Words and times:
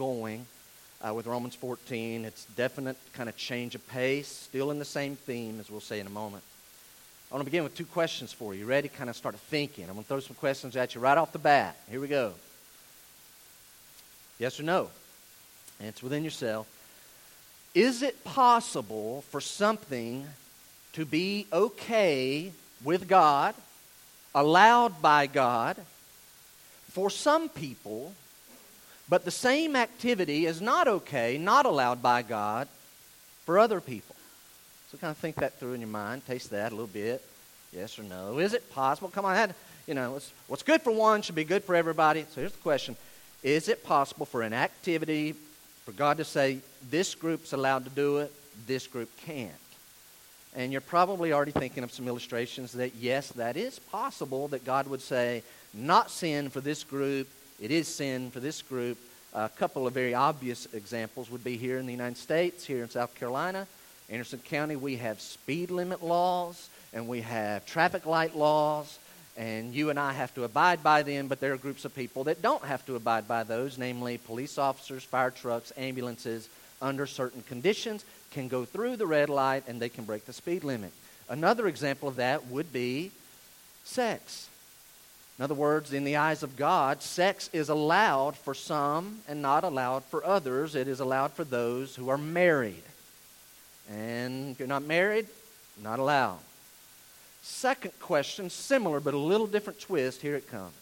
going 0.00 0.46
uh, 1.06 1.12
with 1.12 1.26
Romans 1.26 1.54
14. 1.54 2.24
It's 2.24 2.46
definite 2.56 2.96
kind 3.12 3.28
of 3.28 3.36
change 3.36 3.74
of 3.74 3.86
pace, 3.88 4.28
still 4.28 4.70
in 4.70 4.78
the 4.78 4.84
same 4.86 5.14
theme, 5.14 5.60
as 5.60 5.70
we'll 5.70 5.82
say 5.82 6.00
in 6.00 6.06
a 6.06 6.10
moment. 6.10 6.42
I 7.30 7.34
want 7.34 7.42
to 7.42 7.44
begin 7.44 7.64
with 7.64 7.76
two 7.76 7.84
questions 7.84 8.32
for 8.32 8.54
you. 8.54 8.64
Ready? 8.64 8.88
Kind 8.88 9.10
of 9.10 9.16
start 9.16 9.34
thinking. 9.34 9.84
I'm 9.84 9.92
going 9.92 10.04
to 10.04 10.08
throw 10.08 10.20
some 10.20 10.36
questions 10.36 10.74
at 10.74 10.94
you 10.94 11.02
right 11.02 11.18
off 11.18 11.32
the 11.32 11.38
bat. 11.38 11.76
Here 11.90 12.00
we 12.00 12.08
go. 12.08 12.32
Yes 14.38 14.58
or 14.58 14.62
no? 14.62 14.88
Answer 15.82 16.06
within 16.06 16.24
yourself. 16.24 16.66
Is 17.74 18.02
it 18.02 18.24
possible 18.24 19.22
for 19.28 19.42
something 19.42 20.26
to 20.94 21.04
be 21.04 21.46
okay 21.52 22.52
with 22.82 23.06
God, 23.06 23.54
allowed 24.34 25.02
by 25.02 25.26
God, 25.26 25.76
for 26.88 27.10
some 27.10 27.50
people, 27.50 28.14
but 29.10 29.24
the 29.24 29.30
same 29.32 29.74
activity 29.74 30.46
is 30.46 30.62
not 30.62 30.86
okay, 30.86 31.36
not 31.36 31.66
allowed 31.66 32.00
by 32.00 32.22
God 32.22 32.68
for 33.44 33.58
other 33.58 33.80
people? 33.80 34.14
So 34.90 34.98
kind 34.98 35.10
of 35.10 35.16
think 35.18 35.36
that 35.36 35.58
through 35.58 35.74
in 35.74 35.80
your 35.80 35.88
mind. 35.88 36.24
Taste 36.26 36.50
that 36.50 36.70
a 36.70 36.74
little 36.74 36.86
bit. 36.86 37.20
Yes 37.72 37.98
or 37.98 38.04
no? 38.04 38.38
Is 38.38 38.54
it 38.54 38.72
possible? 38.72 39.08
Come 39.08 39.24
on, 39.24 39.34
had, 39.34 39.54
you 39.86 39.94
know, 39.94 40.12
what's, 40.12 40.32
what's 40.46 40.62
good 40.62 40.80
for 40.82 40.92
one 40.92 41.22
should 41.22 41.34
be 41.34 41.44
good 41.44 41.64
for 41.64 41.74
everybody. 41.74 42.24
So 42.30 42.40
here's 42.40 42.52
the 42.52 42.58
question: 42.58 42.96
Is 43.42 43.68
it 43.68 43.84
possible 43.84 44.26
for 44.26 44.42
an 44.42 44.52
activity 44.52 45.34
for 45.84 45.92
God 45.92 46.16
to 46.18 46.24
say 46.24 46.58
this 46.88 47.14
group's 47.14 47.52
allowed 47.52 47.84
to 47.84 47.90
do 47.90 48.18
it, 48.18 48.32
this 48.66 48.86
group 48.86 49.10
can't? 49.24 49.52
And 50.54 50.72
you're 50.72 50.80
probably 50.80 51.32
already 51.32 51.52
thinking 51.52 51.84
of 51.84 51.92
some 51.92 52.08
illustrations 52.08 52.72
that 52.72 52.96
yes, 52.96 53.28
that 53.32 53.56
is 53.56 53.78
possible. 53.78 54.48
That 54.48 54.64
God 54.64 54.88
would 54.88 55.00
say, 55.00 55.42
not 55.72 56.10
sin 56.10 56.50
for 56.50 56.60
this 56.60 56.82
group, 56.82 57.28
it 57.60 57.70
is 57.70 57.86
sin 57.86 58.30
for 58.30 58.40
this 58.40 58.62
group. 58.62 58.98
A 59.32 59.48
couple 59.48 59.86
of 59.86 59.92
very 59.92 60.14
obvious 60.14 60.66
examples 60.72 61.30
would 61.30 61.44
be 61.44 61.56
here 61.56 61.78
in 61.78 61.86
the 61.86 61.92
United 61.92 62.16
States, 62.16 62.64
here 62.64 62.82
in 62.82 62.90
South 62.90 63.14
Carolina. 63.14 63.66
Anderson 64.08 64.40
County, 64.40 64.74
we 64.74 64.96
have 64.96 65.20
speed 65.20 65.70
limit 65.70 66.02
laws 66.02 66.68
and 66.92 67.06
we 67.06 67.20
have 67.20 67.64
traffic 67.66 68.06
light 68.06 68.36
laws, 68.36 68.98
and 69.36 69.72
you 69.72 69.90
and 69.90 70.00
I 70.00 70.12
have 70.12 70.34
to 70.34 70.42
abide 70.42 70.82
by 70.82 71.02
them, 71.04 71.28
but 71.28 71.38
there 71.38 71.52
are 71.52 71.56
groups 71.56 71.84
of 71.84 71.94
people 71.94 72.24
that 72.24 72.42
don't 72.42 72.64
have 72.64 72.84
to 72.86 72.96
abide 72.96 73.28
by 73.28 73.44
those, 73.44 73.78
namely 73.78 74.18
police 74.18 74.58
officers, 74.58 75.04
fire 75.04 75.30
trucks, 75.30 75.72
ambulances, 75.76 76.48
under 76.82 77.06
certain 77.06 77.42
conditions, 77.42 78.04
can 78.32 78.48
go 78.48 78.64
through 78.64 78.96
the 78.96 79.06
red 79.06 79.28
light 79.28 79.64
and 79.68 79.80
they 79.80 79.88
can 79.88 80.04
break 80.04 80.26
the 80.26 80.32
speed 80.32 80.64
limit. 80.64 80.92
Another 81.28 81.68
example 81.68 82.08
of 82.08 82.16
that 82.16 82.48
would 82.48 82.72
be 82.72 83.12
sex. 83.84 84.49
In 85.40 85.44
other 85.44 85.54
words, 85.54 85.94
in 85.94 86.04
the 86.04 86.16
eyes 86.16 86.42
of 86.42 86.54
God, 86.54 87.00
sex 87.00 87.48
is 87.54 87.70
allowed 87.70 88.36
for 88.36 88.52
some 88.52 89.20
and 89.26 89.40
not 89.40 89.64
allowed 89.64 90.04
for 90.04 90.22
others. 90.22 90.74
It 90.74 90.86
is 90.86 91.00
allowed 91.00 91.32
for 91.32 91.44
those 91.44 91.96
who 91.96 92.10
are 92.10 92.18
married. 92.18 92.82
And 93.90 94.50
if 94.50 94.58
you're 94.58 94.68
not 94.68 94.82
married, 94.82 95.28
not 95.82 95.98
allowed. 95.98 96.40
Second 97.40 97.98
question, 98.00 98.50
similar 98.50 99.00
but 99.00 99.14
a 99.14 99.16
little 99.16 99.46
different 99.46 99.80
twist. 99.80 100.20
Here 100.20 100.36
it 100.36 100.46
comes. 100.46 100.74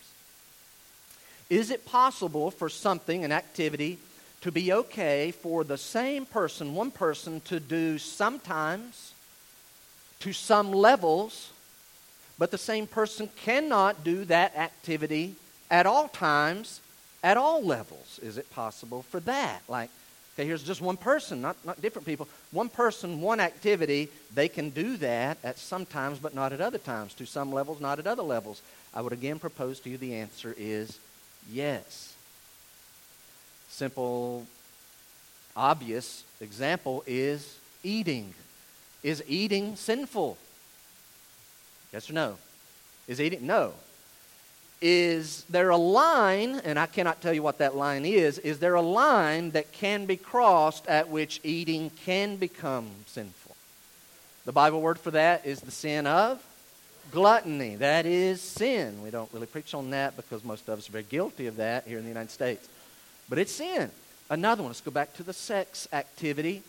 Is 1.49 1.71
it 1.71 1.87
possible 1.87 2.51
for 2.51 2.69
something, 2.69 3.25
an 3.25 3.31
activity, 3.31 4.01
to 4.41 4.51
be 4.51 4.73
okay 4.73 5.31
for 5.31 5.63
the 5.63 5.79
same 5.79 6.27
person, 6.27 6.75
one 6.75 6.91
person, 6.91 7.43
to 7.43 7.61
do 7.61 7.97
sometimes, 7.97 9.13
to 10.19 10.33
some 10.33 10.73
levels, 10.73 11.53
but 12.39 12.51
the 12.51 12.59
same 12.59 12.87
person 12.87 13.29
cannot 13.37 14.05
do 14.05 14.25
that 14.27 14.57
activity 14.57 15.35
at 15.71 15.87
all 15.87 16.09
times, 16.09 16.81
at 17.23 17.37
all 17.37 17.65
levels? 17.65 18.19
Is 18.23 18.39
it 18.39 18.51
possible 18.51 19.03
for 19.03 19.21
that? 19.21 19.63
Like, 19.69 19.91
Okay, 20.39 20.47
here's 20.47 20.63
just 20.63 20.81
one 20.81 20.97
person, 20.97 21.41
not, 21.41 21.57
not 21.65 21.83
different 21.83 22.07
people. 22.07 22.29
One 22.53 22.69
person, 22.69 23.21
one 23.21 23.41
activity, 23.41 24.09
they 24.33 24.49
can 24.49 24.71
do 24.71 24.97
that 24.99 25.37
at 25.43 25.59
some 25.59 25.85
times, 25.85 26.21
but 26.21 26.33
not 26.33 26.53
at 26.53 26.61
other 26.61 26.79
times. 26.79 27.13
To 27.15 27.27
some 27.27 27.53
levels, 27.53 27.81
not 27.81 27.99
at 27.99 28.07
other 28.07 28.23
levels. 28.23 28.63
I 28.95 29.01
would 29.01 29.13
again 29.13 29.41
propose 29.41 29.81
to 29.81 29.91
you 29.91 29.97
the 29.97 30.15
answer 30.15 30.55
is 30.57 30.97
yes. 31.51 32.15
Simple, 33.69 34.47
obvious 35.57 36.23
example 36.41 37.03
is 37.05 37.59
eating. 37.83 38.33
Is 39.03 39.25
eating 39.27 39.75
sinful? 39.75 40.39
Yes 41.93 42.09
or 42.11 42.13
no? 42.13 42.37
Is 43.07 43.21
eating? 43.21 43.47
No 43.47 43.73
is 44.81 45.45
there 45.51 45.71
a 45.71 45.77
line, 45.77 46.61
and 46.65 46.79
I 46.79 46.87
cannot 46.87 47.21
tell 47.21 47.33
you 47.33 47.43
what 47.43 47.59
that 47.59 47.75
line 47.75 48.05
is, 48.05 48.39
is 48.39 48.59
there 48.59 48.75
a 48.75 48.83
line 48.83 49.51
that 49.53 49.73
can 49.73 50.07
be 50.07 50.17
crossed 50.17 50.87
at 50.87 51.09
which 51.09 51.41
eating 51.43 51.91
can 52.05 52.37
become 52.37 52.89
sinful? 53.07 53.57
The 54.45 54.53
Bible 54.53 54.81
word 54.81 54.99
for 54.99 55.11
that 55.11 55.45
is 55.47 55.61
the 55.61 55.71
sin 55.71 56.07
of 56.07 56.43
gluttony. 57.11 57.77
That 57.77 58.07
is 58.07 58.41
sin. 58.41 59.03
We 59.03 59.11
don't 59.11 59.33
really 59.33 59.47
preach 59.47 59.75
on 59.75 59.91
that 59.91 60.17
because 60.17 60.45
most 60.45 60.69
of 60.69 60.79
us 60.79 60.89
are 60.89 60.93
very 60.93 61.05
guilty 61.05 61.47
of 61.47 61.57
that 61.57 61.87
here 61.87 61.99
in 61.99 62.05
the 62.05 62.09
United 62.09 62.31
States. 62.31 62.69
But 63.29 63.39
it's 63.39 63.53
sin. 63.53 63.91
Another 64.31 64.63
one, 64.63 64.71
let's 64.71 64.81
go 64.81 64.91
back 64.91 65.15
to 65.15 65.23
the 65.23 65.33
sex 65.33 65.89
activity 65.93 66.63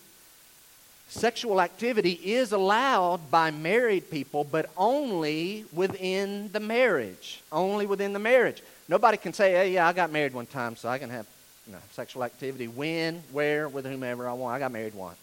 Sexual 1.09 1.59
activity 1.59 2.11
is 2.23 2.51
allowed 2.51 3.31
by 3.31 3.49
married 3.49 4.11
people, 4.11 4.43
but 4.43 4.69
only 4.77 5.65
within 5.73 6.51
the 6.51 6.59
marriage. 6.59 7.41
Only 7.51 7.87
within 7.87 8.13
the 8.13 8.19
marriage. 8.19 8.61
Nobody 8.87 9.17
can 9.17 9.33
say, 9.33 9.51
hey, 9.53 9.73
yeah, 9.73 9.87
I 9.87 9.93
got 9.93 10.11
married 10.11 10.35
one 10.35 10.45
time, 10.45 10.75
so 10.75 10.87
I 10.87 10.99
can 10.99 11.09
have 11.09 11.25
you 11.65 11.73
know, 11.73 11.79
sexual 11.93 12.23
activity 12.23 12.67
when, 12.67 13.23
where, 13.31 13.67
with 13.67 13.85
whomever 13.85 14.29
I 14.29 14.33
want. 14.33 14.55
I 14.55 14.59
got 14.59 14.71
married 14.71 14.93
once. 14.93 15.17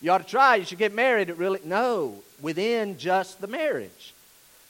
You 0.00 0.12
ought 0.12 0.18
to 0.18 0.24
try. 0.24 0.56
You 0.56 0.64
should 0.64 0.78
get 0.78 0.94
married. 0.94 1.28
It 1.28 1.36
really, 1.38 1.60
no, 1.64 2.22
within 2.40 2.96
just 2.96 3.40
the 3.40 3.48
marriage. 3.48 4.14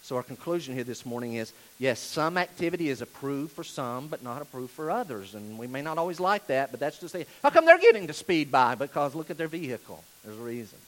So, 0.07 0.15
our 0.15 0.23
conclusion 0.23 0.73
here 0.73 0.85
this 0.85 1.05
morning 1.05 1.35
is 1.35 1.53
yes, 1.81 1.99
some 1.99 2.39
activity 2.39 2.91
is 2.91 3.03
approved 3.03 3.51
for 3.51 3.65
some, 3.65 4.07
but 4.07 4.23
not 4.23 4.41
approved 4.41 4.71
for 4.71 4.89
others. 4.89 5.35
And 5.35 5.59
we 5.59 5.67
may 5.67 5.83
not 5.83 5.99
always 5.99 6.21
like 6.21 6.47
that, 6.47 6.71
but 6.71 6.79
that's 6.79 6.99
to 6.99 7.09
say, 7.09 7.27
how 7.43 7.51
come 7.51 7.67
they're 7.67 7.77
getting 7.81 8.07
to 8.07 8.13
speed 8.13 8.53
by? 8.53 8.77
Because 8.77 9.17
look 9.17 9.31
at 9.31 9.37
their 9.37 9.49
vehicle. 9.49 10.05
There's 10.25 10.39
a 10.39 10.43
reason. 10.43 10.79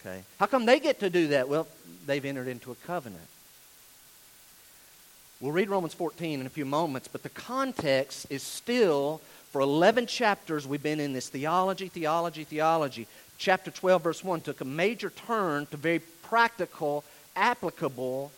Okay? 0.00 0.24
How 0.40 0.46
come 0.46 0.66
they 0.66 0.80
get 0.80 0.98
to 0.98 1.10
do 1.10 1.28
that? 1.28 1.48
Well, 1.48 1.68
they've 2.06 2.24
entered 2.24 2.48
into 2.48 2.72
a 2.72 2.74
covenant. 2.74 3.22
We'll 5.40 5.52
read 5.52 5.70
Romans 5.70 5.94
14 5.94 6.40
in 6.40 6.44
a 6.44 6.50
few 6.50 6.64
moments, 6.64 7.06
but 7.06 7.22
the 7.22 7.28
context 7.28 8.26
is 8.30 8.42
still 8.42 9.20
for 9.52 9.60
11 9.60 10.08
chapters 10.08 10.66
we've 10.66 10.82
been 10.82 10.98
in 10.98 11.12
this 11.12 11.28
theology, 11.28 11.86
theology, 11.86 12.42
theology. 12.42 13.06
Chapter 13.38 13.70
12, 13.70 14.02
verse 14.02 14.24
1 14.24 14.40
took 14.40 14.60
a 14.60 14.64
major 14.64 15.10
turn 15.10 15.66
to 15.66 15.76
very 15.76 16.00
practical 16.24 17.04
applicable 17.36 18.32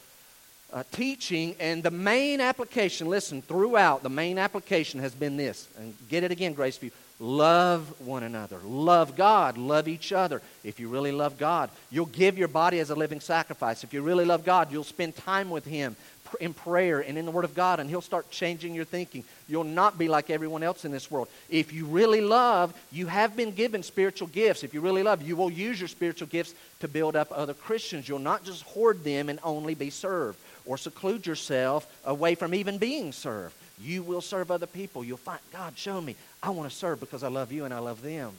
uh, 0.73 0.83
teaching, 0.93 1.55
and 1.61 1.83
the 1.83 1.91
main 1.91 2.41
application, 2.41 3.09
listen, 3.09 3.41
throughout, 3.41 4.03
the 4.03 4.09
main 4.09 4.39
application 4.39 5.01
has 5.01 5.15
been 5.15 5.37
this. 5.37 5.69
And 5.79 5.95
get 6.09 6.25
it 6.25 6.31
again, 6.31 6.55
Graceview. 6.55 6.91
Love 7.19 7.99
one 8.01 8.25
another. 8.25 8.59
Love 8.63 9.17
God. 9.17 9.57
Love 9.57 9.89
each 9.89 10.13
other. 10.13 10.43
If 10.65 10.79
you 10.79 10.89
really 10.89 11.13
love 11.13 11.39
God, 11.39 11.71
you'll 11.91 12.07
give 12.07 12.37
your 12.37 12.49
body 12.49 12.79
as 12.79 12.91
a 12.91 12.95
living 12.95 13.21
sacrifice. 13.21 13.85
If 13.85 13.95
you 13.95 14.03
really 14.03 14.27
love 14.27 14.45
God, 14.45 14.71
you'll 14.71 14.85
spend 14.85 15.17
time 15.17 15.49
with 15.49 15.65
Him 15.65 15.97
in 16.41 16.55
prayer 16.55 17.01
and 17.01 17.17
in 17.19 17.25
the 17.25 17.31
Word 17.31 17.45
of 17.45 17.55
God, 17.55 17.81
and 17.81 17.89
He'll 17.89 18.01
start 18.01 18.31
changing 18.31 18.75
your 18.75 18.85
thinking. 18.85 19.25
You'll 19.49 19.65
not 19.65 19.99
be 19.99 20.09
like 20.09 20.31
everyone 20.31 20.63
else 20.63 20.85
in 20.85 20.93
this 20.93 21.11
world. 21.11 21.29
If 21.49 21.73
you 21.73 21.87
really 21.87 22.21
love, 22.21 22.75
you 22.93 23.07
have 23.07 23.37
been 23.37 23.53
given 23.53 23.83
spiritual 23.83 24.29
gifts. 24.29 24.65
If 24.65 24.75
you 24.75 24.81
really 24.81 25.03
love, 25.03 25.23
you 25.23 25.37
will 25.37 25.51
use 25.51 25.81
your 25.81 25.89
spiritual 25.89 26.29
gifts 26.29 26.55
to 26.81 26.89
build 26.89 27.17
up 27.17 27.29
other 27.31 27.55
Christians. 27.55 28.09
You'll 28.09 28.19
not 28.19 28.45
just 28.45 28.63
hoard 28.63 29.05
them 29.05 29.29
and 29.29 29.39
only 29.43 29.75
be 29.75 29.91
served 29.91 30.39
or 30.65 30.77
seclude 30.77 31.27
yourself 31.27 31.87
away 32.05 32.35
from 32.35 32.55
even 32.55 32.79
being 32.79 33.13
served. 33.13 33.55
You 33.81 34.03
will 34.03 34.21
serve 34.21 34.51
other 34.51 34.67
people. 34.67 35.05
You'll 35.05 35.17
find, 35.19 35.41
God, 35.53 35.77
show 35.77 36.01
me. 36.01 36.17
I 36.43 36.51
want 36.51 36.71
to 36.71 36.77
serve 36.77 37.01
because 37.01 37.23
I 37.23 37.29
love 37.29 37.53
you 37.53 37.65
and 37.65 37.75
I 37.75 37.79
love 37.79 38.03
them. 38.03 38.33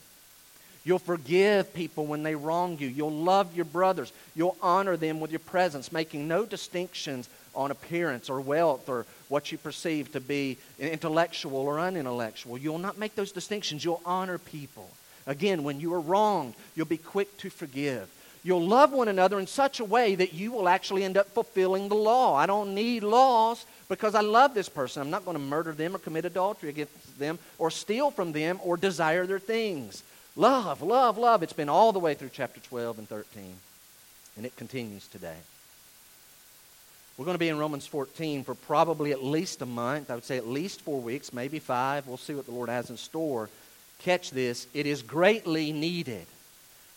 You'll 0.84 1.00
forgive 1.00 1.74
people 1.74 2.06
when 2.06 2.24
they 2.24 2.36
wrong 2.36 2.78
you. 2.80 2.88
You'll 2.88 3.12
love 3.12 3.54
your 3.56 3.66
brothers. 3.66 4.14
You'll 4.36 4.56
honor 4.62 4.96
them 4.96 5.20
with 5.20 5.32
your 5.32 5.40
presence, 5.40 5.92
making 5.92 6.30
no 6.30 6.46
distinctions 6.46 7.30
on 7.58 7.72
appearance 7.72 8.30
or 8.30 8.40
wealth 8.40 8.88
or 8.88 9.06
what 9.28 9.52
you 9.52 9.58
perceive 9.58 10.12
to 10.14 10.22
be 10.22 10.58
intellectual 10.80 11.58
or 11.58 11.80
unintellectual. 11.80 12.58
You'll 12.58 12.78
not 12.78 12.98
make 12.98 13.16
those 13.16 13.32
distinctions. 13.32 13.84
You'll 13.84 14.02
honor 14.06 14.38
people. 14.38 14.90
Again, 15.26 15.64
when 15.64 15.82
you 15.82 15.94
are 15.94 16.00
wronged, 16.00 16.54
you'll 16.76 16.86
be 16.86 16.98
quick 16.98 17.38
to 17.40 17.50
forgive. 17.50 18.08
You'll 18.44 18.66
love 18.66 18.94
one 18.94 19.10
another 19.10 19.40
in 19.40 19.48
such 19.48 19.82
a 19.82 19.86
way 19.86 20.16
that 20.16 20.34
you 20.34 20.54
will 20.54 20.70
actually 20.70 21.04
end 21.04 21.18
up 21.18 21.28
fulfilling 21.32 21.90
the 21.90 21.96
law. 21.96 22.36
I 22.36 22.46
don't 22.46 22.76
need 22.76 23.04
laws 23.04 23.66
because 23.90 24.16
I 24.16 24.22
love 24.22 24.54
this 24.54 24.70
person. 24.70 25.02
I'm 25.02 25.10
not 25.10 25.26
going 25.26 25.36
to 25.36 25.44
murder 25.44 25.74
them 25.74 25.96
or 25.96 26.00
commit 26.00 26.24
adultery 26.24 26.70
against 26.70 27.20
them 27.20 27.40
or 27.58 27.72
steal 27.72 28.12
from 28.12 28.32
them 28.32 28.60
or 28.64 28.78
desire 28.78 29.26
their 29.26 29.40
things. 29.40 30.04
Love, 30.38 30.82
love, 30.82 31.18
love. 31.18 31.44
It's 31.44 31.52
been 31.52 31.68
all 31.68 31.92
the 31.92 32.00
way 32.00 32.14
through 32.14 32.30
chapter 32.32 32.62
12 32.62 33.00
and 33.00 33.10
13, 33.10 33.44
and 34.38 34.46
it 34.46 34.56
continues 34.56 35.08
today. 35.08 35.38
We're 37.18 37.26
going 37.26 37.36
to 37.36 37.40
be 37.40 37.50
in 37.50 37.58
Romans 37.58 37.88
14 37.88 38.44
for 38.44 38.54
probably 38.54 39.12
at 39.12 39.24
least 39.24 39.64
a 39.64 39.66
month. 39.66 40.12
I 40.12 40.16
would 40.16 40.24
say 40.24 40.38
at 40.38 40.48
least 40.48 40.82
four 40.82 41.02
weeks, 41.02 41.34
maybe 41.34 41.58
five. 41.58 42.06
We'll 42.06 42.18
see 42.18 42.36
what 42.36 42.46
the 42.46 42.52
Lord 42.52 42.70
has 42.70 42.92
in 42.92 42.98
store. 42.98 43.50
Catch 44.04 44.30
this. 44.30 44.68
It 44.76 44.86
is 44.86 45.02
greatly 45.02 45.72
needed. 45.72 46.28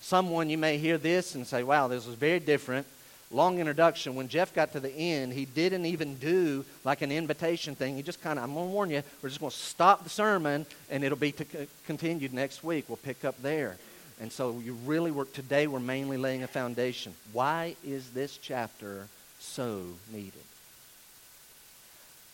Someone, 0.03 0.51
you 0.51 0.59
may 0.59 0.77
hear 0.77 0.99
this 0.99 1.35
and 1.35 1.47
say, 1.47 1.63
wow, 1.63 1.89
this 1.89 2.07
was 2.07 2.17
very 2.17 2.39
different. 2.39 2.87
Long 3.31 3.61
introduction. 3.61 4.15
When 4.15 4.29
Jeff 4.29 4.53
got 4.55 4.73
to 4.73 4.81
the 4.81 4.93
end, 4.93 5.33
he 5.33 5.47
didn't 5.47 5.87
even 5.87 6.17
do 6.17 6.67
like 6.85 7.01
an 7.01 7.11
invitation 7.11 7.75
thing. 7.75 7.97
He 7.97 8.03
just 8.03 8.23
kind 8.23 8.39
of, 8.39 8.45
I'm 8.45 8.53
going 8.53 8.69
to 8.69 8.75
warn 8.75 8.91
you, 8.91 9.03
we're 9.23 9.31
just 9.31 9.41
going 9.41 9.53
to 9.53 9.57
stop 9.57 10.05
the 10.05 10.11
sermon 10.11 10.67
and 10.91 11.03
it'll 11.03 11.17
be 11.17 11.33
to 11.33 11.47
continued 11.87 12.35
next 12.35 12.63
week. 12.63 12.87
We'll 12.89 12.99
pick 12.99 13.25
up 13.25 13.41
there. 13.41 13.79
And 14.21 14.31
so 14.31 14.61
you 14.63 14.75
really 14.85 15.13
work, 15.13 15.33
today 15.33 15.67
we're 15.67 15.81
mainly 15.81 16.19
laying 16.19 16.43
a 16.43 16.49
foundation. 16.49 17.15
Why 17.33 17.75
is 17.83 18.11
this 18.11 18.37
chapter 18.37 19.07
so 19.41 19.83
needed. 20.13 20.33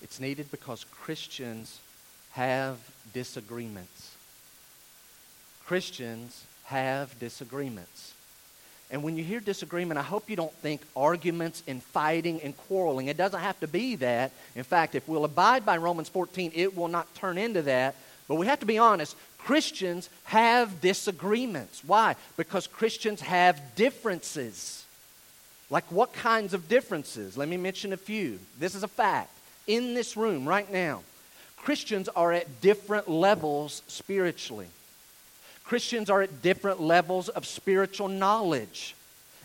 It's 0.02 0.20
needed 0.20 0.50
because 0.50 0.84
Christians 0.84 1.80
have 2.32 2.78
disagreements. 3.14 4.14
Christians 5.64 6.44
have 6.64 7.18
disagreements. 7.18 8.12
And 8.90 9.02
when 9.02 9.16
you 9.16 9.24
hear 9.24 9.40
disagreement, 9.40 9.98
I 9.98 10.02
hope 10.02 10.30
you 10.30 10.36
don't 10.36 10.52
think 10.54 10.80
arguments 10.94 11.62
and 11.66 11.82
fighting 11.82 12.40
and 12.42 12.56
quarreling. 12.56 13.08
It 13.08 13.16
doesn't 13.16 13.40
have 13.40 13.58
to 13.60 13.66
be 13.66 13.96
that. 13.96 14.30
In 14.54 14.62
fact, 14.62 14.94
if 14.94 15.08
we'll 15.08 15.24
abide 15.24 15.66
by 15.66 15.76
Romans 15.76 16.08
14, 16.08 16.52
it 16.54 16.76
will 16.76 16.88
not 16.88 17.12
turn 17.14 17.36
into 17.36 17.62
that. 17.62 17.96
But 18.28 18.36
we 18.36 18.46
have 18.46 18.60
to 18.60 18.66
be 18.66 18.78
honest. 18.78 19.16
Christians 19.38 20.08
have 20.24 20.80
disagreements. 20.80 21.82
Why? 21.84 22.16
Because 22.36 22.66
Christians 22.66 23.20
have 23.22 23.74
differences. 23.74 24.85
Like 25.70 25.84
what 25.90 26.12
kinds 26.12 26.54
of 26.54 26.68
differences? 26.68 27.36
Let 27.36 27.48
me 27.48 27.56
mention 27.56 27.92
a 27.92 27.96
few. 27.96 28.38
This 28.58 28.74
is 28.74 28.82
a 28.82 28.88
fact. 28.88 29.30
In 29.66 29.94
this 29.94 30.16
room 30.16 30.46
right 30.46 30.70
now, 30.70 31.02
Christians 31.56 32.08
are 32.08 32.32
at 32.32 32.60
different 32.60 33.08
levels 33.08 33.82
spiritually. 33.88 34.68
Christians 35.64 36.08
are 36.08 36.22
at 36.22 36.42
different 36.42 36.80
levels 36.80 37.28
of 37.28 37.44
spiritual 37.44 38.08
knowledge. 38.08 38.94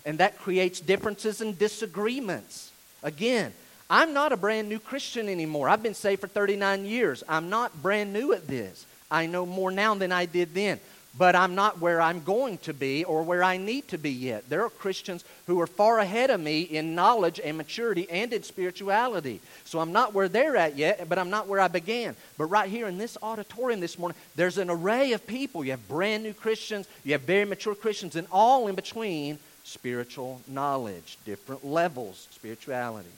And 0.05 0.19
that 0.19 0.37
creates 0.37 0.79
differences 0.79 1.41
and 1.41 1.57
disagreements. 1.57 2.71
Again, 3.01 3.53
I'm 3.89 4.13
not 4.13 4.31
a 4.31 4.37
brand 4.37 4.69
new 4.69 4.79
Christian 4.79 5.27
anymore. 5.27 5.67
I've 5.67 5.83
been 5.83 5.95
saved 5.95 6.21
for 6.21 6.27
39 6.27 6.85
years. 6.85 7.23
I'm 7.27 7.49
not 7.49 7.81
brand 7.81 8.13
new 8.13 8.33
at 8.33 8.47
this. 8.47 8.85
I 9.09 9.25
know 9.25 9.45
more 9.45 9.71
now 9.71 9.95
than 9.95 10.11
I 10.11 10.25
did 10.25 10.53
then 10.53 10.79
but 11.17 11.35
I'm 11.35 11.55
not 11.55 11.79
where 11.79 12.01
I'm 12.01 12.23
going 12.23 12.57
to 12.59 12.73
be 12.73 13.03
or 13.03 13.23
where 13.23 13.43
I 13.43 13.57
need 13.57 13.87
to 13.89 13.97
be 13.97 14.11
yet. 14.11 14.49
There 14.49 14.63
are 14.63 14.69
Christians 14.69 15.25
who 15.45 15.59
are 15.59 15.67
far 15.67 15.99
ahead 15.99 16.29
of 16.29 16.39
me 16.39 16.61
in 16.61 16.95
knowledge 16.95 17.39
and 17.43 17.57
maturity 17.57 18.09
and 18.09 18.31
in 18.31 18.43
spirituality. 18.43 19.41
So 19.65 19.79
I'm 19.79 19.91
not 19.91 20.13
where 20.13 20.29
they're 20.29 20.55
at 20.55 20.77
yet, 20.77 21.09
but 21.09 21.19
I'm 21.19 21.29
not 21.29 21.47
where 21.47 21.59
I 21.59 21.67
began. 21.67 22.15
But 22.37 22.45
right 22.45 22.69
here 22.69 22.87
in 22.87 22.97
this 22.97 23.17
auditorium 23.21 23.81
this 23.81 23.99
morning, 23.99 24.17
there's 24.35 24.57
an 24.57 24.69
array 24.69 25.11
of 25.11 25.27
people. 25.27 25.65
You 25.65 25.71
have 25.71 25.87
brand 25.87 26.23
new 26.23 26.33
Christians, 26.33 26.87
you 27.03 27.11
have 27.11 27.21
very 27.21 27.45
mature 27.45 27.75
Christians, 27.75 28.15
and 28.15 28.27
all 28.31 28.67
in 28.67 28.75
between 28.75 29.37
spiritual 29.63 30.41
knowledge, 30.47 31.17
different 31.25 31.65
levels, 31.65 32.27
spirituality. 32.31 33.09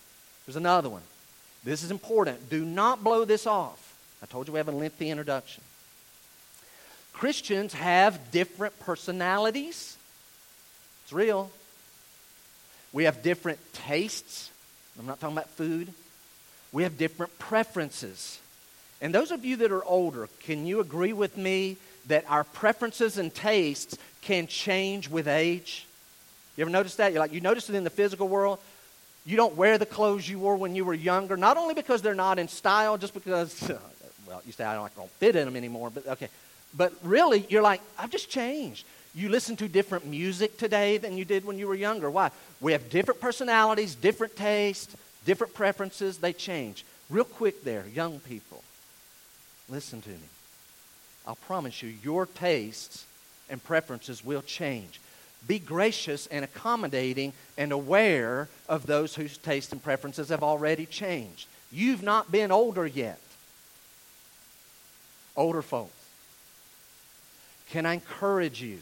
There's 0.46 0.56
another 0.56 0.90
one. 0.90 1.04
This 1.64 1.84
is 1.84 1.92
important. 1.92 2.50
Do 2.50 2.66
not 2.66 3.04
blow 3.04 3.24
this 3.24 3.48
off. 3.48 3.96
I 4.22 4.26
told 4.26 4.48
you 4.48 4.54
we 4.54 4.60
have 4.60 4.68
a 4.68 4.72
lengthy 4.72 5.10
introduction. 5.10 5.64
Christians 7.14 7.74
have 7.74 8.32
different 8.32 8.78
personalities. 8.80 9.96
It's 11.04 11.14
real. 11.14 11.52
We 12.92 13.06
have 13.06 13.24
different 13.24 13.60
tastes. 13.74 14.52
I'm 15.00 15.06
not 15.06 15.20
talking 15.20 15.38
about 15.38 15.50
food. 15.52 15.94
We 16.72 16.84
have 16.84 16.98
different 16.98 17.38
preferences. 17.40 18.40
And 19.02 19.14
those 19.14 19.32
of 19.32 19.46
you 19.46 19.58
that 19.58 19.72
are 19.72 19.84
older, 19.84 20.28
can 20.42 20.66
you 20.66 20.80
agree 20.80 21.14
with 21.14 21.38
me 21.38 21.78
that 22.08 22.26
our 22.30 22.44
preferences 22.44 23.18
and 23.18 23.34
tastes 23.34 23.98
can 24.22 24.48
change 24.48 25.10
with 25.10 25.28
age? 25.28 25.86
You 26.56 26.62
ever 26.62 26.72
notice 26.72 26.96
that? 26.96 27.12
You're 27.12 27.22
like, 27.22 27.34
you 27.34 27.42
notice 27.42 27.70
it 27.70 27.76
in 27.76 27.84
the 27.84 27.90
physical 27.90 28.28
world. 28.28 28.60
You 29.26 29.38
don't 29.38 29.56
wear 29.56 29.78
the 29.78 29.86
clothes 29.86 30.28
you 30.28 30.40
wore 30.40 30.56
when 30.56 30.76
you 30.76 30.86
were 30.86 30.94
younger, 30.94 31.38
not 31.38 31.58
only 31.58 31.74
because 31.74 32.02
they're 32.02 32.14
not 32.14 32.40
in 32.40 32.48
style, 32.48 32.98
just 32.98 33.14
because, 33.14 33.72
well, 34.28 34.42
you 34.46 34.52
say 34.52 34.64
I 34.64 34.76
don't, 34.76 34.86
I 34.86 34.90
don't 34.96 35.12
fit 35.12 35.36
in 35.36 35.46
them 35.46 35.56
anymore, 35.56 35.90
but 35.90 36.08
okay. 36.08 36.30
But 36.76 36.94
really, 37.04 37.46
you're 37.50 37.62
like, 37.62 37.82
I've 37.98 38.10
just 38.10 38.30
changed. 38.30 38.86
You 39.16 39.30
listen 39.30 39.56
to 39.58 39.68
different 39.68 40.06
music 40.06 40.58
today 40.58 40.98
than 40.98 41.18
you 41.18 41.26
did 41.26 41.46
when 41.46 41.60
you 41.60 41.68
were 41.68 41.76
younger. 41.76 42.10
Why? 42.10 42.32
We 42.60 42.72
have 42.72 42.90
different 42.90 43.22
personalities, 43.22 43.94
different 43.94 44.36
tastes, 44.36 44.96
different 45.26 45.54
preferences. 45.54 46.18
They 46.18 46.34
change. 46.34 46.84
Real 47.10 47.26
quick 47.26 47.64
there, 47.64 47.86
young 47.94 48.20
people, 48.22 48.64
listen 49.70 50.02
to 50.02 50.10
me. 50.10 50.30
I'll 51.28 51.36
promise 51.36 51.84
you, 51.84 51.94
your 52.04 52.26
tastes 52.26 53.06
and 53.50 53.64
preferences 53.64 54.26
will 54.26 54.42
change. 54.42 55.00
Be 55.48 55.60
gracious 55.60 56.26
and 56.28 56.44
accommodating 56.44 57.34
and 57.58 57.72
aware 57.72 58.50
of 58.68 58.88
those 58.88 59.14
whose 59.14 59.38
tastes 59.38 59.72
and 59.72 59.84
preferences 59.84 60.30
have 60.30 60.42
already 60.42 60.86
changed. 60.86 61.48
You've 61.72 62.02
not 62.02 62.32
been 62.32 62.52
older 62.52 62.88
yet. 62.88 63.20
Older 65.36 65.62
folks 65.62 66.03
can 67.70 67.86
I 67.86 67.94
encourage 67.94 68.62
you? 68.62 68.80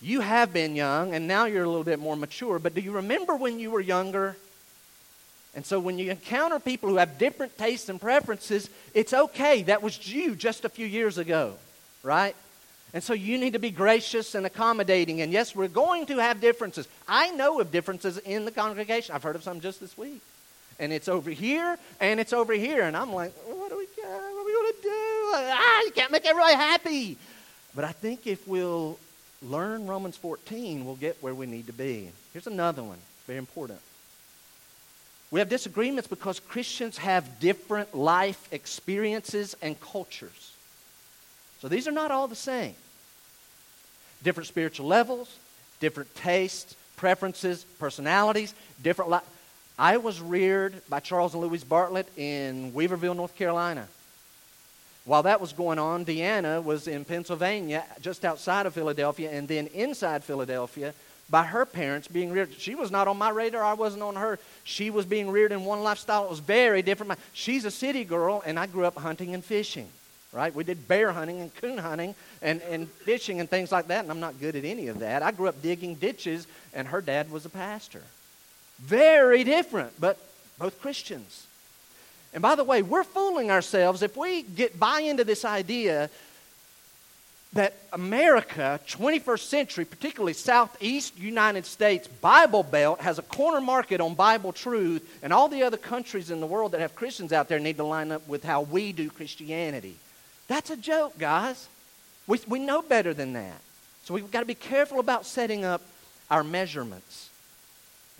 You 0.00 0.20
have 0.20 0.52
been 0.52 0.76
young, 0.76 1.14
and 1.14 1.28
now 1.28 1.44
you're 1.44 1.64
a 1.64 1.68
little 1.68 1.84
bit 1.84 1.98
more 1.98 2.16
mature, 2.16 2.58
but 2.58 2.74
do 2.74 2.80
you 2.80 2.92
remember 2.92 3.36
when 3.36 3.58
you 3.58 3.70
were 3.70 3.80
younger? 3.80 4.36
And 5.54 5.66
so 5.66 5.78
when 5.80 5.98
you 5.98 6.10
encounter 6.10 6.58
people 6.58 6.88
who 6.88 6.96
have 6.96 7.18
different 7.18 7.58
tastes 7.58 7.88
and 7.88 8.00
preferences, 8.00 8.70
it's 8.94 9.12
okay. 9.12 9.62
That 9.62 9.82
was 9.82 10.10
you 10.10 10.34
just 10.34 10.64
a 10.64 10.68
few 10.68 10.86
years 10.86 11.18
ago, 11.18 11.54
right? 12.02 12.34
And 12.92 13.02
so 13.02 13.12
you 13.12 13.38
need 13.38 13.52
to 13.52 13.58
be 13.58 13.70
gracious 13.70 14.34
and 14.34 14.46
accommodating. 14.46 15.20
And 15.20 15.32
yes, 15.32 15.54
we're 15.54 15.68
going 15.68 16.06
to 16.06 16.18
have 16.18 16.40
differences. 16.40 16.88
I 17.06 17.30
know 17.30 17.60
of 17.60 17.70
differences 17.70 18.18
in 18.18 18.44
the 18.44 18.50
congregation. 18.50 19.14
I've 19.14 19.22
heard 19.22 19.36
of 19.36 19.42
some 19.42 19.60
just 19.60 19.80
this 19.80 19.96
week. 19.96 20.22
And 20.78 20.92
it's 20.92 21.08
over 21.08 21.30
here 21.30 21.78
and 22.00 22.18
it's 22.18 22.32
over 22.32 22.54
here. 22.54 22.84
And 22.84 22.96
I'm 22.96 23.12
like, 23.12 23.32
what 23.46 23.70
do 23.70 23.76
we? 23.76 23.86
What 24.02 24.10
are 24.10 24.44
we 24.44 24.52
going 24.52 24.72
to 24.72 24.82
do? 24.82 25.32
Ah, 25.52 25.82
you 25.84 25.92
can't 25.92 26.10
make 26.10 26.26
everybody 26.26 26.54
happy. 26.54 27.18
But 27.74 27.84
I 27.84 27.92
think 27.92 28.26
if 28.26 28.46
we'll 28.48 28.98
learn 29.42 29.86
Romans 29.86 30.16
14, 30.16 30.84
we'll 30.84 30.96
get 30.96 31.22
where 31.22 31.34
we 31.34 31.46
need 31.46 31.66
to 31.66 31.72
be. 31.72 32.10
Here's 32.32 32.46
another 32.46 32.82
one, 32.82 32.98
very 33.26 33.38
important. 33.38 33.80
We 35.30 35.38
have 35.38 35.48
disagreements 35.48 36.08
because 36.08 36.40
Christians 36.40 36.98
have 36.98 37.38
different 37.38 37.94
life 37.94 38.48
experiences 38.52 39.54
and 39.62 39.80
cultures. 39.80 40.54
So 41.60 41.68
these 41.68 41.86
are 41.86 41.92
not 41.92 42.10
all 42.10 42.26
the 42.26 42.34
same. 42.34 42.74
Different 44.24 44.48
spiritual 44.48 44.86
levels, 44.86 45.34
different 45.78 46.14
tastes, 46.16 46.74
preferences, 46.96 47.64
personalities, 47.78 48.54
different 48.82 49.10
life. 49.10 49.22
I 49.78 49.96
was 49.98 50.20
reared 50.20 50.74
by 50.88 51.00
Charles 51.00 51.32
and 51.32 51.42
Louise 51.42 51.64
Bartlett 51.64 52.08
in 52.18 52.72
Weaverville, 52.72 53.16
North 53.16 53.36
Carolina. 53.36 53.86
While 55.10 55.24
that 55.24 55.40
was 55.40 55.52
going 55.52 55.80
on, 55.80 56.04
Deanna 56.04 56.62
was 56.62 56.86
in 56.86 57.04
Pennsylvania, 57.04 57.84
just 58.00 58.24
outside 58.24 58.64
of 58.66 58.74
Philadelphia, 58.74 59.28
and 59.32 59.48
then 59.48 59.66
inside 59.74 60.22
Philadelphia 60.22 60.94
by 61.28 61.42
her 61.42 61.66
parents 61.66 62.06
being 62.06 62.30
reared. 62.30 62.54
She 62.56 62.76
was 62.76 62.92
not 62.92 63.08
on 63.08 63.18
my 63.18 63.30
radar, 63.30 63.64
I 63.64 63.72
wasn't 63.72 64.04
on 64.04 64.14
her. 64.14 64.38
She 64.62 64.88
was 64.88 65.06
being 65.06 65.28
reared 65.28 65.50
in 65.50 65.64
one 65.64 65.82
lifestyle. 65.82 66.26
It 66.26 66.30
was 66.30 66.38
very 66.38 66.80
different. 66.82 67.18
She's 67.32 67.64
a 67.64 67.72
city 67.72 68.04
girl, 68.04 68.40
and 68.46 68.56
I 68.56 68.66
grew 68.66 68.84
up 68.84 68.96
hunting 68.98 69.34
and 69.34 69.44
fishing, 69.44 69.88
right? 70.32 70.54
We 70.54 70.62
did 70.62 70.86
bear 70.86 71.10
hunting 71.10 71.40
and 71.40 71.52
coon 71.56 71.78
hunting 71.78 72.14
and, 72.40 72.62
and 72.62 72.88
fishing 72.88 73.40
and 73.40 73.50
things 73.50 73.72
like 73.72 73.88
that, 73.88 74.04
and 74.04 74.12
I'm 74.12 74.20
not 74.20 74.38
good 74.38 74.54
at 74.54 74.64
any 74.64 74.86
of 74.86 75.00
that. 75.00 75.24
I 75.24 75.32
grew 75.32 75.48
up 75.48 75.60
digging 75.60 75.96
ditches, 75.96 76.46
and 76.72 76.86
her 76.86 77.00
dad 77.00 77.32
was 77.32 77.44
a 77.44 77.50
pastor. 77.50 78.02
Very 78.78 79.42
different, 79.42 80.00
but 80.00 80.20
both 80.56 80.80
Christians. 80.80 81.48
And 82.32 82.42
by 82.42 82.54
the 82.54 82.64
way, 82.64 82.82
we're 82.82 83.04
fooling 83.04 83.50
ourselves 83.50 84.02
if 84.02 84.16
we 84.16 84.42
get 84.42 84.78
buy 84.78 85.00
into 85.00 85.24
this 85.24 85.44
idea 85.44 86.10
that 87.52 87.74
America, 87.92 88.78
21st 88.86 89.40
century, 89.40 89.84
particularly 89.84 90.32
Southeast 90.32 91.18
United 91.18 91.66
States, 91.66 92.06
Bible 92.06 92.62
Belt, 92.62 93.00
has 93.00 93.18
a 93.18 93.22
corner 93.22 93.60
market 93.60 94.00
on 94.00 94.14
Bible 94.14 94.52
truth, 94.52 95.18
and 95.22 95.32
all 95.32 95.48
the 95.48 95.64
other 95.64 95.76
countries 95.76 96.30
in 96.30 96.40
the 96.40 96.46
world 96.46 96.72
that 96.72 96.80
have 96.80 96.94
Christians 96.94 97.32
out 97.32 97.48
there 97.48 97.58
need 97.58 97.78
to 97.78 97.84
line 97.84 98.12
up 98.12 98.26
with 98.28 98.44
how 98.44 98.60
we 98.62 98.92
do 98.92 99.10
Christianity. 99.10 99.96
That's 100.46 100.70
a 100.70 100.76
joke, 100.76 101.18
guys. 101.18 101.68
We, 102.28 102.38
we 102.46 102.60
know 102.60 102.82
better 102.82 103.12
than 103.12 103.32
that. 103.32 103.60
So 104.04 104.14
we've 104.14 104.30
got 104.30 104.40
to 104.40 104.46
be 104.46 104.54
careful 104.54 105.00
about 105.00 105.26
setting 105.26 105.64
up 105.64 105.82
our 106.30 106.44
measurements 106.44 107.30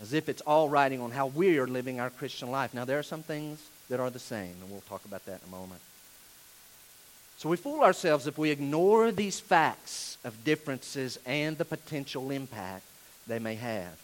as 0.03 0.13
if 0.13 0.29
it's 0.29 0.41
all 0.43 0.69
riding 0.69 1.01
on 1.01 1.13
how 1.13 1.27
we 1.27 1.59
are 1.59 1.69
living 1.69 2.01
our 2.01 2.11
Christian 2.11 2.51
life. 2.51 2.75
Now, 2.75 2.85
there 2.85 2.99
are 2.99 3.05
some 3.05 3.23
things 3.23 3.61
that 3.91 4.01
are 4.01 4.11
the 4.11 4.19
same, 4.19 4.55
and 4.61 4.71
we'll 4.71 4.81
talk 4.83 5.05
about 5.05 5.27
that 5.27 5.41
in 5.43 5.49
a 5.49 5.51
moment. 5.51 5.81
So 7.37 7.49
we 7.49 7.57
fool 7.57 7.83
ourselves 7.83 8.27
if 8.27 8.39
we 8.39 8.51
ignore 8.51 9.13
these 9.13 9.41
facts 9.41 10.17
of 10.25 10.45
differences 10.45 11.19
and 11.27 11.59
the 11.59 11.65
potential 11.65 12.31
impact 12.31 12.85
they 13.27 13.39
may 13.39 13.57
have. 13.57 13.99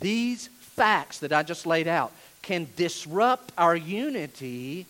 These 0.00 0.48
facts 0.60 1.18
that 1.20 1.32
I 1.32 1.42
just 1.42 1.66
laid 1.66 1.88
out 1.88 2.12
can 2.42 2.68
disrupt 2.76 3.52
our 3.58 3.76
unity 3.76 4.86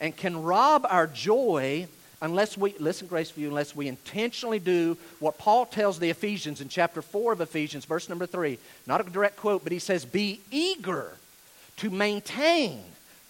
and 0.00 0.16
can 0.16 0.42
rob 0.42 0.86
our 0.88 1.06
joy 1.06 1.86
unless 2.20 2.56
we, 2.56 2.74
listen, 2.78 3.08
Graceview, 3.08 3.48
unless 3.48 3.74
we 3.74 3.88
intentionally 3.88 4.60
do 4.60 4.96
what 5.18 5.38
Paul 5.38 5.66
tells 5.66 5.98
the 5.98 6.10
Ephesians 6.10 6.60
in 6.60 6.68
chapter 6.68 7.02
4 7.02 7.34
of 7.34 7.40
Ephesians, 7.40 7.84
verse 7.84 8.08
number 8.08 8.26
3. 8.26 8.58
Not 8.86 9.00
a 9.00 9.10
direct 9.10 9.36
quote, 9.36 9.62
but 9.64 9.72
he 9.72 9.80
says, 9.80 10.04
Be 10.04 10.40
eager 10.50 11.12
to 11.78 11.90
maintain 11.90 12.82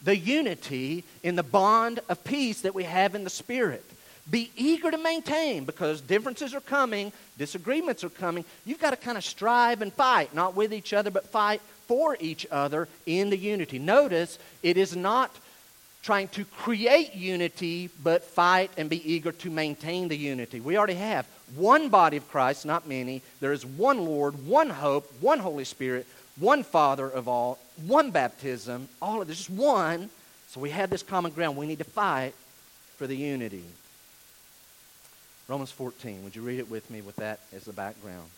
the 0.04 0.16
unity 0.16 1.04
in 1.22 1.36
the 1.36 1.42
bond 1.42 2.00
of 2.08 2.24
peace 2.24 2.62
that 2.62 2.74
we 2.74 2.84
have 2.84 3.14
in 3.14 3.24
the 3.24 3.30
Spirit. 3.30 3.84
Be 4.30 4.50
eager 4.56 4.90
to 4.90 4.98
maintain 4.98 5.64
because 5.64 6.00
differences 6.00 6.54
are 6.54 6.60
coming, 6.60 7.12
disagreements 7.38 8.04
are 8.04 8.08
coming. 8.10 8.44
You've 8.64 8.80
got 8.80 8.90
to 8.90 8.96
kind 8.96 9.18
of 9.18 9.24
strive 9.24 9.82
and 9.82 9.92
fight, 9.92 10.34
not 10.34 10.54
with 10.54 10.72
each 10.72 10.92
other, 10.92 11.10
but 11.10 11.28
fight 11.28 11.60
for 11.86 12.16
each 12.20 12.46
other 12.50 12.88
in 13.04 13.30
the 13.30 13.36
unity. 13.36 13.78
Notice 13.78 14.38
it 14.62 14.76
is 14.76 14.94
not 14.94 15.30
trying 16.02 16.28
to 16.28 16.44
create 16.44 17.14
unity, 17.14 17.88
but 18.02 18.24
fight 18.24 18.70
and 18.76 18.88
be 18.88 19.12
eager 19.12 19.32
to 19.32 19.50
maintain 19.50 20.08
the 20.08 20.16
unity. 20.16 20.60
We 20.60 20.76
already 20.76 20.94
have 20.94 21.26
one 21.54 21.88
body 21.88 22.16
of 22.16 22.28
Christ, 22.30 22.66
not 22.66 22.88
many. 22.88 23.22
There 23.40 23.52
is 23.52 23.64
one 23.64 24.04
Lord, 24.04 24.46
one 24.46 24.70
hope, 24.70 25.12
one 25.20 25.38
Holy 25.38 25.64
Spirit, 25.64 26.06
one 26.38 26.62
Father 26.62 27.08
of 27.08 27.28
all, 27.28 27.58
one 27.86 28.10
baptism. 28.10 28.88
All 29.00 29.20
of 29.20 29.28
this, 29.28 29.38
just 29.38 29.50
one. 29.50 30.10
So 30.48 30.60
we 30.60 30.70
have 30.70 30.90
this 30.90 31.02
common 31.02 31.32
ground. 31.32 31.56
We 31.56 31.66
need 31.66 31.78
to 31.78 31.84
fight 31.84 32.34
for 32.96 33.06
the 33.06 33.16
unity. 33.16 33.64
Romans 35.48 35.70
14. 35.70 36.24
Would 36.24 36.36
you 36.36 36.42
read 36.42 36.58
it 36.58 36.70
with 36.70 36.90
me 36.90 37.00
with 37.02 37.16
that 37.16 37.40
as 37.54 37.64
the 37.64 37.72
background? 37.72 38.28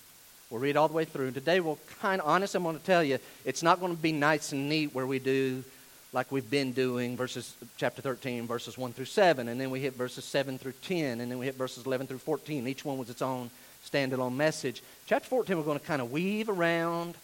We'll 0.51 0.61
read 0.61 0.77
all 0.77 0.89
the 0.89 0.95
way 0.95 1.05
through. 1.05 1.33
Today, 1.33 1.61
we'll 1.61 1.79
kind 2.01 2.21
of, 2.21 2.29
honest, 2.29 2.55
I'm 2.55 2.63
going 2.63 2.79
to 2.79 2.85
tell 2.85 3.03
you, 3.03 3.19
it's 3.45 3.63
not 3.63 3.81
going 3.81 3.95
to 3.97 4.01
be 4.01 4.13
nice 4.13 4.53
and 4.53 4.69
neat 4.69 4.95
where 4.95 5.07
we 5.07 5.19
do 5.19 5.65
like 6.13 6.31
we've 6.31 6.49
been 6.49 6.73
doing, 6.73 7.17
verses 7.17 7.57
chapter 7.77 8.01
13, 8.01 8.47
verses 8.47 8.79
1 8.79 8.93
through 8.93 9.05
7, 9.05 9.49
and 9.49 9.61
then 9.61 9.71
we 9.71 9.81
hit 9.81 9.95
verses 9.95 10.25
7 10.25 10.59
through 10.59 10.75
10, 10.83 11.21
and 11.21 11.29
then 11.31 11.39
we 11.39 11.47
hit 11.47 11.57
verses 11.57 11.85
11 11.85 12.07
through 12.07 12.19
14. 12.19 12.69
Each 12.69 12.85
one 12.85 12.99
was 12.99 13.11
its 13.11 13.21
own 13.21 13.51
standalone 13.85 14.35
message. 14.35 14.81
Chapter 15.07 15.29
14, 15.29 15.57
we're 15.57 15.65
going 15.65 15.81
to 15.81 15.85
kind 15.85 16.01
of 16.01 16.13
weave 16.13 16.49
around. 16.49 17.17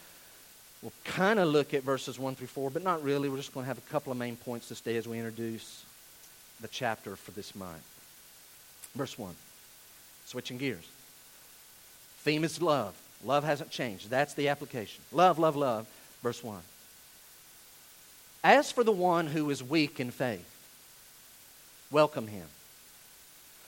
We'll 0.83 0.93
kind 1.05 1.39
of 1.39 1.49
look 1.49 1.75
at 1.75 1.83
verses 1.83 2.19
1 2.19 2.37
through 2.37 2.47
4, 2.47 2.71
but 2.71 2.83
not 2.83 3.03
really. 3.03 3.29
We're 3.29 3.37
just 3.37 3.53
going 3.53 3.65
to 3.65 3.69
have 3.69 3.79
a 3.79 3.93
couple 3.93 4.13
of 4.13 4.19
main 4.19 4.37
points 4.37 4.69
to 4.69 4.75
stay 4.75 4.97
as 4.97 5.07
we 5.07 5.19
introduce 5.19 5.85
the 6.61 6.69
chapter 6.69 7.17
for 7.17 7.33
this 7.33 7.55
month. 7.55 7.83
Verse 8.95 9.19
1, 9.19 9.35
switching 10.25 10.59
gears. 10.59 10.89
Theme 12.19 12.45
is 12.45 12.61
love. 12.61 12.95
Love 13.25 13.45
hasn't 13.45 13.71
changed. 13.71 14.09
That's 14.09 14.35
the 14.35 14.49
application. 14.49 15.03
Love, 15.13 15.39
love, 15.39 15.57
love. 15.57 15.87
Verse 16.23 16.43
1. 16.43 16.61
As 18.43 18.73
for 18.73 18.83
the 18.83 18.93
one 18.93 19.27
who 19.27 19.51
is 19.51 19.63
weak 19.63 20.01
in 20.01 20.11
faith, 20.11 20.49
welcome 21.91 22.27
him. 22.27 22.47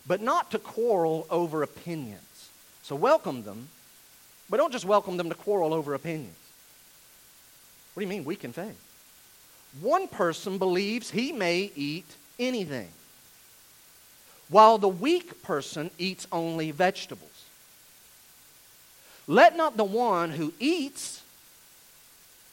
But 0.07 0.23
not 0.23 0.51
to 0.53 0.59
quarrel 0.59 1.27
over 1.31 1.63
opinions. 1.63 2.49
So 2.83 2.97
welcome 2.97 3.45
them, 3.45 3.69
but 4.49 4.57
don't 4.57 4.73
just 4.73 4.87
welcome 4.87 5.19
them 5.19 5.29
to 5.29 5.35
quarrel 5.35 5.75
over 5.75 5.95
opinions. 5.95 6.37
What 7.95 8.01
do 8.01 8.05
you 8.07 8.11
mean, 8.11 8.25
weak 8.25 8.45
in 8.45 8.53
faith? 8.53 8.79
One 9.81 10.09
person 10.09 10.59
believes 10.59 11.11
he 11.11 11.33
may 11.33 11.71
eat 11.75 12.07
anything, 12.39 12.89
while 14.49 14.79
the 14.79 14.89
weak 14.89 15.43
person 15.43 15.91
eats 15.99 16.27
only 16.31 16.71
vegetables. 16.71 17.31
Let 19.27 19.57
not 19.57 19.77
the 19.77 19.85
one 19.85 20.31
who 20.31 20.53
eats 20.59 21.23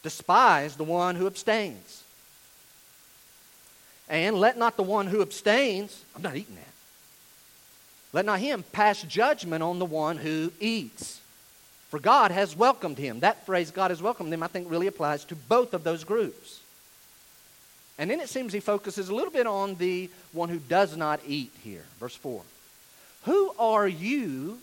despise 0.02 0.76
the 0.76 0.84
one 0.84 1.16
who 1.16 1.26
abstains. 1.26 2.04
And 4.08 4.36
let 4.36 4.58
not 4.58 4.76
the 4.76 4.82
one 4.82 5.06
who 5.06 5.22
abstains, 5.22 6.04
I'm 6.16 6.22
not 6.22 6.36
eating 6.36 6.56
that. 6.56 6.64
Let 8.12 8.24
not 8.24 8.40
him 8.40 8.64
pass 8.72 9.02
judgment 9.02 9.62
on 9.62 9.78
the 9.78 9.84
one 9.84 10.16
who 10.16 10.52
eats. 10.58 11.19
For 11.90 11.98
God 11.98 12.30
has 12.30 12.56
welcomed 12.56 12.98
him. 12.98 13.20
That 13.20 13.44
phrase, 13.44 13.70
God 13.70 13.90
has 13.90 14.00
welcomed 14.00 14.32
him, 14.32 14.42
I 14.42 14.46
think 14.46 14.70
really 14.70 14.86
applies 14.86 15.24
to 15.26 15.36
both 15.36 15.74
of 15.74 15.82
those 15.82 16.04
groups. 16.04 16.60
And 17.98 18.10
then 18.10 18.20
it 18.20 18.28
seems 18.28 18.52
he 18.52 18.60
focuses 18.60 19.08
a 19.08 19.14
little 19.14 19.32
bit 19.32 19.46
on 19.46 19.74
the 19.74 20.08
one 20.32 20.48
who 20.48 20.58
does 20.58 20.96
not 20.96 21.20
eat 21.26 21.52
here. 21.62 21.84
Verse 21.98 22.14
4. 22.14 22.42
Who 23.24 23.52
are 23.58 23.88
you 23.88 24.58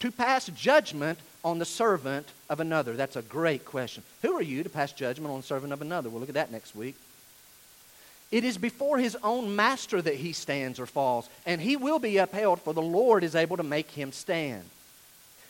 to 0.00 0.10
pass 0.10 0.46
judgment 0.46 1.18
on 1.44 1.58
the 1.58 1.64
servant 1.64 2.26
of 2.48 2.58
another? 2.60 2.94
That's 2.94 3.14
a 3.14 3.22
great 3.22 3.64
question. 3.64 4.02
Who 4.22 4.32
are 4.32 4.42
you 4.42 4.62
to 4.62 4.70
pass 4.70 4.90
judgment 4.90 5.30
on 5.30 5.40
the 5.40 5.46
servant 5.46 5.72
of 5.72 5.82
another? 5.82 6.08
We'll 6.08 6.20
look 6.20 6.30
at 6.30 6.34
that 6.34 6.50
next 6.50 6.74
week. 6.74 6.96
It 8.32 8.44
is 8.44 8.58
before 8.58 8.98
his 8.98 9.16
own 9.22 9.54
master 9.54 10.00
that 10.00 10.14
he 10.14 10.32
stands 10.32 10.80
or 10.80 10.86
falls, 10.86 11.28
and 11.44 11.60
he 11.60 11.76
will 11.76 11.98
be 11.98 12.16
upheld, 12.16 12.60
for 12.60 12.72
the 12.72 12.80
Lord 12.80 13.22
is 13.22 13.34
able 13.34 13.58
to 13.58 13.62
make 13.62 13.90
him 13.90 14.12
stand. 14.12 14.64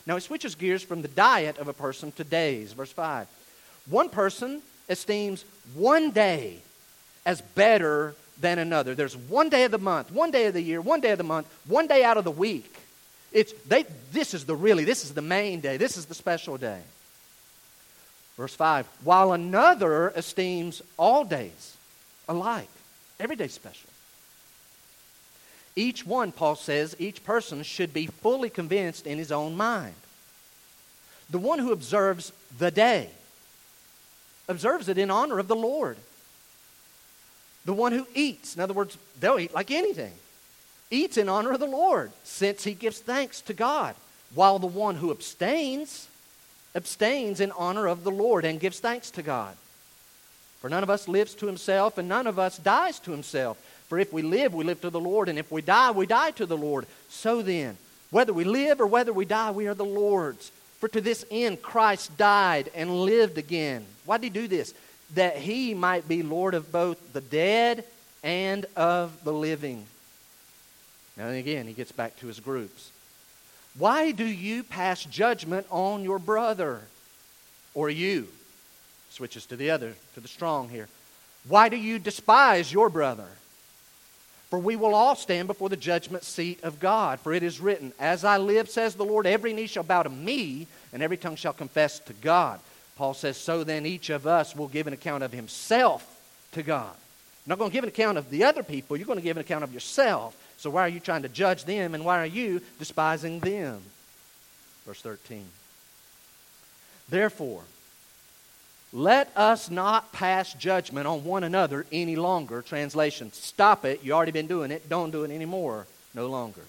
Now 0.05 0.15
he 0.15 0.21
switches 0.21 0.55
gears 0.55 0.83
from 0.83 1.01
the 1.01 1.07
diet 1.07 1.57
of 1.57 1.67
a 1.67 1.73
person 1.73 2.11
to 2.13 2.23
days. 2.23 2.73
Verse 2.73 2.91
5. 2.91 3.27
One 3.89 4.09
person 4.09 4.61
esteems 4.89 5.45
one 5.73 6.11
day 6.11 6.59
as 7.25 7.41
better 7.41 8.15
than 8.39 8.59
another. 8.59 8.95
There's 8.95 9.15
one 9.15 9.49
day 9.49 9.63
of 9.63 9.71
the 9.71 9.77
month, 9.77 10.11
one 10.11 10.31
day 10.31 10.47
of 10.47 10.53
the 10.53 10.61
year, 10.61 10.81
one 10.81 11.01
day 11.01 11.11
of 11.11 11.17
the 11.17 11.23
month, 11.23 11.47
one 11.67 11.87
day 11.87 12.03
out 12.03 12.17
of 12.17 12.23
the 12.23 12.31
week. 12.31 12.75
It's 13.31 13.53
they 13.67 13.85
this 14.11 14.33
is 14.33 14.45
the 14.45 14.55
really, 14.55 14.83
this 14.83 15.05
is 15.05 15.13
the 15.13 15.21
main 15.21 15.61
day, 15.61 15.77
this 15.77 15.97
is 15.97 16.05
the 16.05 16.15
special 16.15 16.57
day. 16.57 16.81
Verse 18.37 18.55
5 18.55 18.87
While 19.03 19.33
another 19.33 20.09
esteems 20.09 20.81
all 20.97 21.23
days 21.23 21.77
alike. 22.27 22.69
Every 23.19 23.35
day 23.35 23.47
special. 23.47 23.90
Each 25.75 26.05
one, 26.05 26.31
Paul 26.31 26.55
says, 26.55 26.95
each 26.99 27.23
person 27.23 27.63
should 27.63 27.93
be 27.93 28.07
fully 28.07 28.49
convinced 28.49 29.07
in 29.07 29.17
his 29.17 29.31
own 29.31 29.55
mind. 29.55 29.95
The 31.29 31.39
one 31.39 31.59
who 31.59 31.71
observes 31.71 32.33
the 32.57 32.71
day 32.71 33.09
observes 34.49 34.89
it 34.89 34.97
in 34.97 35.09
honor 35.09 35.39
of 35.39 35.47
the 35.47 35.55
Lord. 35.55 35.97
The 37.63 37.73
one 37.73 37.93
who 37.93 38.05
eats, 38.13 38.55
in 38.55 38.61
other 38.61 38.73
words, 38.73 38.97
they'll 39.19 39.39
eat 39.39 39.53
like 39.53 39.71
anything, 39.71 40.13
eats 40.89 41.15
in 41.15 41.29
honor 41.29 41.51
of 41.51 41.59
the 41.59 41.67
Lord, 41.67 42.11
since 42.23 42.63
he 42.63 42.73
gives 42.73 42.99
thanks 42.99 43.39
to 43.41 43.53
God. 43.53 43.95
While 44.33 44.59
the 44.59 44.67
one 44.67 44.95
who 44.95 45.11
abstains, 45.11 46.07
abstains 46.75 47.39
in 47.39 47.51
honor 47.51 47.87
of 47.87 48.03
the 48.03 48.11
Lord 48.11 48.43
and 48.43 48.59
gives 48.59 48.79
thanks 48.79 49.11
to 49.11 49.21
God. 49.21 49.55
For 50.59 50.69
none 50.69 50.83
of 50.83 50.89
us 50.89 51.07
lives 51.07 51.33
to 51.35 51.47
himself, 51.47 51.97
and 51.97 52.09
none 52.09 52.27
of 52.27 52.37
us 52.37 52.57
dies 52.57 52.99
to 52.99 53.11
himself. 53.11 53.57
For 53.91 53.99
if 53.99 54.13
we 54.13 54.21
live, 54.21 54.53
we 54.53 54.63
live 54.63 54.79
to 54.81 54.89
the 54.89 55.01
Lord, 55.01 55.27
and 55.27 55.37
if 55.37 55.51
we 55.51 55.61
die, 55.61 55.91
we 55.91 56.05
die 56.05 56.31
to 56.31 56.45
the 56.45 56.55
Lord. 56.55 56.85
So 57.09 57.41
then, 57.41 57.75
whether 58.09 58.31
we 58.31 58.45
live 58.45 58.79
or 58.79 58.87
whether 58.87 59.11
we 59.11 59.25
die, 59.25 59.51
we 59.51 59.67
are 59.67 59.73
the 59.73 59.83
Lord's. 59.83 60.49
For 60.79 60.87
to 60.87 61.01
this 61.01 61.25
end 61.29 61.61
Christ 61.61 62.15
died 62.15 62.71
and 62.73 63.01
lived 63.01 63.37
again. 63.37 63.85
Why 64.05 64.17
did 64.17 64.33
he 64.33 64.41
do 64.43 64.47
this? 64.47 64.73
That 65.15 65.35
he 65.35 65.73
might 65.73 66.07
be 66.07 66.23
Lord 66.23 66.53
of 66.53 66.71
both 66.71 67.11
the 67.11 67.19
dead 67.19 67.83
and 68.23 68.65
of 68.77 69.25
the 69.25 69.33
living. 69.33 69.85
Now, 71.17 71.27
again, 71.27 71.67
he 71.67 71.73
gets 71.73 71.91
back 71.91 72.17
to 72.21 72.27
his 72.27 72.39
groups. 72.39 72.91
Why 73.77 74.11
do 74.11 74.25
you 74.25 74.63
pass 74.63 75.03
judgment 75.03 75.67
on 75.69 76.05
your 76.05 76.17
brother 76.17 76.79
or 77.73 77.89
you? 77.89 78.29
Switches 79.09 79.45
to 79.47 79.57
the 79.57 79.71
other, 79.71 79.95
to 80.13 80.21
the 80.21 80.29
strong 80.29 80.69
here. 80.69 80.87
Why 81.45 81.67
do 81.67 81.75
you 81.75 81.99
despise 81.99 82.71
your 82.71 82.89
brother? 82.89 83.27
For 84.51 84.59
we 84.59 84.75
will 84.75 84.93
all 84.93 85.15
stand 85.15 85.47
before 85.47 85.69
the 85.69 85.77
judgment 85.77 86.25
seat 86.25 86.59
of 86.61 86.81
God. 86.81 87.21
For 87.21 87.31
it 87.31 87.41
is 87.41 87.61
written, 87.61 87.93
As 87.97 88.25
I 88.25 88.37
live, 88.37 88.69
says 88.69 88.95
the 88.95 89.05
Lord, 89.05 89.25
every 89.25 89.53
knee 89.53 89.65
shall 89.65 89.81
bow 89.81 90.03
to 90.03 90.09
me, 90.09 90.67
and 90.91 91.01
every 91.01 91.15
tongue 91.15 91.37
shall 91.37 91.53
confess 91.53 91.99
to 91.99 92.13
God. 92.13 92.59
Paul 92.97 93.13
says, 93.13 93.37
So 93.37 93.63
then 93.63 93.85
each 93.85 94.09
of 94.09 94.27
us 94.27 94.53
will 94.53 94.67
give 94.67 94.87
an 94.87 94.93
account 94.93 95.23
of 95.23 95.31
himself 95.31 96.05
to 96.51 96.63
God. 96.63 96.93
You're 97.45 97.53
not 97.53 97.59
going 97.59 97.71
to 97.71 97.73
give 97.73 97.85
an 97.85 97.89
account 97.89 98.17
of 98.17 98.29
the 98.29 98.43
other 98.43 98.61
people, 98.61 98.97
you're 98.97 99.07
going 99.07 99.17
to 99.17 99.23
give 99.23 99.37
an 99.37 99.41
account 99.41 99.63
of 99.63 99.73
yourself. 99.73 100.35
So 100.57 100.69
why 100.69 100.81
are 100.81 100.89
you 100.89 100.99
trying 100.99 101.21
to 101.21 101.29
judge 101.29 101.63
them, 101.63 101.95
and 101.95 102.03
why 102.03 102.19
are 102.19 102.25
you 102.25 102.61
despising 102.77 103.39
them? 103.39 103.81
Verse 104.85 105.01
13. 105.01 105.45
Therefore, 107.09 107.63
let 108.93 109.31
us 109.37 109.71
not 109.71 110.11
pass 110.11 110.53
judgment 110.53 111.07
on 111.07 111.23
one 111.23 111.43
another 111.43 111.85
any 111.91 112.15
longer. 112.15 112.61
Translation 112.61 113.31
Stop 113.31 113.85
it. 113.85 114.03
you 114.03 114.11
already 114.11 114.31
been 114.31 114.47
doing 114.47 114.71
it. 114.71 114.89
Don't 114.89 115.11
do 115.11 115.23
it 115.23 115.31
anymore. 115.31 115.87
No 116.13 116.27
longer. 116.27 116.61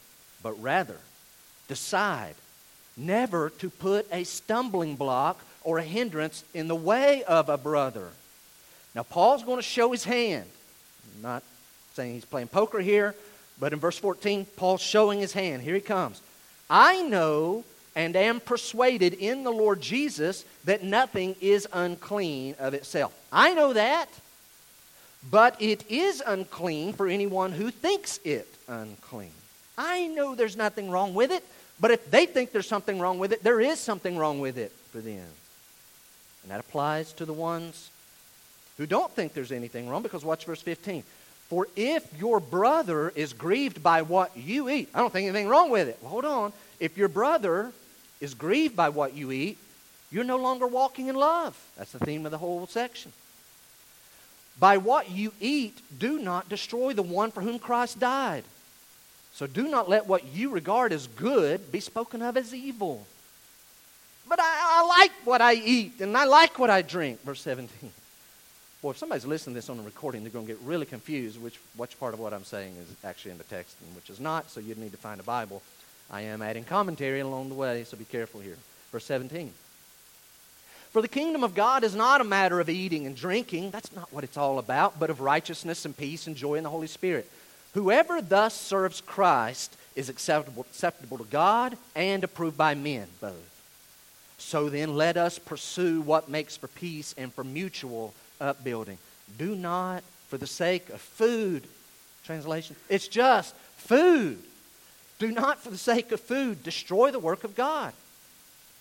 But 0.42 0.60
rather, 0.62 0.98
decide 1.68 2.34
never 2.96 3.50
to 3.50 3.70
put 3.70 4.06
a 4.12 4.24
stumbling 4.24 4.96
block 4.96 5.40
or 5.64 5.78
a 5.78 5.82
hindrance 5.82 6.44
in 6.54 6.68
the 6.68 6.76
way 6.76 7.24
of 7.24 7.48
a 7.48 7.56
brother. 7.58 8.08
Now, 8.94 9.02
Paul's 9.02 9.42
going 9.42 9.58
to 9.58 9.62
show 9.62 9.90
his 9.90 10.04
hand. 10.04 10.48
I'm 11.16 11.22
not 11.22 11.42
saying 11.94 12.14
he's 12.14 12.24
playing 12.24 12.48
poker 12.48 12.80
here, 12.80 13.14
but 13.58 13.72
in 13.72 13.78
verse 13.78 13.98
14, 13.98 14.44
Paul's 14.56 14.82
showing 14.82 15.18
his 15.18 15.32
hand. 15.32 15.62
Here 15.62 15.74
he 15.74 15.80
comes. 15.80 16.20
I 16.68 17.02
know 17.02 17.64
and 17.94 18.16
am 18.16 18.40
persuaded 18.40 19.14
in 19.14 19.44
the 19.44 19.52
Lord 19.52 19.80
Jesus 19.80 20.44
that 20.64 20.82
nothing 20.82 21.36
is 21.40 21.68
unclean 21.72 22.54
of 22.58 22.74
itself. 22.74 23.12
I 23.30 23.54
know 23.54 23.72
that, 23.72 24.08
but 25.30 25.60
it 25.60 25.84
is 25.90 26.22
unclean 26.26 26.94
for 26.94 27.06
anyone 27.06 27.52
who 27.52 27.70
thinks 27.70 28.18
it 28.24 28.48
unclean. 28.68 29.30
I 29.76 30.06
know 30.08 30.34
there's 30.34 30.56
nothing 30.56 30.90
wrong 30.90 31.14
with 31.14 31.30
it, 31.30 31.44
but 31.80 31.90
if 31.90 32.10
they 32.10 32.26
think 32.26 32.52
there's 32.52 32.68
something 32.68 32.98
wrong 32.98 33.18
with 33.18 33.32
it, 33.32 33.42
there 33.42 33.60
is 33.60 33.78
something 33.78 34.16
wrong 34.16 34.40
with 34.40 34.58
it 34.58 34.72
for 34.90 34.98
them. 34.98 35.26
And 36.42 36.50
that 36.50 36.60
applies 36.60 37.12
to 37.14 37.24
the 37.24 37.32
ones 37.32 37.90
who 38.78 38.86
don't 38.86 39.10
think 39.12 39.32
there's 39.32 39.52
anything 39.52 39.88
wrong, 39.88 40.02
because 40.02 40.24
watch 40.24 40.44
verse 40.44 40.62
15. 40.62 41.02
For 41.48 41.68
if 41.76 42.18
your 42.18 42.40
brother 42.40 43.12
is 43.14 43.32
grieved 43.32 43.82
by 43.82 44.02
what 44.02 44.36
you 44.36 44.70
eat, 44.70 44.88
I 44.94 45.00
don't 45.00 45.12
think 45.12 45.28
anything 45.28 45.48
wrong 45.48 45.70
with 45.70 45.88
it. 45.88 45.98
Well, 46.00 46.10
hold 46.10 46.24
on. 46.24 46.52
If 46.80 46.96
your 46.96 47.08
brother 47.08 47.72
is 48.22 48.34
grieved 48.34 48.76
by 48.76 48.88
what 48.88 49.14
you 49.14 49.32
eat, 49.32 49.58
you're 50.12 50.24
no 50.24 50.36
longer 50.36 50.66
walking 50.66 51.08
in 51.08 51.16
love. 51.16 51.58
That's 51.76 51.92
the 51.92 51.98
theme 51.98 52.24
of 52.24 52.30
the 52.30 52.38
whole 52.38 52.66
section. 52.68 53.12
By 54.60 54.76
what 54.76 55.10
you 55.10 55.32
eat, 55.40 55.80
do 55.98 56.20
not 56.20 56.48
destroy 56.48 56.92
the 56.92 57.02
one 57.02 57.32
for 57.32 57.40
whom 57.40 57.58
Christ 57.58 57.98
died. 57.98 58.44
So 59.34 59.46
do 59.46 59.68
not 59.68 59.88
let 59.88 60.06
what 60.06 60.26
you 60.26 60.50
regard 60.50 60.92
as 60.92 61.08
good 61.08 61.72
be 61.72 61.80
spoken 61.80 62.22
of 62.22 62.36
as 62.36 62.54
evil. 62.54 63.06
But 64.28 64.38
I, 64.40 64.44
I 64.44 64.86
like 64.86 65.12
what 65.24 65.40
I 65.40 65.54
eat 65.54 66.00
and 66.00 66.16
I 66.16 66.24
like 66.24 66.58
what 66.58 66.70
I 66.70 66.82
drink. 66.82 67.22
Verse 67.24 67.40
17. 67.40 67.90
Boy, 68.82 68.90
if 68.90 68.98
somebody's 68.98 69.24
listening 69.24 69.54
to 69.54 69.58
this 69.58 69.70
on 69.70 69.78
the 69.78 69.82
recording, 69.82 70.22
they're 70.22 70.30
going 70.30 70.46
to 70.46 70.52
get 70.52 70.60
really 70.62 70.86
confused 70.86 71.40
which, 71.40 71.58
which 71.76 71.98
part 71.98 72.14
of 72.14 72.20
what 72.20 72.32
I'm 72.32 72.44
saying 72.44 72.76
is 72.76 72.94
actually 73.04 73.32
in 73.32 73.38
the 73.38 73.44
text 73.44 73.76
and 73.84 73.96
which 73.96 74.10
is 74.10 74.20
not, 74.20 74.50
so 74.50 74.60
you'd 74.60 74.78
need 74.78 74.92
to 74.92 74.98
find 74.98 75.18
a 75.18 75.24
Bible. 75.24 75.62
I 76.12 76.22
am 76.22 76.42
adding 76.42 76.64
commentary 76.64 77.20
along 77.20 77.48
the 77.48 77.54
way, 77.54 77.84
so 77.84 77.96
be 77.96 78.04
careful 78.04 78.40
here. 78.40 78.58
Verse 78.92 79.06
17. 79.06 79.52
For 80.90 81.00
the 81.00 81.08
kingdom 81.08 81.42
of 81.42 81.54
God 81.54 81.84
is 81.84 81.94
not 81.94 82.20
a 82.20 82.24
matter 82.24 82.60
of 82.60 82.68
eating 82.68 83.06
and 83.06 83.16
drinking. 83.16 83.70
That's 83.70 83.96
not 83.96 84.12
what 84.12 84.24
it's 84.24 84.36
all 84.36 84.58
about, 84.58 85.00
but 85.00 85.08
of 85.08 85.22
righteousness 85.22 85.86
and 85.86 85.96
peace 85.96 86.26
and 86.26 86.36
joy 86.36 86.56
in 86.56 86.64
the 86.64 86.70
Holy 86.70 86.86
Spirit. 86.86 87.30
Whoever 87.72 88.20
thus 88.20 88.52
serves 88.52 89.00
Christ 89.00 89.74
is 89.96 90.10
acceptable, 90.10 90.66
acceptable 90.68 91.16
to 91.16 91.24
God 91.24 91.78
and 91.94 92.22
approved 92.22 92.58
by 92.58 92.74
men, 92.74 93.08
both. 93.22 93.48
So 94.36 94.68
then, 94.68 94.96
let 94.96 95.16
us 95.16 95.38
pursue 95.38 96.02
what 96.02 96.28
makes 96.28 96.58
for 96.58 96.66
peace 96.66 97.14
and 97.16 97.32
for 97.32 97.44
mutual 97.44 98.12
upbuilding. 98.38 98.98
Do 99.38 99.54
not, 99.54 100.02
for 100.28 100.36
the 100.36 100.46
sake 100.46 100.90
of 100.90 101.00
food, 101.00 101.66
translation, 102.24 102.76
it's 102.90 103.08
just 103.08 103.54
food. 103.76 104.42
Do 105.22 105.30
not, 105.30 105.60
for 105.60 105.70
the 105.70 105.78
sake 105.78 106.10
of 106.10 106.18
food, 106.18 106.64
destroy 106.64 107.12
the 107.12 107.20
work 107.20 107.44
of 107.44 107.54
God. 107.54 107.92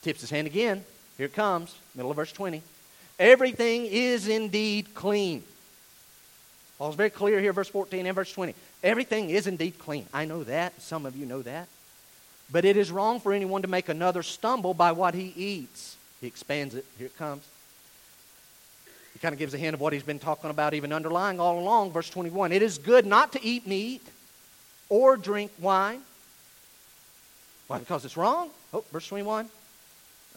Tips 0.01 0.21
his 0.21 0.31
hand 0.31 0.47
again. 0.47 0.83
Here 1.15 1.27
it 1.27 1.35
comes, 1.35 1.77
middle 1.93 2.09
of 2.09 2.17
verse 2.17 2.31
20. 2.31 2.63
Everything 3.19 3.85
is 3.85 4.27
indeed 4.27 4.95
clean. 4.95 5.43
Paul's 6.79 6.95
very 6.95 7.11
clear 7.11 7.39
here, 7.39 7.53
verse 7.53 7.67
14 7.67 8.07
and 8.07 8.15
verse 8.15 8.33
20. 8.33 8.55
Everything 8.81 9.29
is 9.29 9.45
indeed 9.45 9.77
clean. 9.77 10.07
I 10.11 10.25
know 10.25 10.43
that. 10.45 10.81
Some 10.81 11.05
of 11.05 11.15
you 11.15 11.27
know 11.27 11.43
that. 11.43 11.67
But 12.51 12.65
it 12.65 12.75
is 12.75 12.91
wrong 12.91 13.19
for 13.19 13.33
anyone 13.33 13.61
to 13.61 13.67
make 13.67 13.87
another 13.87 14.23
stumble 14.23 14.73
by 14.73 14.93
what 14.93 15.13
he 15.13 15.33
eats. 15.35 15.95
He 16.21 16.25
expands 16.25 16.73
it. 16.73 16.85
Here 16.97 17.05
it 17.05 17.17
comes. 17.19 17.43
He 19.13 19.19
kind 19.19 19.33
of 19.33 19.37
gives 19.37 19.53
a 19.53 19.59
hint 19.59 19.75
of 19.75 19.79
what 19.79 19.93
he's 19.93 20.01
been 20.01 20.17
talking 20.17 20.49
about, 20.49 20.73
even 20.73 20.91
underlying 20.91 21.39
all 21.39 21.59
along. 21.59 21.91
Verse 21.91 22.09
21 22.09 22.51
It 22.51 22.63
is 22.63 22.79
good 22.79 23.05
not 23.05 23.31
to 23.33 23.45
eat 23.45 23.67
meat 23.67 24.01
or 24.89 25.17
drink 25.17 25.51
wine. 25.59 26.01
Why? 27.71 27.79
Because 27.79 28.03
it's 28.03 28.17
wrong? 28.17 28.49
Oh, 28.73 28.83
verse 28.91 29.07
21. 29.07 29.47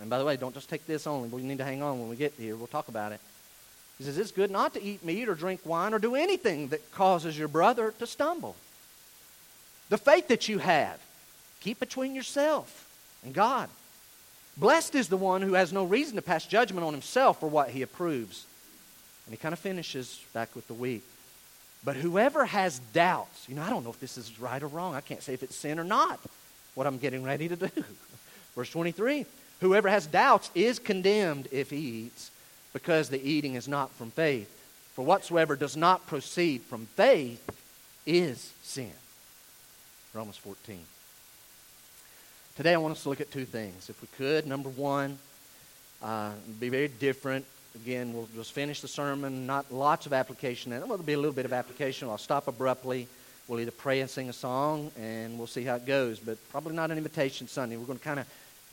And 0.00 0.09
by 0.09 0.19
the 0.19 0.25
way, 0.25 0.37
don't 0.37 0.55
just 0.55 0.69
take 0.69 0.87
this 0.87 1.05
only. 1.05 1.29
We 1.29 1.43
need 1.43 1.59
to 1.59 1.64
hang 1.64 1.83
on 1.83 1.99
when 1.99 2.09
we 2.09 2.14
get 2.14 2.33
here. 2.38 2.55
We'll 2.55 2.69
talk 2.69 2.87
about 2.87 3.11
it. 3.11 3.21
He 3.99 4.05
says, 4.05 4.19
It's 4.19 4.31
good 4.31 4.53
not 4.53 4.73
to 4.75 4.83
eat 4.83 5.05
meat 5.05 5.29
or 5.29 5.35
drink 5.35 5.62
wine 5.64 5.95
or 5.95 5.99
do 5.99 6.14
anything 6.14 6.69
that 6.69 6.93
causes 6.93 7.37
your 7.37 7.49
brother 7.49 7.93
to 7.99 8.07
stumble. 8.07 8.55
The 9.88 9.99
faith 9.99 10.29
that 10.29 10.49
you 10.49 10.59
have, 10.59 11.00
keep 11.59 11.81
between 11.81 12.14
yourself 12.14 12.88
and 13.25 13.35
God. 13.35 13.69
Blessed 14.57 14.95
is 14.95 15.09
the 15.09 15.17
one 15.17 15.43
who 15.43 15.54
has 15.54 15.73
no 15.73 15.82
reason 15.82 16.15
to 16.15 16.23
pass 16.23 16.47
judgment 16.47 16.87
on 16.87 16.93
himself 16.93 17.41
for 17.41 17.49
what 17.49 17.71
he 17.71 17.82
approves. 17.82 18.47
And 19.26 19.32
he 19.32 19.39
kind 19.39 19.52
of 19.52 19.58
finishes 19.58 20.25
back 20.32 20.54
with 20.54 20.69
the 20.69 20.75
weak. 20.75 21.02
But 21.85 21.97
whoever 21.97 22.45
has 22.45 22.78
doubts, 22.78 23.49
you 23.49 23.56
know, 23.56 23.63
I 23.63 23.71
don't 23.71 23.82
know 23.82 23.91
if 23.91 23.99
this 23.99 24.17
is 24.17 24.39
right 24.39 24.63
or 24.63 24.69
wrong. 24.69 24.95
I 24.95 25.00
can't 25.00 25.21
say 25.21 25.35
if 25.35 25.43
it's 25.43 25.56
sin 25.56 25.80
or 25.80 25.85
not, 25.85 26.21
what 26.75 26.87
I'm 26.87 26.99
getting 26.99 27.23
ready 27.23 27.49
to 27.49 27.56
do. 27.56 27.71
Verse 28.56 28.71
23 28.71 29.26
Whoever 29.60 29.89
has 29.89 30.06
doubts 30.06 30.50
is 30.54 30.78
condemned 30.78 31.49
if 31.50 31.71
he 31.71 31.76
eats, 31.76 32.30
because 32.73 33.08
the 33.08 33.23
eating 33.23 33.54
is 33.54 33.69
not 33.69 33.91
from 33.93 34.10
faith. 34.10 34.50
For 34.95 35.04
whatsoever 35.04 35.56
does 35.56 35.76
not 35.76 36.06
proceed 36.06 36.63
from 36.63 36.87
faith 36.95 37.43
is 38.06 38.52
sin. 38.63 38.93
Romans 40.13 40.37
14. 40.37 40.78
Today 42.56 42.75
I 42.75 42.76
want 42.76 42.93
us 42.93 43.02
to 43.02 43.08
look 43.08 43.21
at 43.21 43.32
two 43.32 43.45
things, 43.45 43.91
if 43.91 44.00
we 44.00 44.08
could. 44.17 44.47
Number 44.47 44.69
one, 44.69 45.19
uh, 46.02 46.30
be 46.60 46.69
very 46.69 46.87
different. 46.87 47.45
Again, 47.75 48.15
we'll 48.15 48.28
just 48.37 48.52
finish 48.52 48.80
the 48.80 48.87
sermon, 48.87 49.47
not 49.47 49.73
lots 49.73 50.06
of 50.06 50.13
application. 50.13 50.73
And 50.73 50.82
there'll 50.82 50.99
be 50.99 51.15
a 51.15 51.19
little 51.19 51.32
bit 51.32 51.45
of 51.45 51.52
application. 51.52 52.08
I'll 52.08 52.19
stop 52.19 52.47
abruptly. 52.47 53.08
We'll 53.47 53.61
either 53.61 53.71
pray 53.71 54.00
and 54.00 54.09
sing 54.09 54.28
a 54.30 54.33
song, 54.33 54.91
and 54.99 55.37
we'll 55.37 55.47
see 55.47 55.65
how 55.65 55.76
it 55.76 55.87
goes. 55.87 56.19
But 56.19 56.39
probably 56.50 56.75
not 56.75 56.91
an 56.91 56.97
invitation 56.97 57.47
Sunday. 57.47 57.76
We're 57.76 57.85
going 57.85 57.99
to 57.99 58.04
kind 58.04 58.21
of 58.21 58.26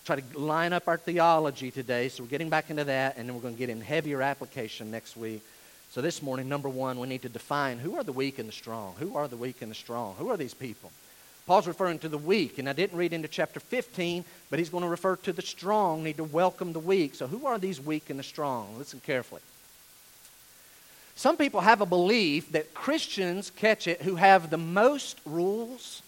try 0.06 0.20
to 0.20 0.40
line 0.40 0.72
up 0.72 0.88
our 0.88 0.98
theology 0.98 1.72
today. 1.72 2.08
So 2.10 2.24
we're 2.24 2.30
getting 2.30 2.50
back 2.50 2.70
into 2.70 2.86
that, 2.86 3.18
and 3.18 3.28
then 3.28 3.36
we're 3.36 3.42
going 3.42 3.56
to 3.56 3.60
get 3.60 3.70
in 3.70 3.82
heavier 3.82 4.22
application 4.22 4.90
next 4.90 5.18
week. 5.18 5.42
So 5.92 6.02
this 6.02 6.22
morning, 6.22 6.48
number 6.48 6.70
one, 6.70 7.00
we 7.00 7.08
need 7.10 7.24
to 7.24 7.30
define 7.30 7.80
who 7.80 7.98
are 7.98 8.04
the 8.04 8.14
weak 8.14 8.40
and 8.40 8.48
the 8.48 8.54
strong. 8.54 8.96
Who 9.00 9.18
are 9.18 9.28
the 9.28 9.36
weak 9.36 9.62
and 9.62 9.70
the 9.70 9.76
strong? 9.76 10.16
Who 10.16 10.30
are 10.30 10.38
these 10.38 10.54
people? 10.54 10.90
Paul's 11.46 11.68
referring 11.68 12.00
to 12.00 12.08
the 12.08 12.18
weak, 12.18 12.60
and 12.60 12.70
I 12.70 12.74
didn't 12.74 12.98
read 12.98 13.12
into 13.12 13.28
chapter 13.28 13.60
15, 13.60 14.24
but 14.50 14.58
he's 14.58 14.70
going 14.70 14.84
to 14.84 14.90
refer 14.90 15.18
to 15.18 15.34
the 15.34 15.42
strong, 15.42 16.02
need 16.02 16.16
to 16.18 16.24
welcome 16.24 16.72
the 16.72 16.80
weak. 16.80 17.14
So 17.16 17.28
who 17.28 17.46
are 17.46 17.58
these 17.58 17.82
weak 17.82 18.10
and 18.10 18.18
the 18.18 18.24
strong? 18.24 18.78
Listen 18.78 19.02
carefully. 19.06 19.42
Some 21.16 21.38
people 21.38 21.62
have 21.62 21.82
a 21.82 21.86
belief 21.86 22.52
that 22.54 22.74
Christians 22.74 23.52
catch 23.56 23.88
it 23.88 24.02
who 24.02 24.16
have 24.16 24.50
the 24.50 24.58
most 24.58 25.20
rules 25.26 26.02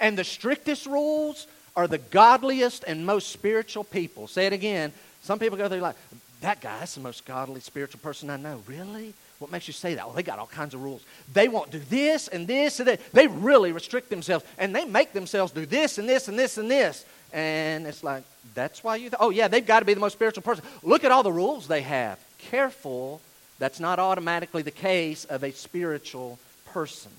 and 0.00 0.16
the 0.16 0.24
strictest 0.24 0.86
rules 0.86 1.46
are 1.76 1.86
the 1.86 1.98
godliest 1.98 2.84
and 2.86 3.06
most 3.06 3.30
spiritual 3.30 3.84
people. 3.84 4.26
Say 4.26 4.46
it 4.46 4.52
again. 4.52 4.92
Some 5.22 5.38
people 5.38 5.58
go 5.58 5.68
through 5.68 5.78
like, 5.78 5.96
that 6.40 6.60
guy, 6.60 6.78
that's 6.78 6.94
the 6.94 7.00
most 7.00 7.24
godly, 7.24 7.60
spiritual 7.60 8.00
person 8.00 8.30
I 8.30 8.36
know. 8.36 8.62
Really? 8.66 9.12
What 9.38 9.50
makes 9.50 9.68
you 9.68 9.74
say 9.74 9.94
that? 9.94 10.04
Well, 10.04 10.14
they 10.14 10.22
got 10.22 10.38
all 10.38 10.46
kinds 10.46 10.74
of 10.74 10.82
rules. 10.82 11.02
They 11.32 11.48
won't 11.48 11.70
do 11.70 11.78
this 11.78 12.28
and 12.28 12.46
this 12.46 12.80
and 12.80 12.88
that. 12.88 13.00
They 13.12 13.26
really 13.26 13.72
restrict 13.72 14.10
themselves 14.10 14.44
and 14.56 14.74
they 14.74 14.84
make 14.84 15.12
themselves 15.12 15.52
do 15.52 15.66
this 15.66 15.98
and 15.98 16.08
this 16.08 16.28
and 16.28 16.38
this 16.38 16.58
and 16.58 16.70
this. 16.70 17.04
And 17.32 17.86
it's 17.86 18.02
like, 18.02 18.24
that's 18.54 18.82
why 18.82 18.96
you, 18.96 19.10
th- 19.10 19.18
oh, 19.20 19.30
yeah, 19.30 19.48
they've 19.48 19.66
got 19.66 19.80
to 19.80 19.84
be 19.84 19.94
the 19.94 20.00
most 20.00 20.14
spiritual 20.14 20.42
person. 20.42 20.64
Look 20.82 21.04
at 21.04 21.12
all 21.12 21.22
the 21.22 21.32
rules 21.32 21.68
they 21.68 21.82
have. 21.82 22.18
Careful, 22.38 23.20
that's 23.58 23.80
not 23.80 23.98
automatically 23.98 24.62
the 24.62 24.70
case 24.70 25.24
of 25.24 25.42
a 25.42 25.52
spiritual 25.52 26.38
person. 26.66 27.10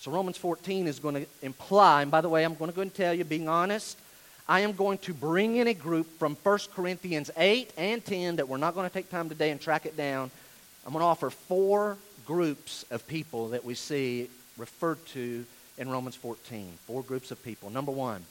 So 0.00 0.10
Romans 0.10 0.36
14 0.36 0.86
is 0.86 0.98
going 0.98 1.14
to 1.14 1.26
imply, 1.42 2.02
and 2.02 2.10
by 2.10 2.20
the 2.20 2.28
way, 2.28 2.44
I'm 2.44 2.54
going 2.54 2.70
to 2.70 2.74
go 2.74 2.82
and 2.82 2.92
tell 2.92 3.14
you, 3.14 3.24
being 3.24 3.48
honest, 3.48 3.98
I 4.48 4.60
am 4.60 4.72
going 4.72 4.98
to 4.98 5.14
bring 5.14 5.56
in 5.56 5.68
a 5.68 5.74
group 5.74 6.18
from 6.18 6.36
1 6.42 6.58
Corinthians 6.74 7.30
8 7.36 7.72
and 7.76 8.04
10 8.04 8.36
that 8.36 8.48
we're 8.48 8.56
not 8.56 8.74
going 8.74 8.88
to 8.88 8.92
take 8.92 9.10
time 9.10 9.28
today 9.28 9.50
and 9.50 9.60
track 9.60 9.86
it 9.86 9.96
down. 9.96 10.30
I'm 10.84 10.92
going 10.92 11.02
to 11.02 11.06
offer 11.06 11.30
four 11.30 11.96
groups 12.26 12.84
of 12.90 13.06
people 13.06 13.50
that 13.50 13.64
we 13.64 13.74
see 13.74 14.28
referred 14.58 15.04
to 15.08 15.44
in 15.78 15.88
Romans 15.88 16.16
14. 16.16 16.72
Four 16.86 17.02
groups 17.02 17.30
of 17.30 17.42
people. 17.44 17.70
Number 17.70 17.92
one, 17.92 18.24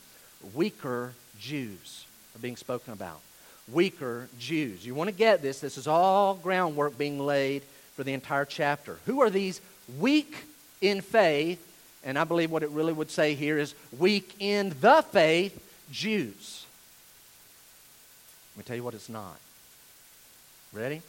weaker 0.53 1.13
Jews 1.39 2.05
are 2.35 2.39
being 2.39 2.57
spoken 2.57 2.93
about. 2.93 3.21
Weaker 3.71 4.27
Jews. 4.39 4.85
You 4.85 4.95
want 4.95 5.09
to 5.09 5.15
get 5.15 5.41
this. 5.41 5.59
This 5.59 5.77
is 5.77 5.87
all 5.87 6.35
groundwork 6.35 6.97
being 6.97 7.19
laid 7.19 7.63
for 7.95 8.03
the 8.03 8.13
entire 8.13 8.45
chapter. 8.45 8.97
Who 9.05 9.21
are 9.21 9.29
these 9.29 9.61
weak 9.99 10.35
in 10.81 11.01
faith, 11.01 11.59
and 12.03 12.17
I 12.17 12.23
believe 12.23 12.51
what 12.51 12.63
it 12.63 12.69
really 12.69 12.93
would 12.93 13.11
say 13.11 13.35
here 13.35 13.57
is 13.57 13.75
weak 13.97 14.35
in 14.39 14.73
the 14.81 15.03
faith 15.11 15.59
Jews. 15.91 16.65
Let 18.55 18.57
me 18.57 18.63
tell 18.67 18.75
you 18.75 18.83
what 18.83 18.93
it's 18.93 19.09
not. 19.09 19.37
Ready? 20.73 21.01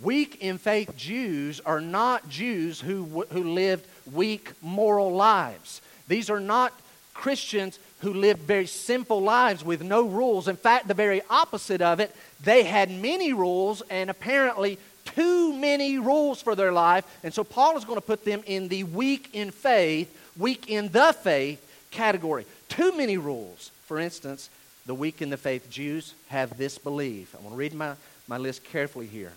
Weak 0.00 0.38
in 0.40 0.58
faith 0.58 0.96
Jews 0.96 1.60
are 1.60 1.80
not 1.80 2.28
Jews 2.28 2.80
who, 2.80 3.26
who 3.30 3.42
lived 3.52 3.86
weak 4.12 4.52
moral 4.62 5.12
lives. 5.12 5.80
These 6.06 6.30
are 6.30 6.40
not 6.40 6.72
Christians 7.14 7.78
who 8.00 8.14
lived 8.14 8.40
very 8.42 8.66
simple 8.66 9.20
lives 9.20 9.64
with 9.64 9.82
no 9.82 10.06
rules. 10.06 10.48
In 10.48 10.56
fact, 10.56 10.88
the 10.88 10.94
very 10.94 11.22
opposite 11.28 11.82
of 11.82 12.00
it, 12.00 12.14
they 12.42 12.64
had 12.64 12.90
many 12.90 13.32
rules 13.32 13.82
and 13.90 14.08
apparently 14.08 14.78
too 15.04 15.52
many 15.52 15.98
rules 15.98 16.40
for 16.40 16.54
their 16.54 16.72
life. 16.72 17.04
And 17.24 17.34
so 17.34 17.42
Paul 17.42 17.76
is 17.76 17.84
going 17.84 17.96
to 17.96 18.06
put 18.06 18.24
them 18.24 18.42
in 18.46 18.68
the 18.68 18.84
weak 18.84 19.30
in 19.32 19.50
faith, 19.50 20.14
weak 20.36 20.68
in 20.68 20.90
the 20.92 21.12
faith 21.12 21.64
category. 21.90 22.46
too 22.68 22.96
many 22.96 23.16
rules. 23.16 23.70
For 23.86 23.98
instance, 23.98 24.50
the 24.86 24.94
weak 24.94 25.22
in 25.22 25.30
the 25.30 25.36
faith 25.36 25.70
Jews 25.70 26.14
have 26.28 26.56
this 26.56 26.78
belief. 26.78 27.34
I 27.34 27.38
want 27.38 27.52
to 27.52 27.56
read 27.56 27.74
my, 27.74 27.94
my 28.26 28.38
list 28.38 28.64
carefully 28.64 29.06
here. 29.06 29.32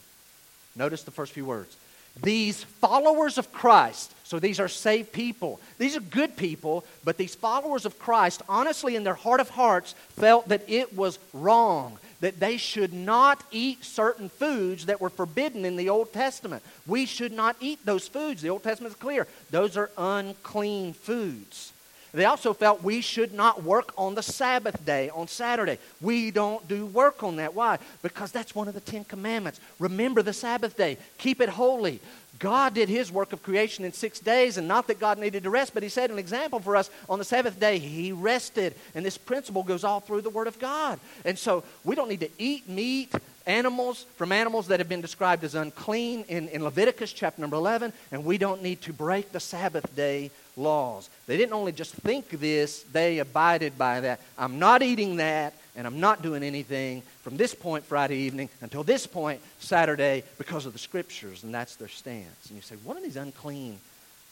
Notice 0.75 1.03
the 1.03 1.11
first 1.11 1.33
few 1.33 1.45
words. 1.45 1.75
These 2.21 2.63
followers 2.63 3.37
of 3.37 3.51
Christ, 3.53 4.13
so 4.23 4.39
these 4.39 4.59
are 4.59 4.67
saved 4.67 5.11
people. 5.11 5.59
These 5.77 5.95
are 5.95 6.01
good 6.01 6.35
people, 6.35 6.83
but 7.03 7.17
these 7.17 7.35
followers 7.35 7.85
of 7.85 7.99
Christ, 7.99 8.41
honestly, 8.49 8.95
in 8.95 9.03
their 9.03 9.15
heart 9.15 9.39
of 9.39 9.49
hearts, 9.49 9.93
felt 10.09 10.49
that 10.49 10.69
it 10.69 10.95
was 10.95 11.19
wrong, 11.33 11.97
that 12.19 12.39
they 12.39 12.57
should 12.57 12.93
not 12.93 13.43
eat 13.51 13.83
certain 13.83 14.29
foods 14.29 14.85
that 14.85 15.01
were 15.01 15.09
forbidden 15.09 15.65
in 15.65 15.77
the 15.77 15.89
Old 15.89 16.13
Testament. 16.13 16.63
We 16.85 17.05
should 17.05 17.31
not 17.31 17.55
eat 17.59 17.79
those 17.85 18.07
foods. 18.07 18.41
The 18.41 18.49
Old 18.49 18.63
Testament 18.63 18.93
is 18.93 18.99
clear. 18.99 19.25
Those 19.49 19.77
are 19.77 19.89
unclean 19.97 20.93
foods. 20.93 21.73
They 22.13 22.25
also 22.25 22.53
felt 22.53 22.83
we 22.83 23.01
should 23.01 23.33
not 23.33 23.63
work 23.63 23.93
on 23.97 24.15
the 24.15 24.23
Sabbath 24.23 24.85
day, 24.85 25.09
on 25.09 25.27
Saturday. 25.27 25.77
We 26.01 26.31
don't 26.31 26.67
do 26.67 26.85
work 26.85 27.23
on 27.23 27.37
that. 27.37 27.53
Why? 27.53 27.79
Because 28.01 28.31
that's 28.31 28.53
one 28.53 28.67
of 28.67 28.73
the 28.73 28.81
Ten 28.81 29.05
Commandments. 29.05 29.59
Remember 29.79 30.21
the 30.21 30.33
Sabbath 30.33 30.75
day, 30.75 30.97
keep 31.17 31.39
it 31.39 31.49
holy. 31.49 32.01
God 32.41 32.73
did 32.73 32.89
his 32.89 33.11
work 33.11 33.33
of 33.33 33.43
creation 33.43 33.85
in 33.85 33.93
six 33.93 34.19
days, 34.19 34.57
and 34.57 34.67
not 34.67 34.87
that 34.87 34.99
God 34.99 35.19
needed 35.19 35.43
to 35.43 35.51
rest, 35.51 35.75
but 35.75 35.83
he 35.83 35.89
set 35.89 36.09
an 36.09 36.17
example 36.17 36.59
for 36.59 36.75
us 36.75 36.89
on 37.07 37.19
the 37.19 37.25
seventh 37.25 37.59
day. 37.59 37.77
He 37.77 38.11
rested. 38.11 38.73
And 38.95 39.05
this 39.05 39.17
principle 39.17 39.61
goes 39.61 39.83
all 39.83 39.99
through 39.99 40.21
the 40.21 40.29
Word 40.31 40.47
of 40.47 40.57
God. 40.57 40.99
And 41.23 41.37
so 41.37 41.63
we 41.83 41.95
don't 41.95 42.09
need 42.09 42.21
to 42.21 42.29
eat 42.39 42.67
meat 42.67 43.13
animals 43.45 44.05
from 44.15 44.31
animals 44.31 44.67
that 44.67 44.79
have 44.79 44.89
been 44.89 45.01
described 45.01 45.43
as 45.43 45.55
unclean 45.55 46.25
in, 46.27 46.47
in 46.49 46.63
Leviticus 46.63 47.13
chapter 47.13 47.41
number 47.41 47.57
11, 47.57 47.93
and 48.11 48.25
we 48.25 48.37
don't 48.37 48.63
need 48.63 48.81
to 48.81 48.93
break 48.93 49.31
the 49.31 49.39
Sabbath 49.39 49.95
day 49.95 50.31
laws. 50.61 51.09
They 51.27 51.37
didn't 51.37 51.53
only 51.53 51.71
just 51.71 51.93
think 51.93 52.29
this, 52.29 52.83
they 52.83 53.19
abided 53.19 53.77
by 53.77 54.01
that. 54.01 54.21
I'm 54.37 54.59
not 54.59 54.81
eating 54.83 55.17
that, 55.17 55.53
and 55.75 55.87
I'm 55.87 55.99
not 55.99 56.21
doing 56.21 56.43
anything 56.43 57.01
from 57.23 57.37
this 57.37 57.53
point 57.53 57.85
Friday 57.85 58.17
evening 58.17 58.49
until 58.61 58.83
this 58.83 59.07
point 59.07 59.41
Saturday 59.59 60.23
because 60.37 60.65
of 60.65 60.73
the 60.73 60.79
scriptures, 60.79 61.43
and 61.43 61.53
that's 61.53 61.75
their 61.75 61.87
stance. 61.87 62.47
And 62.47 62.55
you 62.55 62.61
say, 62.61 62.75
what 62.83 62.97
are 62.97 63.01
these 63.01 63.17
unclean 63.17 63.79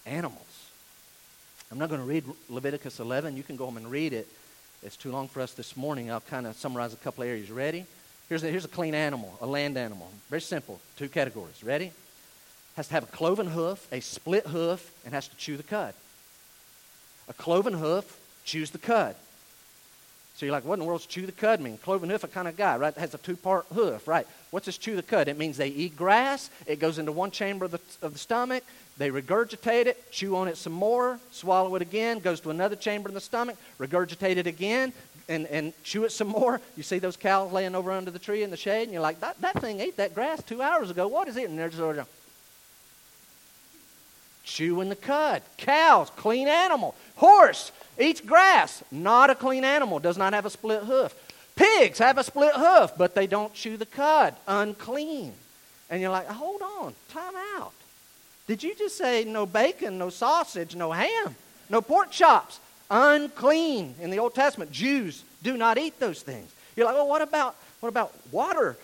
animals? 0.05 0.69
I'm 1.71 1.77
not 1.77 1.89
going 1.89 2.01
to 2.01 2.07
read 2.07 2.23
Leviticus 2.49 2.99
11. 2.99 3.37
You 3.37 3.43
can 3.43 3.55
go 3.55 3.65
home 3.65 3.77
and 3.77 3.89
read 3.91 4.13
it. 4.13 4.27
It's 4.81 4.95
too 4.95 5.11
long 5.11 5.27
for 5.27 5.41
us 5.41 5.53
this 5.53 5.77
morning. 5.77 6.09
I'll 6.09 6.21
kind 6.21 6.47
of 6.47 6.55
summarize 6.55 6.93
a 6.93 6.97
couple 6.97 7.23
areas. 7.23 7.51
Ready? 7.51 7.85
Here's 8.27 8.43
a, 8.43 8.47
here's 8.47 8.65
a 8.65 8.69
clean 8.69 8.95
animal, 8.95 9.37
a 9.41 9.45
land 9.45 9.77
animal. 9.77 10.09
Very 10.29 10.41
simple. 10.41 10.79
Two 10.97 11.09
categories. 11.09 11.63
Ready? 11.63 11.91
Has 12.75 12.87
to 12.87 12.93
have 12.93 13.03
a 13.03 13.07
cloven 13.07 13.47
hoof, 13.47 13.87
a 13.91 13.99
split 13.99 14.47
hoof, 14.47 14.91
and 15.03 15.13
has 15.13 15.27
to 15.27 15.35
chew 15.35 15.57
the 15.57 15.63
cud. 15.63 15.93
A 17.29 17.33
cloven 17.33 17.73
hoof 17.73 18.19
chews 18.43 18.71
the 18.71 18.77
cud. 18.77 19.15
So 20.35 20.45
you're 20.45 20.53
like, 20.53 20.63
what 20.63 20.75
in 20.75 20.79
the 20.79 20.85
world's 20.85 21.05
chew 21.05 21.25
the 21.25 21.33
cud 21.33 21.59
mean? 21.59 21.77
Cloven 21.77 22.09
hoof, 22.09 22.23
a 22.23 22.27
kind 22.27 22.47
of 22.47 22.55
guy, 22.55 22.77
right? 22.77 22.95
That 22.95 23.01
has 23.01 23.13
a 23.13 23.17
two-part 23.17 23.65
hoof, 23.73 24.07
right? 24.07 24.25
What's 24.51 24.65
this 24.65 24.77
chew 24.77 24.95
the 24.95 25.03
cud? 25.03 25.27
It 25.27 25.37
means 25.37 25.57
they 25.57 25.67
eat 25.67 25.97
grass. 25.97 26.49
It 26.65 26.79
goes 26.79 26.97
into 26.97 27.11
one 27.11 27.29
chamber 27.29 27.65
of 27.65 27.71
the, 27.71 27.81
of 28.01 28.13
the 28.13 28.19
stomach. 28.19 28.63
They 28.97 29.11
regurgitate 29.11 29.85
it, 29.85 30.11
chew 30.11 30.37
on 30.37 30.47
it 30.47 30.57
some 30.57 30.73
more, 30.73 31.19
swallow 31.31 31.75
it 31.75 31.81
again, 31.81 32.19
goes 32.19 32.39
to 32.41 32.51
another 32.51 32.77
chamber 32.77 33.09
in 33.09 33.15
the 33.15 33.21
stomach, 33.21 33.57
regurgitate 33.79 34.37
it 34.37 34.47
again, 34.47 34.93
and, 35.27 35.45
and 35.47 35.73
chew 35.83 36.05
it 36.05 36.11
some 36.11 36.29
more. 36.29 36.61
You 36.77 36.83
see 36.83 36.99
those 36.99 37.17
cows 37.17 37.51
laying 37.51 37.75
over 37.75 37.91
under 37.91 38.11
the 38.11 38.19
tree 38.19 38.41
in 38.41 38.49
the 38.49 38.57
shade, 38.57 38.83
and 38.83 38.93
you're 38.93 39.01
like, 39.01 39.19
that, 39.19 39.39
that 39.41 39.61
thing 39.61 39.81
ate 39.81 39.97
that 39.97 40.15
grass 40.15 40.41
two 40.41 40.61
hours 40.61 40.89
ago. 40.89 41.07
What 41.07 41.27
is 41.27 41.35
it? 41.35 41.49
And 41.49 41.59
they're 41.59 41.69
just 41.69 41.81
of 41.81 42.07
chewing 44.43 44.89
the 44.89 44.95
cud. 44.95 45.43
Cows, 45.57 46.09
clean 46.11 46.47
animal. 46.47 46.95
Horse 47.19 47.71
eats 47.99 48.21
grass, 48.21 48.81
not 48.91 49.29
a 49.29 49.35
clean 49.35 49.65
animal, 49.65 49.99
does 49.99 50.17
not 50.17 50.33
have 50.33 50.45
a 50.45 50.49
split 50.49 50.83
hoof. 50.83 51.13
Pigs 51.55 51.99
have 51.99 52.17
a 52.17 52.23
split 52.23 52.53
hoof, 52.55 52.93
but 52.97 53.13
they 53.13 53.27
don't 53.27 53.53
chew 53.53 53.75
the 53.75 53.85
cud, 53.85 54.35
unclean. 54.47 55.33
And 55.89 56.01
you're 56.01 56.11
like, 56.11 56.27
hold 56.27 56.61
on, 56.61 56.95
time 57.09 57.33
out. 57.57 57.73
Did 58.47 58.63
you 58.63 58.73
just 58.73 58.97
say 58.97 59.25
no 59.25 59.45
bacon, 59.45 59.97
no 59.97 60.09
sausage, 60.09 60.75
no 60.75 60.93
ham, 60.93 61.35
no 61.69 61.81
pork 61.81 62.09
chops? 62.09 62.59
Unclean 62.89 63.95
in 63.99 64.11
the 64.11 64.19
Old 64.19 64.33
Testament. 64.33 64.71
Jews 64.71 65.23
do 65.43 65.57
not 65.57 65.77
eat 65.77 65.99
those 65.99 66.21
things. 66.21 66.49
You're 66.75 66.85
like, 66.85 66.95
well, 66.95 67.07
what 67.07 67.21
about 67.21 67.55
what 67.81 67.89
about 67.89 68.13
water 68.31 68.77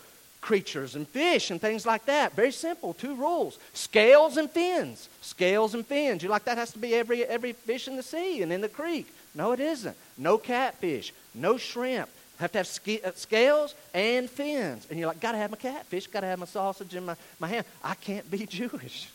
creatures 0.46 0.94
and 0.94 1.08
fish 1.08 1.50
and 1.50 1.60
things 1.60 1.84
like 1.84 2.06
that. 2.06 2.36
Very 2.36 2.52
simple, 2.52 2.94
two 2.94 3.16
rules. 3.16 3.58
Scales 3.74 4.36
and 4.36 4.48
fins. 4.48 5.08
Scales 5.26 5.74
and 5.74 5.84
fins. 5.84 6.22
You're 6.22 6.30
like 6.30 6.44
that 6.44 6.56
has 6.56 6.70
to 6.70 6.78
be 6.78 6.94
every 6.94 7.24
every 7.24 7.52
fish 7.52 7.88
in 7.88 7.96
the 7.96 8.02
sea 8.02 8.42
and 8.42 8.52
in 8.52 8.60
the 8.60 8.68
creek. 8.68 9.12
No, 9.34 9.50
it 9.50 9.58
isn't. 9.58 9.96
No 10.16 10.38
catfish, 10.38 11.12
no 11.34 11.56
shrimp. 11.56 12.08
Have 12.38 12.52
to 12.52 12.58
have 12.58 12.68
uh, 13.04 13.12
scales 13.16 13.74
and 13.92 14.30
fins. 14.30 14.86
And 14.88 15.00
you're 15.00 15.08
like, 15.08 15.18
gotta 15.18 15.38
have 15.38 15.50
my 15.50 15.56
catfish, 15.56 16.06
gotta 16.06 16.28
have 16.28 16.38
my 16.38 16.46
sausage 16.46 16.94
in 16.94 17.04
my, 17.04 17.16
my 17.40 17.48
hand. 17.48 17.66
I 17.82 17.94
can't 17.94 18.30
be 18.30 18.46
Jewish. 18.46 19.08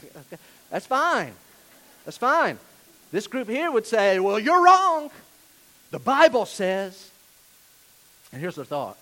That's 0.70 0.86
fine. 0.86 1.34
That's 2.06 2.16
fine. 2.16 2.58
This 3.12 3.26
group 3.26 3.46
here 3.46 3.70
would 3.70 3.86
say, 3.86 4.18
well, 4.18 4.38
you're 4.38 4.64
wrong. 4.64 5.10
The 5.90 5.98
Bible 5.98 6.46
says, 6.46 7.10
and 8.32 8.40
here's 8.40 8.54
the 8.54 8.64
thought 8.64 8.96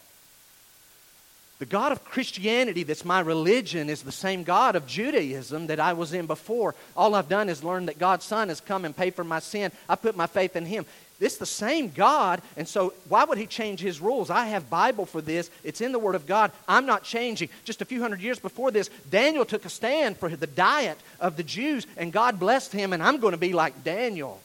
the 1.58 1.66
God 1.66 1.90
of 1.90 2.04
Christianity, 2.04 2.84
that's 2.84 3.04
my 3.04 3.18
religion, 3.18 3.90
is 3.90 4.02
the 4.02 4.12
same 4.12 4.44
God 4.44 4.76
of 4.76 4.86
Judaism 4.86 5.66
that 5.66 5.80
I 5.80 5.92
was 5.92 6.12
in 6.12 6.26
before. 6.26 6.76
All 6.96 7.16
I've 7.16 7.28
done 7.28 7.48
is 7.48 7.64
learn 7.64 7.86
that 7.86 7.98
God's 7.98 8.24
Son 8.24 8.48
has 8.48 8.60
come 8.60 8.84
and 8.84 8.96
paid 8.96 9.14
for 9.14 9.24
my 9.24 9.40
sin. 9.40 9.72
I 9.88 9.96
put 9.96 10.16
my 10.16 10.28
faith 10.28 10.54
in 10.54 10.66
Him. 10.66 10.86
It's 11.20 11.36
the 11.36 11.46
same 11.46 11.90
God, 11.90 12.42
and 12.56 12.68
so 12.68 12.94
why 13.08 13.24
would 13.24 13.38
He 13.38 13.46
change 13.46 13.80
His 13.80 14.00
rules? 14.00 14.30
I 14.30 14.46
have 14.46 14.70
Bible 14.70 15.04
for 15.04 15.20
this. 15.20 15.50
It's 15.64 15.80
in 15.80 15.90
the 15.90 15.98
Word 15.98 16.14
of 16.14 16.28
God. 16.28 16.52
I'm 16.68 16.86
not 16.86 17.02
changing. 17.02 17.48
Just 17.64 17.82
a 17.82 17.84
few 17.84 18.00
hundred 18.00 18.20
years 18.20 18.38
before 18.38 18.70
this, 18.70 18.88
Daniel 19.10 19.44
took 19.44 19.64
a 19.64 19.68
stand 19.68 20.16
for 20.16 20.28
the 20.28 20.46
diet 20.46 20.98
of 21.18 21.36
the 21.36 21.42
Jews, 21.42 21.88
and 21.96 22.12
God 22.12 22.38
blessed 22.38 22.72
him, 22.72 22.92
and 22.92 23.02
I'm 23.02 23.18
going 23.18 23.32
to 23.32 23.36
be 23.36 23.52
like 23.52 23.82
Daniel. 23.82 24.40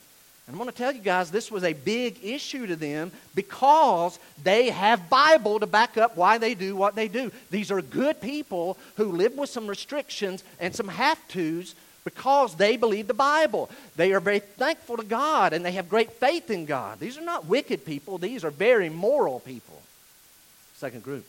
And 0.45 0.53
I'm 0.53 0.59
going 0.59 0.69
to 0.69 0.77
tell 0.77 0.91
you 0.91 1.01
guys, 1.01 1.31
this 1.31 1.49
was 1.49 1.63
a 1.63 1.71
big 1.71 2.19
issue 2.21 2.67
to 2.67 2.75
them 2.75 3.11
because 3.33 4.19
they 4.43 4.69
have 4.69 5.09
Bible 5.09 5.59
to 5.59 5.67
back 5.67 5.97
up 5.97 6.17
why 6.17 6.37
they 6.37 6.53
do 6.53 6.75
what 6.75 6.95
they 6.95 7.07
do. 7.07 7.31
These 7.49 7.71
are 7.71 7.81
good 7.81 8.19
people 8.19 8.77
who 8.97 9.05
live 9.05 9.37
with 9.37 9.49
some 9.49 9.67
restrictions 9.67 10.43
and 10.59 10.75
some 10.75 10.89
have 10.89 11.17
tos 11.29 11.75
because 12.03 12.55
they 12.55 12.75
believe 12.75 13.07
the 13.07 13.13
Bible. 13.13 13.69
They 13.95 14.11
are 14.11 14.19
very 14.19 14.39
thankful 14.39 14.97
to 14.97 15.03
God 15.03 15.53
and 15.53 15.63
they 15.63 15.71
have 15.73 15.87
great 15.87 16.11
faith 16.11 16.51
in 16.51 16.65
God. 16.65 16.99
These 16.99 17.17
are 17.17 17.23
not 17.23 17.45
wicked 17.45 17.85
people, 17.85 18.17
these 18.17 18.43
are 18.43 18.51
very 18.51 18.89
moral 18.89 19.39
people. 19.39 19.81
Second 20.75 21.03
group. 21.03 21.25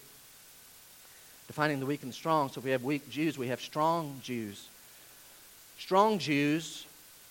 Defining 1.47 1.79
the 1.79 1.87
weak 1.87 2.03
and 2.03 2.13
strong. 2.13 2.49
So 2.49 2.59
if 2.59 2.65
we 2.65 2.73
have 2.73 2.83
weak 2.83 3.09
Jews, 3.11 3.39
we 3.39 3.49
have 3.49 3.61
strong 3.61 4.21
Jews. 4.25 4.67
Strong 5.79 6.19
Jews 6.19 6.84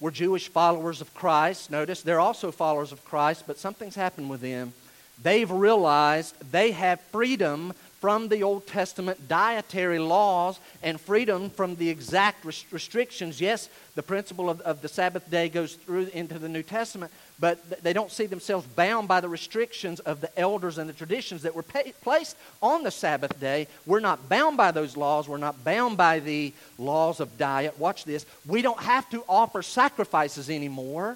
were 0.04 0.12
Jewish 0.12 0.50
followers 0.50 1.00
of 1.00 1.14
Christ. 1.14 1.72
Notice 1.72 2.02
they're 2.02 2.20
also 2.20 2.52
followers 2.52 2.92
of 2.92 3.06
Christ, 3.06 3.46
but 3.48 3.58
something's 3.58 3.96
happened 3.96 4.30
with 4.30 4.42
them. 4.42 4.74
They've 5.22 5.50
realized 5.50 6.36
they 6.52 6.72
have 6.72 7.00
freedom 7.14 7.72
from 8.04 8.28
the 8.28 8.44
Old 8.44 8.68
Testament 8.68 9.30
dietary 9.30 9.98
laws 9.98 10.60
and 10.82 11.00
freedom 11.00 11.50
from 11.50 11.78
the 11.78 11.90
exact 11.90 12.44
restrictions. 12.44 13.40
Yes, 13.40 13.70
the 13.96 14.04
principle 14.04 14.50
of, 14.50 14.60
of 14.60 14.82
the 14.82 14.90
Sabbath 14.90 15.32
day 15.32 15.48
goes 15.48 15.76
through 15.76 16.10
into 16.14 16.38
the 16.38 16.50
New 16.50 16.64
Testament, 16.64 17.14
but 17.40 17.82
they 17.82 17.94
don't 17.94 18.12
see 18.12 18.26
themselves 18.26 18.68
bound 18.68 19.08
by 19.08 19.22
the 19.22 19.30
restrictions 19.30 20.02
of 20.02 20.20
the 20.20 20.38
elders 20.38 20.78
and 20.78 20.90
the 20.90 20.94
traditions 20.94 21.44
that 21.44 21.56
were 21.56 21.64
pay, 21.64 21.94
placed 22.02 22.36
on 22.62 22.84
the 22.84 22.92
Sabbath 22.92 23.40
day. 23.40 23.70
We're 23.86 24.02
not 24.02 24.28
bound 24.28 24.58
by 24.58 24.72
those 24.72 24.98
laws. 24.98 25.30
We're 25.30 25.38
not 25.38 25.64
bound 25.64 25.96
by 25.96 26.20
the 26.20 26.52
laws 26.78 27.22
of 27.22 27.38
diet. 27.38 27.80
Watch 27.80 28.04
this. 28.04 28.26
We 28.46 28.62
don't 28.62 28.82
have 28.82 29.10
to 29.12 29.24
offer 29.30 29.62
sacrifices 29.62 30.50
anymore. 30.50 31.16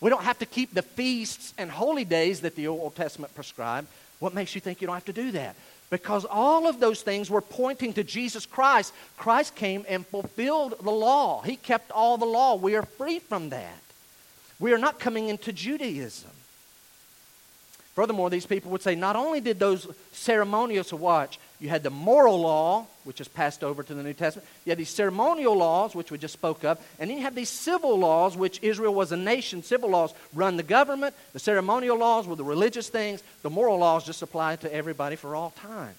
We 0.00 0.10
don't 0.10 0.22
have 0.22 0.38
to 0.38 0.46
keep 0.46 0.74
the 0.74 0.82
feasts 0.82 1.54
and 1.58 1.72
holy 1.72 2.04
days 2.04 2.42
that 2.42 2.54
the 2.54 2.68
Old 2.68 2.94
Testament 2.94 3.34
prescribed. 3.34 3.88
What 4.20 4.32
makes 4.32 4.54
you 4.54 4.60
think 4.60 4.80
you 4.80 4.86
don't 4.86 4.94
have 4.94 5.04
to 5.06 5.12
do 5.12 5.32
that? 5.32 5.56
Because 5.94 6.24
all 6.28 6.66
of 6.66 6.80
those 6.80 7.02
things 7.02 7.30
were 7.30 7.40
pointing 7.40 7.92
to 7.92 8.02
Jesus 8.02 8.46
Christ. 8.46 8.92
Christ 9.16 9.54
came 9.54 9.86
and 9.88 10.04
fulfilled 10.04 10.74
the 10.82 10.90
law, 10.90 11.40
He 11.42 11.54
kept 11.54 11.92
all 11.92 12.18
the 12.18 12.24
law. 12.24 12.56
We 12.56 12.74
are 12.74 12.82
free 12.82 13.20
from 13.20 13.50
that. 13.50 13.78
We 14.58 14.72
are 14.72 14.78
not 14.78 14.98
coming 14.98 15.28
into 15.28 15.52
Judaism. 15.52 16.32
Furthermore, 17.94 18.28
these 18.28 18.44
people 18.44 18.72
would 18.72 18.82
say 18.82 18.96
not 18.96 19.14
only 19.14 19.40
did 19.40 19.60
those 19.60 19.86
ceremonials 20.10 20.92
watch, 20.92 21.38
you 21.60 21.68
had 21.68 21.82
the 21.82 21.90
moral 21.90 22.40
law, 22.40 22.86
which 23.04 23.20
is 23.20 23.28
passed 23.28 23.62
over 23.62 23.82
to 23.82 23.94
the 23.94 24.02
New 24.02 24.12
Testament. 24.12 24.48
You 24.64 24.70
had 24.70 24.78
these 24.78 24.90
ceremonial 24.90 25.56
laws, 25.56 25.94
which 25.94 26.10
we 26.10 26.18
just 26.18 26.34
spoke 26.34 26.64
of. 26.64 26.78
And 26.98 27.08
then 27.08 27.16
you 27.16 27.22
have 27.22 27.34
these 27.34 27.48
civil 27.48 27.98
laws, 27.98 28.36
which 28.36 28.58
Israel 28.62 28.92
was 28.92 29.12
a 29.12 29.16
nation. 29.16 29.62
Civil 29.62 29.90
laws 29.90 30.12
run 30.34 30.56
the 30.56 30.62
government. 30.62 31.14
The 31.32 31.38
ceremonial 31.38 31.96
laws 31.96 32.26
were 32.26 32.36
the 32.36 32.44
religious 32.44 32.88
things. 32.88 33.22
The 33.42 33.50
moral 33.50 33.78
laws 33.78 34.04
just 34.04 34.22
apply 34.22 34.56
to 34.56 34.74
everybody 34.74 35.16
for 35.16 35.36
all 35.36 35.50
time. 35.50 35.94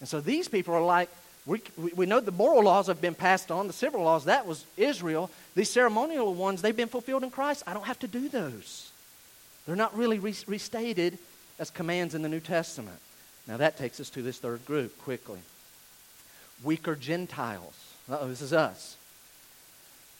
And 0.00 0.08
so 0.08 0.20
these 0.20 0.46
people 0.46 0.74
are 0.74 0.84
like, 0.84 1.10
we, 1.46 1.62
we 1.94 2.06
know 2.06 2.20
the 2.20 2.32
moral 2.32 2.64
laws 2.64 2.86
have 2.88 3.00
been 3.00 3.14
passed 3.14 3.50
on. 3.50 3.66
The 3.66 3.72
civil 3.72 4.02
laws, 4.02 4.24
that 4.24 4.46
was 4.46 4.64
Israel. 4.76 5.30
These 5.54 5.70
ceremonial 5.70 6.34
ones, 6.34 6.62
they've 6.62 6.76
been 6.76 6.88
fulfilled 6.88 7.22
in 7.22 7.30
Christ. 7.30 7.62
I 7.66 7.74
don't 7.74 7.86
have 7.86 7.98
to 8.00 8.08
do 8.08 8.28
those. 8.28 8.90
They're 9.66 9.76
not 9.76 9.96
really 9.96 10.18
restated 10.18 11.18
as 11.58 11.70
commands 11.70 12.14
in 12.14 12.22
the 12.22 12.28
New 12.28 12.40
Testament. 12.40 12.98
Now 13.46 13.56
that 13.58 13.76
takes 13.76 14.00
us 14.00 14.10
to 14.10 14.22
this 14.22 14.38
third 14.38 14.64
group 14.64 14.98
quickly. 15.02 15.40
Weaker 16.62 16.96
Gentiles. 16.96 17.74
oh, 18.08 18.28
this 18.28 18.40
is 18.40 18.52
us. 18.52 18.96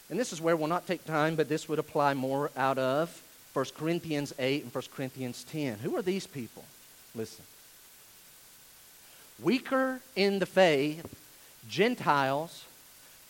And 0.08 0.18
this 0.18 0.32
is 0.32 0.40
where 0.40 0.56
we'll 0.56 0.68
not 0.68 0.86
take 0.86 1.04
time, 1.04 1.34
but 1.34 1.48
this 1.48 1.68
would 1.68 1.78
apply 1.78 2.14
more 2.14 2.50
out 2.56 2.78
of 2.78 3.22
1 3.54 3.64
Corinthians 3.76 4.32
8 4.38 4.64
and 4.64 4.74
1 4.74 4.84
Corinthians 4.94 5.44
10. 5.44 5.78
Who 5.78 5.96
are 5.96 6.02
these 6.02 6.26
people? 6.26 6.64
Listen. 7.14 7.44
Weaker 9.42 10.00
in 10.14 10.38
the 10.38 10.46
faith, 10.46 11.06
Gentiles 11.68 12.64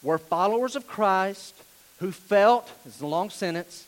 were 0.03 0.19
followers 0.19 0.77
of 0.77 0.87
Christ 0.87 1.55
who 2.01 2.13
felt, 2.13 2.71
this 2.85 2.97
is 2.97 3.01
a 3.01 3.07
long 3.07 3.31
sentence, 3.31 3.87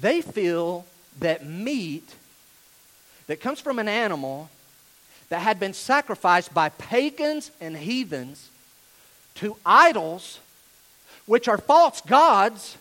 they 0.00 0.22
feel 0.22 0.86
that 1.20 1.46
meat 1.46 2.14
that 3.26 3.40
comes 3.40 3.60
from 3.60 3.78
an 3.78 3.88
animal 3.88 4.48
that 5.28 5.40
had 5.40 5.58
been 5.58 5.72
sacrificed 5.72 6.52
by 6.52 6.68
pagans 6.68 7.50
and 7.60 7.76
heathens 7.76 8.48
to 9.36 9.56
idols, 9.64 10.38
which 11.26 11.48
are 11.48 11.58
false 11.58 12.00
gods 12.02 12.76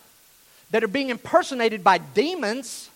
that 0.71 0.83
are 0.83 0.87
being 0.87 1.09
impersonated 1.09 1.83
by 1.83 1.97
demons, 1.97 2.89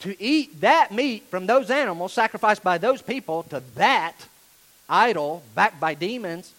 to 0.00 0.20
eat 0.22 0.60
that 0.60 0.92
meat 0.92 1.22
from 1.30 1.46
those 1.46 1.70
animals 1.70 2.12
sacrificed 2.12 2.62
by 2.62 2.76
those 2.76 3.00
people 3.00 3.44
to 3.44 3.62
that 3.74 4.14
idol 4.88 5.42
backed 5.54 5.80
by 5.80 5.94
demons 5.94 6.52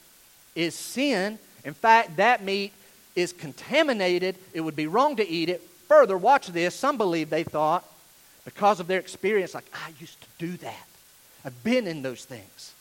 is 0.56 0.74
sin. 0.74 1.38
In 1.64 1.74
fact, 1.74 2.18
that 2.18 2.44
meat 2.44 2.74
is 3.16 3.34
contaminated. 3.34 4.36
It 4.54 4.62
would 4.62 4.76
be 4.76 4.88
wrong 4.88 5.18
to 5.18 5.28
eat 5.28 5.50
it. 5.50 5.62
Further, 5.88 6.18
watch 6.18 6.48
this. 6.48 6.74
Some 6.74 6.98
believe 6.98 7.30
they 7.30 7.44
thought, 7.44 7.86
because 8.46 8.80
of 8.80 8.88
their 8.88 9.00
experience, 9.00 9.54
like, 9.54 9.70
I 9.74 9.92
used 10.00 10.20
to 10.22 10.28
do 10.40 10.58
that. 10.58 10.88
I've 11.46 11.64
been 11.64 11.88
in 11.88 12.02
those 12.02 12.26
things. 12.26 12.74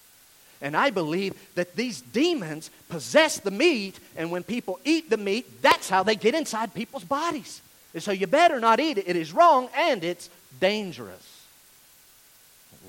And 0.62 0.74
I 0.77 0.90
believe 0.90 1.35
that 1.57 1.77
these 1.77 2.00
demons 2.00 2.70
possess 2.88 3.38
the 3.38 3.50
meat, 3.50 3.98
and 4.16 4.31
when 4.31 4.42
people 4.42 4.81
eat 4.85 5.11
the 5.11 5.18
meat, 5.18 5.61
that's 5.61 5.90
how 5.90 6.03
they 6.03 6.16
get 6.16 6.35
inside 6.35 6.72
people's 6.72 7.05
bodies. 7.05 7.61
And 7.92 8.03
so 8.03 8.12
you 8.12 8.27
better 8.27 8.59
not 8.59 8.81
eat 8.81 8.98
it. 8.98 9.07
It 9.07 9.16
is 9.16 9.33
wrong 9.33 9.68
and 9.77 10.03
it's 10.03 10.31
dangerous. 10.61 11.46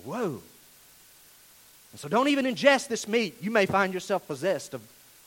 Whoa. 0.04 0.42
And 1.92 2.00
so 2.00 2.08
don't 2.08 2.28
even 2.28 2.46
ingest 2.46 2.88
this 2.88 3.08
meat. 3.08 3.36
You 3.42 3.52
may 3.52 3.66
find 3.66 3.94
yourself 3.94 4.28
possessed 4.28 4.74
of 4.74 4.82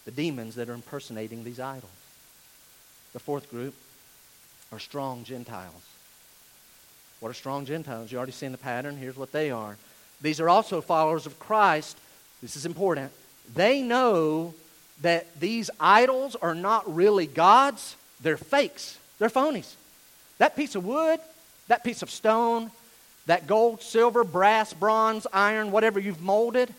the 0.05 0.11
demons 0.11 0.55
that 0.57 0.69
are 0.69 0.75
impersonating 0.75 1.45
these 1.45 1.61
idols. 1.61 1.93
The 3.13 3.21
fourth 3.21 3.51
group 3.51 3.75
are 4.73 4.79
strong 4.79 5.25
Gentiles. 5.25 5.83
What 7.21 7.31
are 7.31 7.35
strong 7.35 7.65
Gentiles? 7.65 8.11
You 8.11 8.19
already 8.19 8.33
seen 8.33 8.53
the 8.53 8.59
pattern. 8.59 8.97
Here's 8.97 9.17
what 9.17 9.33
they 9.33 9.51
are. 9.51 9.77
These 10.21 10.41
are 10.41 10.49
also 10.49 10.81
followers 10.81 11.27
of 11.27 11.39
Christ. 11.39 11.97
This 12.43 12.57
is 12.57 12.67
important. 12.67 13.13
They 13.55 13.83
know 13.83 14.55
that 15.03 15.39
these 15.39 15.71
idols 15.79 16.37
are 16.37 16.55
not 16.55 16.93
really 16.93 17.27
gods, 17.27 17.97
they're 18.21 18.37
fakes, 18.37 18.99
they're 19.19 19.29
phonies. 19.29 19.75
That 20.39 20.57
piece 20.57 20.75
of 20.75 20.85
wood, 20.85 21.21
that 21.69 21.85
piece 21.85 22.03
of 22.03 22.11
stone, 22.11 22.71
that 23.27 23.47
gold, 23.47 23.83
silver, 23.83 24.25
brass, 24.25 24.73
bronze, 24.73 25.27
iron, 25.33 25.71
whatever 25.71 26.01
you've 26.01 26.21
molded, 26.21 26.73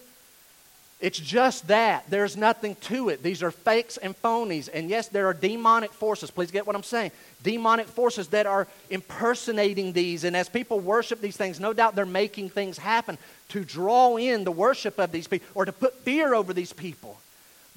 it's 0.99 1.19
just 1.19 1.67
that. 1.67 2.09
There's 2.09 2.35
nothing 2.35 2.75
to 2.81 3.07
it. 3.07 3.23
These 3.23 3.41
are 3.41 3.51
fakes 3.51 3.95
and 3.95 4.21
phonies. 4.21 4.67
And 4.73 4.89
yes, 4.89 5.07
there 5.07 5.27
are 5.27 5.33
demonic 5.33 5.93
forces. 5.93 6.29
Please 6.29 6.51
get 6.51 6.67
what 6.67 6.75
I'm 6.75 6.83
saying. 6.83 7.11
Demonic 7.41 7.87
forces 7.87 8.27
that 8.29 8.45
are 8.45 8.67
impersonating 8.89 9.93
these. 9.93 10.25
And 10.25 10.35
as 10.35 10.49
people 10.49 10.81
worship 10.81 11.21
these 11.21 11.37
things, 11.37 11.57
no 11.57 11.71
doubt 11.71 11.95
they're 11.95 12.05
making 12.05 12.49
things 12.49 12.77
happen 12.77 13.17
to 13.49 13.63
draw 13.63 14.17
in 14.17 14.43
the 14.43 14.51
worship 14.51 14.99
of 14.99 15.13
these 15.13 15.27
people 15.27 15.47
or 15.55 15.63
to 15.63 15.71
put 15.71 15.95
fear 15.99 16.33
over 16.33 16.53
these 16.53 16.73
people. 16.73 17.17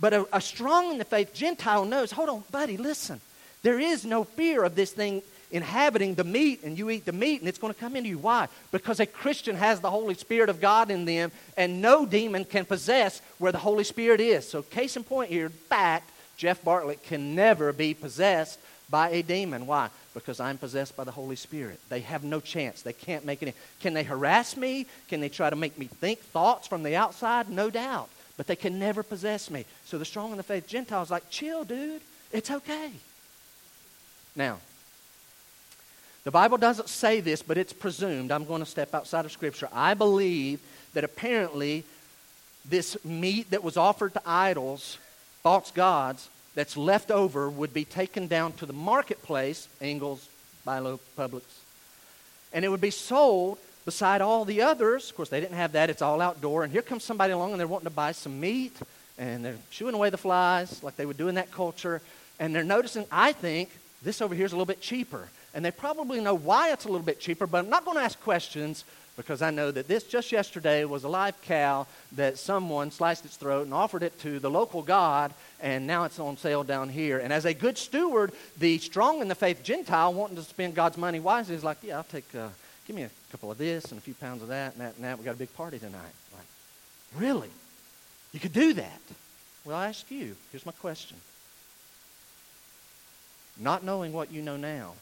But 0.00 0.12
a, 0.12 0.26
a 0.32 0.40
strong 0.40 0.90
in 0.90 0.98
the 0.98 1.04
faith 1.04 1.32
Gentile 1.32 1.84
knows 1.84 2.10
hold 2.10 2.28
on, 2.28 2.42
buddy, 2.50 2.76
listen. 2.76 3.20
There 3.62 3.78
is 3.78 4.04
no 4.04 4.24
fear 4.24 4.64
of 4.64 4.74
this 4.74 4.90
thing 4.90 5.22
inhabiting 5.52 6.14
the 6.14 6.24
meat 6.24 6.64
and 6.64 6.76
you 6.76 6.90
eat 6.90 7.04
the 7.04 7.12
meat 7.12 7.40
and 7.40 7.48
it's 7.48 7.58
going 7.58 7.72
to 7.72 7.78
come 7.78 7.94
into 7.94 8.08
you. 8.08 8.18
Why? 8.18 8.48
Because 8.72 8.98
a 8.98 9.06
Christian 9.06 9.54
has 9.54 9.80
the 9.80 9.90
Holy 9.90 10.14
Spirit 10.14 10.48
of 10.48 10.60
God 10.60 10.90
in 10.90 11.04
them 11.04 11.30
and 11.56 11.80
no 11.80 12.06
demon 12.06 12.44
can 12.44 12.64
possess 12.64 13.20
where 13.38 13.52
the 13.52 13.58
Holy 13.58 13.84
Spirit 13.84 14.20
is. 14.20 14.48
So, 14.48 14.62
case 14.62 14.96
in 14.96 15.04
point 15.04 15.30
here, 15.30 15.50
fact, 15.50 16.10
Jeff 16.36 16.64
Bartlett 16.64 17.04
can 17.04 17.34
never 17.34 17.72
be 17.72 17.94
possessed 17.94 18.58
by 18.90 19.10
a 19.10 19.22
demon. 19.22 19.66
Why? 19.66 19.90
Because 20.14 20.40
I'm 20.40 20.58
possessed 20.58 20.96
by 20.96 21.04
the 21.04 21.10
Holy 21.10 21.36
Spirit. 21.36 21.78
They 21.88 22.00
have 22.00 22.24
no 22.24 22.40
chance. 22.40 22.82
They 22.82 22.92
can't 22.92 23.24
make 23.24 23.42
any. 23.42 23.54
Can 23.80 23.94
they 23.94 24.02
harass 24.02 24.56
me? 24.56 24.86
Can 25.08 25.20
they 25.20 25.28
try 25.28 25.50
to 25.50 25.56
make 25.56 25.78
me 25.78 25.86
think 25.86 26.18
thoughts 26.18 26.66
from 26.66 26.82
the 26.82 26.96
outside? 26.96 27.48
No 27.48 27.70
doubt. 27.70 28.08
But 28.36 28.46
they 28.46 28.56
can 28.56 28.78
never 28.78 29.02
possess 29.02 29.50
me. 29.50 29.66
So 29.84 29.98
the 29.98 30.04
strong 30.04 30.30
in 30.30 30.36
the 30.36 30.42
faith 30.42 30.66
Gentiles 30.66 31.10
like, 31.10 31.30
chill, 31.30 31.64
dude. 31.64 32.02
It's 32.32 32.50
okay. 32.50 32.90
Now, 34.34 34.58
the 36.24 36.30
Bible 36.30 36.56
doesn't 36.56 36.88
say 36.88 37.20
this, 37.20 37.42
but 37.42 37.58
it's 37.58 37.72
presumed. 37.72 38.30
I'm 38.30 38.44
going 38.44 38.62
to 38.62 38.70
step 38.70 38.94
outside 38.94 39.24
of 39.24 39.32
Scripture. 39.32 39.68
I 39.72 39.94
believe 39.94 40.60
that 40.94 41.04
apparently 41.04 41.84
this 42.64 43.02
meat 43.04 43.50
that 43.50 43.64
was 43.64 43.76
offered 43.76 44.14
to 44.14 44.22
idols, 44.24 44.98
false 45.42 45.70
gods, 45.70 46.28
that's 46.54 46.76
left 46.76 47.10
over 47.10 47.48
would 47.48 47.72
be 47.72 47.84
taken 47.84 48.26
down 48.26 48.52
to 48.54 48.66
the 48.66 48.72
marketplace, 48.72 49.68
Ingles, 49.80 50.28
Bi-Lo, 50.64 51.00
Publix, 51.18 51.42
and 52.52 52.64
it 52.64 52.68
would 52.68 52.80
be 52.80 52.90
sold 52.90 53.58
beside 53.84 54.20
all 54.20 54.44
the 54.44 54.62
others. 54.62 55.10
Of 55.10 55.16
course, 55.16 55.30
they 55.30 55.40
didn't 55.40 55.56
have 55.56 55.72
that. 55.72 55.90
It's 55.90 56.02
all 56.02 56.20
outdoor. 56.20 56.62
And 56.62 56.72
here 56.72 56.82
comes 56.82 57.02
somebody 57.02 57.32
along 57.32 57.52
and 57.52 57.58
they're 57.58 57.66
wanting 57.66 57.86
to 57.88 57.90
buy 57.90 58.12
some 58.12 58.38
meat, 58.38 58.76
and 59.18 59.44
they're 59.44 59.56
shooing 59.70 59.94
away 59.94 60.10
the 60.10 60.18
flies 60.18 60.82
like 60.82 60.96
they 60.96 61.06
would 61.06 61.16
do 61.16 61.28
in 61.28 61.34
that 61.36 61.50
culture. 61.50 62.00
And 62.38 62.54
they're 62.54 62.62
noticing, 62.62 63.06
I 63.10 63.32
think, 63.32 63.70
this 64.02 64.20
over 64.20 64.34
here 64.34 64.44
is 64.44 64.52
a 64.52 64.56
little 64.56 64.66
bit 64.66 64.80
cheaper 64.80 65.28
and 65.54 65.64
they 65.64 65.70
probably 65.70 66.20
know 66.20 66.34
why 66.34 66.72
it's 66.72 66.84
a 66.84 66.88
little 66.88 67.04
bit 67.04 67.20
cheaper, 67.20 67.46
but 67.46 67.58
I'm 67.58 67.70
not 67.70 67.84
going 67.84 67.96
to 67.96 68.02
ask 68.02 68.20
questions 68.20 68.84
because 69.16 69.42
I 69.42 69.50
know 69.50 69.70
that 69.70 69.88
this 69.88 70.04
just 70.04 70.32
yesterday 70.32 70.84
was 70.84 71.04
a 71.04 71.08
live 71.08 71.40
cow 71.42 71.86
that 72.12 72.38
someone 72.38 72.90
sliced 72.90 73.24
its 73.24 73.36
throat 73.36 73.64
and 73.64 73.74
offered 73.74 74.02
it 74.02 74.18
to 74.20 74.38
the 74.38 74.50
local 74.50 74.82
God, 74.82 75.34
and 75.60 75.86
now 75.86 76.04
it's 76.04 76.18
on 76.18 76.36
sale 76.38 76.64
down 76.64 76.88
here. 76.88 77.18
And 77.18 77.32
as 77.32 77.44
a 77.44 77.52
good 77.52 77.76
steward, 77.76 78.32
the 78.58 78.78
strong 78.78 79.20
in 79.20 79.28
the 79.28 79.34
faith 79.34 79.62
Gentile 79.62 80.14
wanting 80.14 80.36
to 80.36 80.42
spend 80.42 80.74
God's 80.74 80.96
money 80.96 81.20
wisely 81.20 81.54
is 81.54 81.64
like, 81.64 81.78
yeah, 81.82 81.98
I'll 81.98 82.04
take, 82.04 82.34
uh, 82.34 82.48
give 82.86 82.96
me 82.96 83.02
a 83.02 83.10
couple 83.30 83.50
of 83.50 83.58
this 83.58 83.84
and 83.92 83.98
a 83.98 84.00
few 84.00 84.14
pounds 84.14 84.42
of 84.42 84.48
that 84.48 84.72
and 84.72 84.80
that 84.80 84.94
and 84.96 85.04
that. 85.04 85.18
We 85.18 85.24
got 85.24 85.34
a 85.34 85.38
big 85.38 85.54
party 85.54 85.78
tonight. 85.78 86.14
Like, 86.32 86.46
really? 87.16 87.50
You 88.32 88.40
could 88.40 88.54
do 88.54 88.72
that? 88.72 89.00
Well, 89.64 89.76
I 89.76 89.88
ask 89.88 90.10
you, 90.10 90.36
here's 90.50 90.66
my 90.66 90.72
question. 90.72 91.18
Not 93.60 93.84
knowing 93.84 94.14
what 94.14 94.32
you 94.32 94.40
know 94.40 94.56
now, 94.56 94.94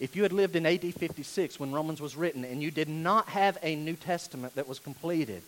if 0.00 0.16
you 0.16 0.22
had 0.22 0.32
lived 0.32 0.56
in 0.56 0.66
AD 0.66 0.94
56 0.94 1.60
when 1.60 1.72
Romans 1.72 2.00
was 2.00 2.16
written 2.16 2.44
and 2.44 2.62
you 2.62 2.70
did 2.70 2.88
not 2.88 3.28
have 3.28 3.58
a 3.62 3.76
New 3.76 3.94
Testament 3.94 4.54
that 4.56 4.68
was 4.68 4.78
completed, 4.78 5.42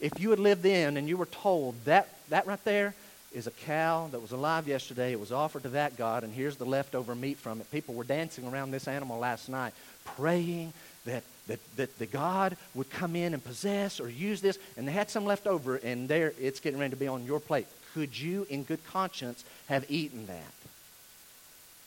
if 0.00 0.18
you 0.20 0.30
had 0.30 0.38
lived 0.38 0.62
then 0.62 0.96
and 0.96 1.08
you 1.08 1.16
were 1.16 1.26
told 1.26 1.74
that, 1.84 2.08
that 2.28 2.46
right 2.46 2.62
there 2.64 2.94
is 3.32 3.46
a 3.46 3.50
cow 3.50 4.08
that 4.12 4.20
was 4.20 4.32
alive 4.32 4.68
yesterday, 4.68 5.12
it 5.12 5.20
was 5.20 5.32
offered 5.32 5.64
to 5.64 5.68
that 5.70 5.96
God, 5.96 6.22
and 6.22 6.32
here's 6.32 6.56
the 6.56 6.64
leftover 6.64 7.14
meat 7.14 7.36
from 7.36 7.60
it. 7.60 7.70
People 7.70 7.94
were 7.94 8.04
dancing 8.04 8.46
around 8.46 8.70
this 8.70 8.86
animal 8.86 9.18
last 9.18 9.48
night, 9.48 9.74
praying 10.04 10.72
that, 11.04 11.24
that, 11.48 11.58
that 11.76 11.98
the 11.98 12.06
God 12.06 12.56
would 12.74 12.90
come 12.90 13.16
in 13.16 13.34
and 13.34 13.42
possess 13.42 13.98
or 13.98 14.08
use 14.08 14.40
this, 14.40 14.58
and 14.76 14.86
they 14.86 14.92
had 14.92 15.10
some 15.10 15.24
left 15.24 15.46
over, 15.46 15.76
and 15.76 16.08
there 16.08 16.32
it's 16.40 16.60
getting 16.60 16.78
ready 16.78 16.90
to 16.90 16.96
be 16.96 17.08
on 17.08 17.24
your 17.24 17.40
plate. 17.40 17.66
Could 17.92 18.18
you, 18.18 18.46
in 18.48 18.62
good 18.62 18.84
conscience, 18.86 19.44
have 19.66 19.84
eaten 19.88 20.26
that? 20.26 20.52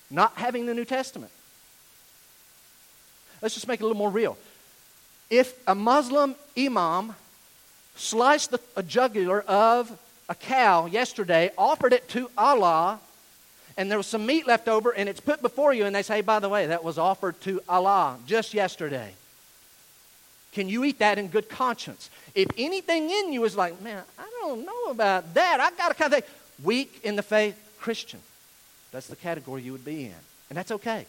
Not 0.09 0.33
having 0.35 0.65
the 0.65 0.73
New 0.73 0.85
Testament. 0.85 1.31
Let's 3.41 3.53
just 3.53 3.67
make 3.67 3.79
it 3.79 3.83
a 3.83 3.87
little 3.87 3.97
more 3.97 4.09
real. 4.09 4.37
If 5.29 5.53
a 5.67 5.75
Muslim 5.75 6.35
imam 6.57 7.15
sliced 7.95 8.51
the, 8.51 8.59
a 8.75 8.83
jugular 8.83 9.41
of 9.41 9.91
a 10.29 10.35
cow 10.35 10.85
yesterday, 10.85 11.51
offered 11.57 11.93
it 11.93 12.07
to 12.09 12.29
Allah, 12.37 12.99
and 13.77 13.89
there 13.91 13.97
was 13.97 14.07
some 14.07 14.25
meat 14.25 14.47
left 14.47 14.67
over, 14.67 14.91
and 14.91 15.07
it's 15.07 15.19
put 15.19 15.41
before 15.41 15.73
you, 15.73 15.85
and 15.85 15.95
they 15.95 16.03
say, 16.03 16.21
by 16.21 16.39
the 16.39 16.49
way, 16.49 16.67
that 16.67 16.83
was 16.83 16.97
offered 16.97 17.39
to 17.41 17.61
Allah 17.69 18.17
just 18.25 18.53
yesterday. 18.53 19.13
Can 20.53 20.67
you 20.67 20.83
eat 20.83 20.99
that 20.99 21.19
in 21.19 21.27
good 21.27 21.49
conscience? 21.49 22.09
If 22.33 22.47
anything 22.57 23.09
in 23.09 23.33
you 23.33 23.43
is 23.43 23.55
like, 23.55 23.79
man, 23.81 24.03
I 24.17 24.27
don't 24.41 24.65
know 24.65 24.91
about 24.91 25.33
that, 25.35 25.59
I 25.59 25.69
got 25.77 25.89
to 25.89 25.93
kind 25.93 26.13
of 26.13 26.19
think, 26.19 26.25
weak 26.63 27.01
in 27.03 27.15
the 27.15 27.23
faith 27.23 27.55
Christian. 27.79 28.19
That's 28.91 29.07
the 29.07 29.15
category 29.15 29.61
you 29.61 29.71
would 29.73 29.85
be 29.85 30.05
in. 30.05 30.15
And 30.49 30.57
that's 30.57 30.71
okay. 30.71 31.05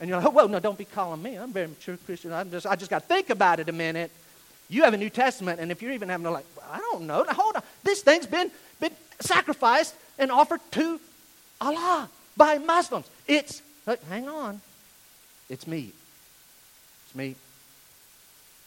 And 0.00 0.08
you're 0.08 0.18
like, 0.18 0.26
oh, 0.26 0.30
well, 0.30 0.48
no, 0.48 0.58
don't 0.60 0.76
be 0.78 0.84
calling 0.84 1.22
me. 1.22 1.36
I'm 1.36 1.50
a 1.50 1.52
very 1.52 1.68
mature 1.68 1.96
Christian. 1.96 2.32
I'm 2.32 2.50
just, 2.50 2.66
I 2.66 2.76
just 2.76 2.90
got 2.90 3.02
to 3.02 3.06
think 3.06 3.30
about 3.30 3.60
it 3.60 3.68
a 3.68 3.72
minute. 3.72 4.10
You 4.68 4.82
have 4.82 4.94
a 4.94 4.96
New 4.96 5.10
Testament, 5.10 5.60
and 5.60 5.70
if 5.70 5.82
you're 5.82 5.92
even 5.92 6.08
having 6.08 6.24
to 6.24 6.30
like, 6.30 6.46
I 6.70 6.78
don't 6.78 7.06
know, 7.06 7.22
Now, 7.22 7.34
hold 7.34 7.56
on. 7.56 7.62
This 7.82 8.02
thing's 8.02 8.26
been, 8.26 8.50
been 8.80 8.92
sacrificed 9.20 9.94
and 10.18 10.32
offered 10.32 10.60
to 10.72 11.00
Allah 11.60 12.08
by 12.36 12.58
Muslims. 12.58 13.06
It's, 13.26 13.62
hang 14.08 14.28
on, 14.28 14.60
it's 15.48 15.66
meat. 15.66 15.94
It's 17.06 17.14
meat. 17.14 17.36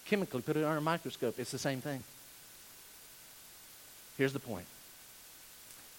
Chemically, 0.05 0.41
put 0.41 0.55
it 0.55 0.63
under 0.63 0.77
a 0.77 0.81
microscope, 0.81 1.39
it's 1.39 1.51
the 1.51 1.59
same 1.59 1.81
thing. 1.81 2.03
Here's 4.17 4.33
the 4.33 4.39
point 4.39 4.65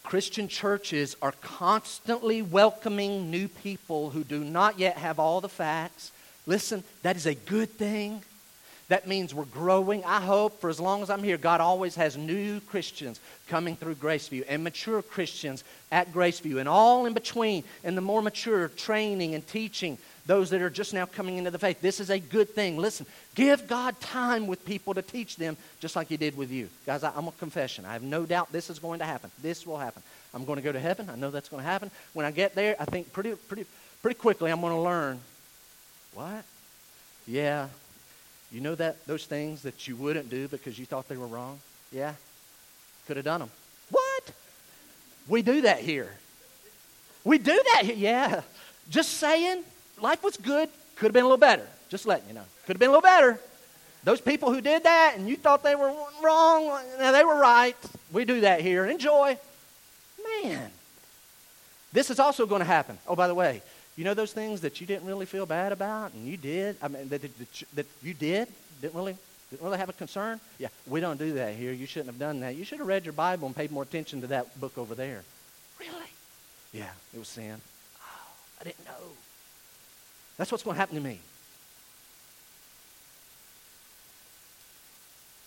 Christian 0.08 0.48
churches 0.48 1.16
are 1.20 1.32
constantly 1.42 2.40
welcoming 2.40 3.30
new 3.30 3.46
people 3.46 4.08
who 4.08 4.24
do 4.24 4.42
not 4.42 4.78
yet 4.78 4.96
have 4.96 5.18
all 5.18 5.42
the 5.42 5.50
facts. 5.50 6.12
Listen, 6.46 6.82
that 7.02 7.14
is 7.14 7.26
a 7.26 7.34
good 7.34 7.68
thing. 7.68 8.22
That 8.88 9.06
means 9.06 9.34
we're 9.34 9.44
growing. 9.44 10.02
I 10.06 10.22
hope 10.22 10.62
for 10.62 10.70
as 10.70 10.80
long 10.80 11.02
as 11.02 11.10
I'm 11.10 11.22
here, 11.22 11.36
God 11.36 11.60
always 11.60 11.94
has 11.96 12.16
new 12.16 12.58
Christians 12.60 13.20
coming 13.48 13.76
through 13.76 13.96
Graceview 13.96 14.46
and 14.48 14.64
mature 14.64 15.02
Christians 15.02 15.62
at 15.92 16.10
Graceview 16.10 16.58
and 16.58 16.70
all 16.70 17.04
in 17.04 17.12
between 17.12 17.62
and 17.84 17.94
the 17.94 18.00
more 18.00 18.22
mature 18.22 18.68
training 18.68 19.34
and 19.34 19.46
teaching 19.46 19.98
those 20.28 20.50
that 20.50 20.62
are 20.62 20.70
just 20.70 20.94
now 20.94 21.06
coming 21.06 21.38
into 21.38 21.50
the 21.50 21.58
faith. 21.58 21.80
This 21.80 21.98
is 21.98 22.10
a 22.10 22.18
good 22.20 22.50
thing. 22.50 22.76
Listen, 22.76 23.06
give 23.34 23.66
God 23.66 23.98
time 23.98 24.46
with 24.46 24.64
people 24.64 24.94
to 24.94 25.02
teach 25.02 25.36
them 25.36 25.56
just 25.80 25.96
like 25.96 26.08
He 26.08 26.16
did 26.16 26.36
with 26.36 26.52
you. 26.52 26.68
Guys, 26.86 27.02
I, 27.02 27.16
am 27.16 27.26
a 27.26 27.32
confession. 27.32 27.84
I 27.86 27.94
have 27.94 28.02
no 28.02 28.26
doubt 28.26 28.52
this 28.52 28.68
is 28.68 28.78
going 28.78 29.00
to 29.00 29.06
happen. 29.06 29.30
This 29.42 29.66
will 29.66 29.78
happen. 29.78 30.02
I'm 30.34 30.44
going 30.44 30.58
to 30.58 30.62
go 30.62 30.70
to 30.70 30.78
heaven. 30.78 31.08
I 31.10 31.16
know 31.16 31.30
that's 31.30 31.48
going 31.48 31.64
to 31.64 31.68
happen. 31.68 31.90
When 32.12 32.26
I 32.26 32.30
get 32.30 32.54
there, 32.54 32.76
I 32.78 32.84
think 32.84 33.10
pretty, 33.12 33.32
pretty, 33.32 33.64
pretty 34.02 34.18
quickly 34.18 34.52
I'm 34.52 34.60
going 34.60 34.74
to 34.74 34.80
learn. 34.80 35.18
What? 36.14 36.44
Yeah, 37.26 37.68
you 38.50 38.60
know 38.60 38.74
that 38.74 39.06
those 39.06 39.26
things 39.26 39.62
that 39.62 39.88
you 39.88 39.96
wouldn't 39.96 40.30
do 40.30 40.48
because 40.48 40.78
you 40.78 40.86
thought 40.86 41.08
they 41.08 41.16
were 41.16 41.26
wrong? 41.26 41.58
Yeah? 41.92 42.14
Could 43.06 43.16
have 43.16 43.24
done 43.24 43.40
them. 43.40 43.50
What? 43.90 44.32
We 45.28 45.42
do 45.42 45.62
that 45.62 45.80
here. 45.80 46.10
We 47.24 47.38
do 47.38 47.62
that 47.72 47.84
here. 47.84 47.96
Yeah. 47.96 48.42
Just 48.90 49.14
saying, 49.14 49.64
life 50.00 50.22
was 50.22 50.36
good. 50.36 50.68
Could 50.96 51.06
have 51.06 51.12
been 51.12 51.24
a 51.24 51.26
little 51.26 51.38
better. 51.38 51.66
Just 51.88 52.06
letting 52.06 52.28
you 52.28 52.34
know. 52.34 52.44
Could 52.66 52.76
have 52.76 52.80
been 52.80 52.90
a 52.90 52.92
little 52.92 53.02
better. 53.02 53.40
Those 54.04 54.20
people 54.20 54.52
who 54.52 54.60
did 54.60 54.84
that 54.84 55.14
and 55.16 55.28
you 55.28 55.36
thought 55.36 55.62
they 55.62 55.74
were 55.74 55.92
wrong, 56.22 56.80
now 56.98 57.12
they 57.12 57.24
were 57.24 57.38
right. 57.38 57.76
We 58.12 58.24
do 58.24 58.40
that 58.42 58.60
here. 58.60 58.86
Enjoy. 58.86 59.36
Man. 60.42 60.70
This 61.92 62.10
is 62.10 62.18
also 62.18 62.46
going 62.46 62.60
to 62.60 62.66
happen. 62.66 62.98
Oh, 63.06 63.16
by 63.16 63.28
the 63.28 63.34
way, 63.34 63.62
you 63.96 64.04
know 64.04 64.14
those 64.14 64.32
things 64.32 64.60
that 64.60 64.80
you 64.80 64.86
didn't 64.86 65.06
really 65.06 65.26
feel 65.26 65.46
bad 65.46 65.72
about, 65.72 66.12
and 66.12 66.26
you 66.26 66.36
did. 66.36 66.76
I 66.82 66.88
mean, 66.88 67.08
that, 67.08 67.22
that, 67.22 67.64
that 67.74 67.86
you 68.02 68.14
did 68.14 68.48
didn't 68.80 68.94
really 68.94 69.16
didn't 69.50 69.64
really 69.64 69.78
have 69.78 69.88
a 69.88 69.94
concern. 69.94 70.40
Yeah, 70.58 70.68
we 70.86 71.00
don't 71.00 71.18
do 71.18 71.32
that 71.34 71.54
here. 71.54 71.72
You 71.72 71.86
shouldn't 71.86 72.10
have 72.10 72.18
done 72.18 72.40
that. 72.40 72.54
You 72.54 72.64
should 72.64 72.78
have 72.78 72.86
read 72.86 73.04
your 73.04 73.14
Bible 73.14 73.46
and 73.46 73.56
paid 73.56 73.70
more 73.70 73.82
attention 73.82 74.20
to 74.20 74.26
that 74.28 74.60
book 74.60 74.76
over 74.76 74.94
there. 74.94 75.22
Really? 75.80 76.10
Yeah, 76.72 76.90
it 77.14 77.18
was 77.18 77.28
sin. 77.28 77.60
Oh, 78.00 78.30
I 78.60 78.64
didn't 78.64 78.84
know. 78.84 78.92
That's 80.38 80.50
what's 80.50 80.64
going 80.64 80.76
to 80.76 80.80
happen 80.80 80.94
to 80.94 81.02
me. 81.02 81.20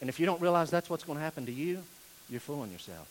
And 0.01 0.09
if 0.09 0.19
you 0.19 0.25
don't 0.25 0.41
realize 0.41 0.69
that's 0.69 0.89
what's 0.89 1.03
going 1.03 1.17
to 1.17 1.23
happen 1.23 1.45
to 1.45 1.51
you, 1.51 1.81
you're 2.29 2.39
fooling 2.39 2.71
yourself. 2.71 3.07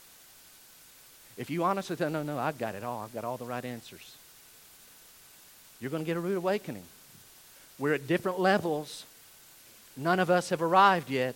If 1.37 1.49
you 1.49 1.65
honestly 1.65 1.97
say, 1.97 2.11
no, 2.11 2.23
no, 2.23 2.39
I've 2.39 2.59
got 2.59 2.75
it 2.75 2.85
all, 2.85 3.01
I've 3.01 3.15
got 3.15 3.25
all 3.25 3.37
the 3.37 3.45
right 3.45 3.65
answers, 3.65 4.17
you're 5.81 5.91
going 5.91 6.03
to 6.03 6.07
get 6.07 6.17
a 6.17 6.21
rude 6.21 6.37
awakening. 6.37 6.83
We're 7.79 7.95
at 7.95 8.07
different 8.07 8.39
levels. 8.39 9.07
None 9.97 10.21
of 10.21 10.29
us 10.29 10.51
have 10.51 10.61
arrived 10.61 11.09
yet. 11.09 11.35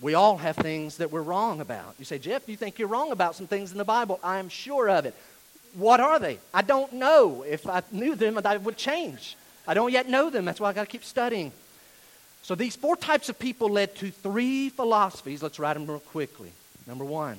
We 0.00 0.14
all 0.14 0.38
have 0.38 0.56
things 0.56 0.96
that 0.96 1.12
we're 1.12 1.22
wrong 1.22 1.60
about. 1.60 1.94
You 1.98 2.04
say, 2.04 2.18
Jeff, 2.18 2.48
you 2.48 2.56
think 2.56 2.78
you're 2.78 2.88
wrong 2.88 3.12
about 3.12 3.36
some 3.36 3.46
things 3.46 3.72
in 3.72 3.78
the 3.78 3.84
Bible? 3.84 4.18
I'm 4.24 4.48
sure 4.48 4.88
of 4.88 5.04
it. 5.04 5.14
What 5.74 6.00
are 6.00 6.18
they? 6.18 6.38
I 6.54 6.62
don't 6.62 6.94
know. 6.94 7.44
If 7.46 7.68
I 7.68 7.82
knew 7.92 8.14
them, 8.14 8.40
I 8.42 8.56
would 8.56 8.76
change. 8.76 9.36
I 9.66 9.74
don't 9.74 9.92
yet 9.92 10.08
know 10.08 10.30
them. 10.30 10.44
That's 10.44 10.60
why 10.60 10.70
I 10.70 10.72
got 10.72 10.84
to 10.84 10.90
keep 10.90 11.04
studying. 11.04 11.52
So 12.42 12.54
these 12.54 12.74
four 12.74 12.96
types 12.96 13.28
of 13.28 13.38
people 13.38 13.68
led 13.68 13.94
to 13.96 14.10
three 14.10 14.68
philosophies. 14.68 15.42
Let's 15.42 15.58
write 15.58 15.74
them 15.74 15.86
real 15.86 16.00
quickly. 16.00 16.50
Number 16.86 17.04
one, 17.04 17.38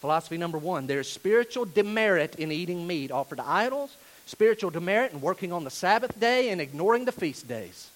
philosophy 0.00 0.36
number 0.36 0.58
one 0.58 0.86
there's 0.86 1.10
spiritual 1.10 1.64
demerit 1.64 2.36
in 2.36 2.52
eating 2.52 2.86
meat 2.86 3.10
offered 3.10 3.38
to 3.38 3.46
idols 3.46 3.96
spiritual 4.26 4.70
demerit 4.70 5.12
in 5.12 5.20
working 5.20 5.52
on 5.52 5.64
the 5.64 5.70
Sabbath 5.70 6.18
day 6.20 6.50
and 6.50 6.60
ignoring 6.60 7.04
the 7.04 7.12
feast 7.12 7.48
days. 7.48 7.88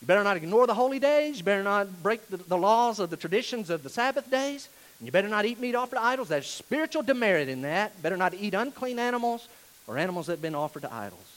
You 0.00 0.06
better 0.06 0.24
not 0.24 0.36
ignore 0.36 0.66
the 0.66 0.74
holy 0.74 0.98
days. 0.98 1.38
You 1.38 1.44
better 1.44 1.62
not 1.62 2.02
break 2.02 2.26
the, 2.28 2.38
the 2.38 2.56
laws 2.56 2.98
of 2.98 3.10
the 3.10 3.16
traditions 3.16 3.70
of 3.70 3.82
the 3.82 3.88
Sabbath 3.88 4.30
days. 4.30 4.68
And 4.98 5.06
you 5.06 5.12
better 5.12 5.28
not 5.28 5.44
eat 5.44 5.60
meat 5.60 5.74
offered 5.74 5.96
to 5.96 6.02
idols. 6.02 6.28
There's 6.28 6.46
spiritual 6.46 7.02
demerit 7.02 7.48
in 7.48 7.62
that. 7.62 8.02
Better 8.02 8.16
not 8.16 8.34
eat 8.34 8.54
unclean 8.54 8.98
animals 8.98 9.46
or 9.86 9.98
animals 9.98 10.26
that 10.26 10.34
have 10.34 10.42
been 10.42 10.54
offered 10.54 10.82
to 10.82 10.92
idols. 10.92 11.36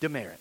Demerit. 0.00 0.40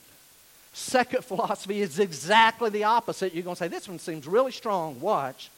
Second 0.75 1.23
philosophy 1.25 1.81
is 1.81 1.99
exactly 1.99 2.69
the 2.69 2.83
opposite. 2.83 3.33
You're 3.33 3.43
going 3.43 3.55
to 3.55 3.59
say, 3.59 3.69
this 3.69 3.87
one 3.87 3.97
seems 3.97 4.27
really 4.27 4.51
strong. 4.51 4.99
Watch. 4.99 5.49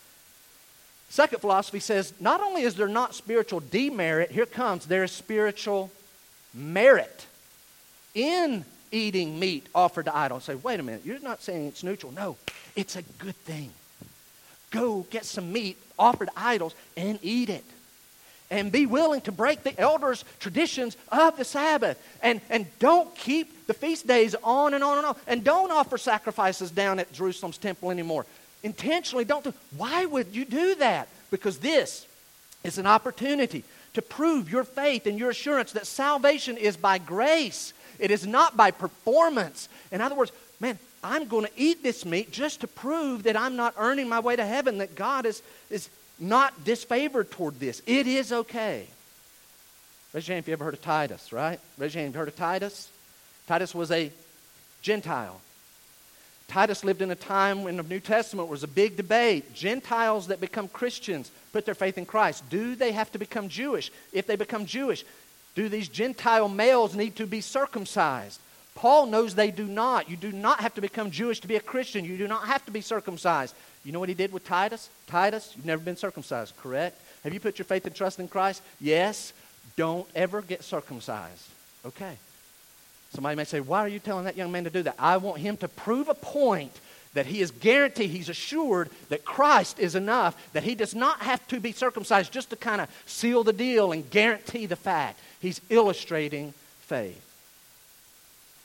Second 1.09 1.39
philosophy 1.39 1.79
says, 1.79 2.13
not 2.19 2.41
only 2.41 2.61
is 2.61 2.75
there 2.75 2.87
not 2.87 3.15
spiritual 3.15 3.61
demerit, 3.61 4.29
here 4.31 4.45
comes, 4.45 4.85
there 4.85 5.03
is 5.03 5.11
spiritual 5.11 5.89
merit 6.53 7.25
in 8.13 8.63
eating 8.91 9.39
meat 9.39 9.67
offered 9.73 10.05
to 10.05 10.15
idols. 10.15 10.43
Say, 10.43 10.55
wait 10.55 10.79
a 10.79 10.83
minute, 10.83 11.01
you're 11.03 11.19
not 11.19 11.41
saying 11.41 11.67
it's 11.67 11.83
neutral. 11.83 12.11
No, 12.11 12.37
it's 12.75 12.95
a 12.95 13.01
good 13.19 13.35
thing. 13.37 13.71
Go 14.69 15.07
get 15.09 15.25
some 15.25 15.51
meat 15.51 15.77
offered 15.97 16.27
to 16.27 16.33
idols 16.35 16.75
and 16.95 17.19
eat 17.21 17.49
it. 17.49 17.63
And 18.49 18.71
be 18.71 18.85
willing 18.85 19.21
to 19.21 19.31
break 19.31 19.63
the 19.63 19.77
elders' 19.79 20.23
traditions 20.39 20.95
of 21.11 21.35
the 21.35 21.43
Sabbath. 21.43 22.01
And, 22.23 22.39
and 22.49 22.65
don't 22.79 23.13
keep 23.15 23.67
the 23.67 23.73
feast 23.73 24.07
days 24.07 24.35
on 24.43 24.73
and 24.73 24.83
on 24.83 24.97
and 24.97 25.07
on. 25.07 25.15
And 25.27 25.43
don't 25.43 25.71
offer 25.71 25.97
sacrifices 25.97 26.71
down 26.71 26.99
at 26.99 27.11
Jerusalem's 27.11 27.57
temple 27.57 27.91
anymore. 27.91 28.25
Intentionally 28.63 29.25
don't 29.25 29.43
do. 29.43 29.53
Why 29.75 30.05
would 30.05 30.33
you 30.33 30.45
do 30.45 30.75
that? 30.75 31.09
Because 31.29 31.59
this 31.59 32.07
is 32.63 32.77
an 32.77 32.87
opportunity 32.87 33.63
to 33.93 34.01
prove 34.01 34.51
your 34.51 34.63
faith 34.63 35.07
and 35.07 35.17
your 35.17 35.31
assurance 35.31 35.71
that 35.73 35.87
salvation 35.87 36.55
is 36.55 36.77
by 36.77 36.97
grace. 36.97 37.73
It 37.99 38.11
is 38.11 38.25
not 38.27 38.55
by 38.55 38.71
performance. 38.71 39.69
In 39.91 40.01
other 40.01 40.15
words, 40.15 40.31
man, 40.59 40.77
I'm 41.03 41.27
going 41.27 41.45
to 41.45 41.51
eat 41.55 41.83
this 41.83 42.05
meat 42.05 42.31
just 42.31 42.61
to 42.61 42.67
prove 42.67 43.23
that 43.23 43.37
I'm 43.37 43.55
not 43.55 43.73
earning 43.77 44.09
my 44.09 44.19
way 44.19 44.35
to 44.35 44.45
heaven, 44.45 44.79
that 44.79 44.95
God 44.95 45.25
is, 45.25 45.41
is 45.69 45.89
not 46.19 46.63
disfavored 46.63 47.29
toward 47.29 47.59
this. 47.59 47.81
It 47.85 48.07
is 48.07 48.31
okay. 48.31 48.87
Raise 50.13 50.27
your 50.27 50.35
hand 50.35 50.43
if 50.43 50.47
you 50.47 50.53
ever 50.53 50.63
heard 50.63 50.73
of 50.73 50.81
Titus, 50.81 51.31
right? 51.31 51.59
Raise 51.77 51.93
your 51.93 52.01
hand 52.01 52.11
if 52.11 52.15
you 52.15 52.19
heard 52.19 52.27
of 52.27 52.35
Titus. 52.35 52.89
Titus 53.47 53.75
was 53.75 53.91
a 53.91 54.11
Gentile. 54.81 55.41
Titus 56.47 56.83
lived 56.83 57.01
in 57.01 57.11
a 57.11 57.15
time 57.15 57.63
when 57.63 57.75
the 57.75 57.83
New 57.83 57.99
Testament 57.99 58.47
was 58.47 58.63
a 58.63 58.67
big 58.67 58.95
debate. 58.95 59.53
Gentiles 59.53 60.27
that 60.27 60.39
become 60.39 60.69
Christians 60.69 61.29
put 61.51 61.65
their 61.65 61.75
faith 61.75 61.97
in 61.97 62.05
Christ. 62.05 62.49
Do 62.49 62.75
they 62.75 62.93
have 62.93 63.11
to 63.11 63.19
become 63.19 63.49
Jewish? 63.49 63.91
If 64.13 64.27
they 64.27 64.37
become 64.37 64.65
Jewish, 64.65 65.03
do 65.55 65.67
these 65.67 65.89
Gentile 65.89 66.47
males 66.47 66.95
need 66.95 67.17
to 67.17 67.27
be 67.27 67.41
circumcised? 67.41 68.39
Paul 68.75 69.07
knows 69.07 69.33
they 69.33 69.51
do 69.51 69.65
not. 69.65 70.09
You 70.09 70.15
do 70.15 70.31
not 70.31 70.61
have 70.61 70.75
to 70.75 70.81
become 70.81 71.11
Jewish 71.11 71.39
to 71.41 71.47
be 71.47 71.55
a 71.55 71.59
Christian. 71.59 72.05
You 72.05 72.17
do 72.17 72.27
not 72.27 72.47
have 72.47 72.63
to 72.65 72.71
be 72.71 72.81
circumcised. 72.81 73.55
You 73.87 73.93
know 73.93 74.01
what 74.01 74.09
he 74.09 74.15
did 74.15 74.33
with 74.33 74.43
Titus? 74.43 74.89
Titus, 75.07 75.53
you've 75.55 75.65
never 75.65 75.81
been 75.81 75.95
circumcised, 75.95 76.53
correct? 76.57 76.99
Have 77.23 77.33
you 77.33 77.39
put 77.39 77.57
your 77.57 77.63
faith 77.63 77.85
and 77.85 77.95
trust 77.95 78.19
in 78.19 78.27
Christ? 78.27 78.61
Yes. 78.81 79.31
Don't 79.77 80.05
ever 80.13 80.41
get 80.41 80.61
circumcised. 80.61 81.47
Okay. 81.85 82.17
Somebody 83.13 83.37
may 83.37 83.45
say, 83.45 83.61
Why 83.61 83.79
are 83.79 83.87
you 83.87 83.99
telling 83.99 84.25
that 84.25 84.35
young 84.35 84.51
man 84.51 84.65
to 84.65 84.69
do 84.69 84.83
that? 84.83 84.95
I 84.99 85.15
want 85.15 85.39
him 85.39 85.55
to 85.57 85.69
prove 85.69 86.09
a 86.09 86.13
point 86.13 86.77
that 87.13 87.27
he 87.27 87.39
is 87.39 87.49
guaranteed, 87.49 88.09
he's 88.09 88.27
assured 88.27 88.89
that 89.07 89.23
Christ 89.23 89.79
is 89.79 89.95
enough, 89.95 90.35
that 90.51 90.63
he 90.63 90.75
does 90.75 90.93
not 90.93 91.21
have 91.21 91.47
to 91.47 91.61
be 91.61 91.71
circumcised 91.71 92.33
just 92.33 92.49
to 92.49 92.57
kind 92.57 92.81
of 92.81 92.89
seal 93.05 93.45
the 93.45 93.53
deal 93.53 93.93
and 93.93 94.09
guarantee 94.09 94.65
the 94.65 94.75
fact. 94.75 95.17
He's 95.39 95.61
illustrating 95.69 96.53
faith. 96.81 97.23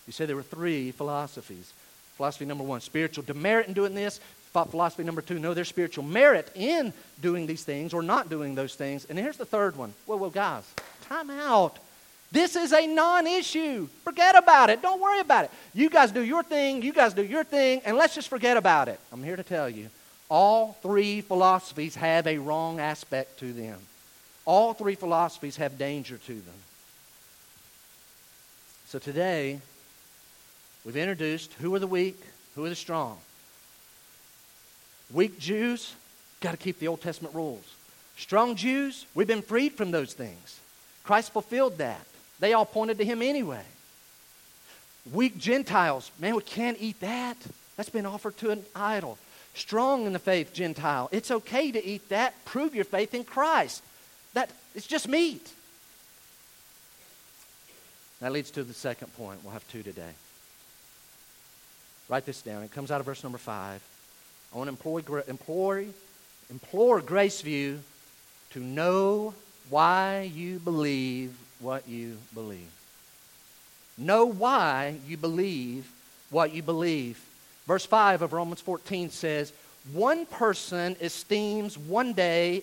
You 0.09 0.13
say 0.13 0.27
there 0.27 0.35
were 0.35 0.43
three 0.43 0.91
philosophies. 0.91 1.73
Philosophy 2.17 2.45
number 2.45 2.65
one, 2.65 2.81
spiritual 2.81 3.23
demerit 3.23 3.69
in 3.69 3.73
doing 3.73 3.95
this. 3.95 4.19
Philosophy 4.53 5.03
number 5.03 5.23
two, 5.23 5.39
know 5.39 5.55
their 5.55 5.65
spiritual 5.65 6.05
merit 6.05 6.51
in 6.55 6.93
doing 7.21 7.47
these 7.47 7.65
things 7.65 7.95
or 7.95 8.03
not 8.03 8.29
doing 8.29 8.55
those 8.55 8.75
things. 8.75 9.07
And 9.07 9.19
here's 9.19 9.39
the 9.39 9.47
third 9.47 9.77
one. 9.77 9.95
Whoa, 10.07 10.17
whoa, 10.17 10.31
guys, 10.31 10.65
time 11.09 11.31
out. 11.31 11.79
This 12.31 12.57
is 12.57 12.73
a 12.73 12.87
non 12.87 13.27
issue. 13.27 13.89
Forget 14.05 14.37
about 14.37 14.71
it. 14.71 14.83
Don't 14.83 15.01
worry 15.01 15.21
about 15.21 15.45
it. 15.45 15.51
You 15.75 15.91
guys 15.91 16.13
do 16.13 16.23
your 16.23 16.43
thing, 16.43 16.83
you 16.83 16.93
guys 16.93 17.15
do 17.15 17.25
your 17.25 17.45
thing, 17.45 17.83
and 17.85 17.97
let's 17.97 18.15
just 18.15 18.29
forget 18.29 18.57
about 18.57 18.89
it. 18.89 19.01
I'm 19.13 19.23
here 19.23 19.37
to 19.37 19.43
tell 19.43 19.69
you 19.69 19.89
all 20.29 20.79
three 20.81 21.21
philosophies 21.21 21.95
have 21.95 22.27
a 22.27 22.39
wrong 22.39 22.81
aspect 22.81 23.39
to 23.41 23.53
them. 23.53 23.79
All 24.47 24.73
three 24.73 24.95
philosophies 24.95 25.57
have 25.57 25.77
danger 25.77 26.17
to 26.17 26.33
them. 26.33 26.55
So 28.87 28.99
today, 28.99 29.61
we've 30.85 30.97
introduced 30.97 31.53
who 31.55 31.75
are 31.75 31.79
the 31.79 31.87
weak, 31.87 32.19
who 32.55 32.65
are 32.65 32.71
the 32.71 32.75
strong. 32.75 33.19
Weak 35.13 35.39
Jews, 35.39 35.95
got 36.41 36.53
to 36.53 36.57
keep 36.57 36.79
the 36.79 36.89
Old 36.89 37.01
Testament 37.01 37.35
rules. 37.35 37.65
Strong 38.17 38.57
Jews, 38.57 39.07
we've 39.15 39.27
been 39.27 39.43
freed 39.43 39.73
from 39.73 39.91
those 39.91 40.13
things. 40.13 40.61
Christ 41.05 41.33
fulfilled 41.33 41.79
that. 41.79 42.07
They 42.41 42.53
all 42.53 42.65
pointed 42.65 42.99
to 42.99 43.05
him 43.05 43.23
anyway. 43.23 43.65
Weak 45.13 45.37
Gentiles, 45.39 46.11
man, 46.19 46.37
we 46.37 46.43
can't 46.43 46.79
eat 46.81 47.01
that. 47.01 47.37
That's 47.77 47.91
been 47.91 48.07
offered 48.07 48.37
to 48.39 48.51
an 48.51 48.65
idol. 48.75 49.19
Strong 49.55 50.07
in 50.07 50.13
the 50.13 50.19
faith, 50.19 50.55
Gentile. 50.55 51.09
It's 51.13 51.31
okay 51.31 51.73
to 51.73 51.85
eat 51.85 52.09
that. 52.09 52.45
Prove 52.45 52.75
your 52.75 52.85
faith 52.85 53.15
in 53.15 53.25
Christ. 53.25 53.83
That 54.35 54.51
it's 54.75 54.87
just 54.87 55.09
meat. 55.09 55.53
That 58.21 58.33
leads 58.33 58.51
to 58.53 58.63
the 58.63 58.73
second 58.73 59.15
point. 59.17 59.41
We'll 59.43 59.53
have 59.53 59.67
two 59.69 59.83
today. 59.83 60.13
Write 62.09 62.25
this 62.25 62.41
down. 62.41 62.63
It 62.63 62.73
comes 62.73 62.91
out 62.91 63.01
of 63.01 63.07
verse 63.07 63.23
number 63.23 63.39
five. 63.39 63.83
I 64.53 64.59
want 64.59 64.69
to 64.69 64.73
implore, 64.73 65.25
implore, 65.27 65.85
implore 66.51 67.01
Graceview 67.01 67.79
to 68.51 68.61
know 68.61 69.35
why 69.71 70.31
you 70.35 70.59
believe 70.59 71.35
what 71.61 71.89
you 71.89 72.19
believe. 72.35 72.71
Know 73.97 74.27
why 74.27 74.97
you 75.07 75.17
believe 75.17 75.91
what 76.31 76.53
you 76.53 76.63
believe. 76.63 77.19
Verse 77.67 77.87
5 77.87 78.23
of 78.23 78.33
Romans 78.33 78.61
14 78.61 79.11
says, 79.11 79.53
One 79.93 80.27
person 80.27 80.97
esteems 81.01 81.79
one 81.79 82.13
day 82.13 82.63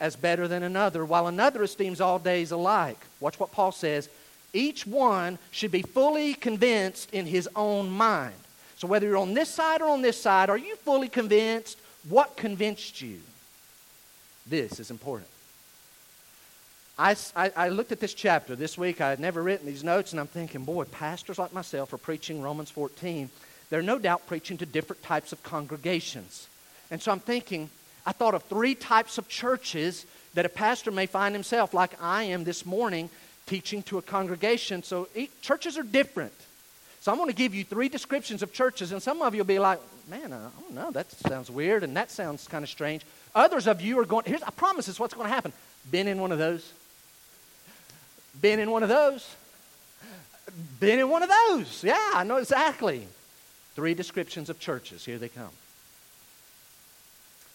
as 0.00 0.16
better 0.16 0.48
than 0.48 0.62
another, 0.62 1.04
while 1.04 1.26
another 1.26 1.62
esteems 1.62 2.00
all 2.00 2.18
days 2.18 2.52
alike. 2.52 2.98
Watch 3.20 3.38
what 3.38 3.52
Paul 3.52 3.72
says. 3.72 4.08
Each 4.52 4.86
one 4.86 5.38
should 5.50 5.72
be 5.72 5.82
fully 5.82 6.34
convinced 6.34 7.12
in 7.12 7.26
his 7.26 7.48
own 7.54 7.90
mind. 7.90 8.34
So, 8.78 8.86
whether 8.86 9.08
you're 9.08 9.16
on 9.16 9.34
this 9.34 9.52
side 9.52 9.82
or 9.82 9.88
on 9.88 10.02
this 10.02 10.22
side, 10.22 10.50
are 10.50 10.56
you 10.56 10.76
fully 10.76 11.08
convinced? 11.08 11.78
What 12.08 12.36
convinced 12.36 13.02
you? 13.02 13.20
This 14.46 14.78
is 14.78 14.92
important. 14.92 15.28
I, 16.96 17.16
I, 17.34 17.50
I, 17.56 17.68
looked 17.70 17.90
at 17.90 17.98
this 17.98 18.14
chapter 18.14 18.54
this 18.54 18.78
week. 18.78 19.00
I 19.00 19.10
had 19.10 19.18
never 19.18 19.42
written 19.42 19.66
these 19.66 19.82
notes, 19.82 20.12
and 20.12 20.20
I'm 20.20 20.28
thinking, 20.28 20.64
boy, 20.64 20.84
pastors 20.84 21.40
like 21.40 21.52
myself 21.52 21.92
are 21.92 21.98
preaching 21.98 22.40
Romans 22.40 22.70
14. 22.70 23.28
They're 23.68 23.82
no 23.82 23.98
doubt 23.98 24.28
preaching 24.28 24.56
to 24.58 24.66
different 24.66 25.02
types 25.02 25.32
of 25.32 25.42
congregations. 25.42 26.46
And 26.90 27.02
so 27.02 27.10
I'm 27.10 27.20
thinking, 27.20 27.70
I 28.06 28.12
thought 28.12 28.34
of 28.34 28.44
three 28.44 28.76
types 28.76 29.18
of 29.18 29.28
churches 29.28 30.06
that 30.34 30.46
a 30.46 30.48
pastor 30.48 30.92
may 30.92 31.06
find 31.06 31.34
himself, 31.34 31.74
like 31.74 32.00
I 32.00 32.24
am 32.24 32.44
this 32.44 32.64
morning, 32.64 33.10
teaching 33.46 33.82
to 33.84 33.98
a 33.98 34.02
congregation. 34.02 34.84
So 34.84 35.08
churches 35.42 35.76
are 35.76 35.82
different. 35.82 36.32
So 37.00 37.12
I'm 37.12 37.18
going 37.18 37.30
to 37.30 37.36
give 37.36 37.54
you 37.54 37.64
three 37.64 37.88
descriptions 37.88 38.42
of 38.42 38.52
churches, 38.52 38.92
and 38.92 39.02
some 39.02 39.22
of 39.22 39.34
you 39.34 39.40
will 39.40 39.46
be 39.46 39.58
like, 39.58 39.80
man, 40.08 40.32
I 40.32 40.48
don't 40.60 40.74
know, 40.74 40.90
that 40.90 41.10
sounds 41.10 41.50
weird, 41.50 41.84
and 41.84 41.96
that 41.96 42.10
sounds 42.10 42.48
kind 42.48 42.64
of 42.64 42.68
strange. 42.68 43.02
Others 43.34 43.66
of 43.66 43.80
you 43.80 43.98
are 44.00 44.04
going, 44.04 44.24
here's, 44.26 44.42
I 44.42 44.50
promise 44.50 44.86
this 44.86 44.96
is 44.96 45.00
what's 45.00 45.14
going 45.14 45.28
to 45.28 45.32
happen. 45.32 45.52
Been 45.90 46.08
in 46.08 46.20
one 46.20 46.32
of 46.32 46.38
those? 46.38 46.72
Been 48.40 48.58
in 48.58 48.70
one 48.70 48.82
of 48.82 48.88
those? 48.88 49.34
Been 50.80 50.98
in 50.98 51.08
one 51.08 51.22
of 51.22 51.28
those. 51.28 51.84
Yeah, 51.84 52.10
I 52.14 52.24
know 52.24 52.36
exactly. 52.36 53.06
Three 53.74 53.94
descriptions 53.94 54.50
of 54.50 54.58
churches. 54.58 55.04
Here 55.04 55.18
they 55.18 55.28
come. 55.28 55.50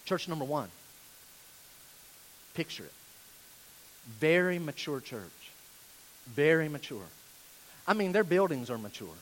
Church 0.06 0.28
number 0.30 0.46
one. 0.46 0.70
Picture 2.54 2.84
it. 2.84 2.94
Very 4.20 4.60
mature 4.60 5.00
church. 5.00 5.22
Very 6.28 6.70
mature. 6.70 7.06
I 7.88 7.94
mean, 7.94 8.12
their 8.12 8.24
buildings 8.24 8.70
are 8.70 8.78
mature. 8.78 9.16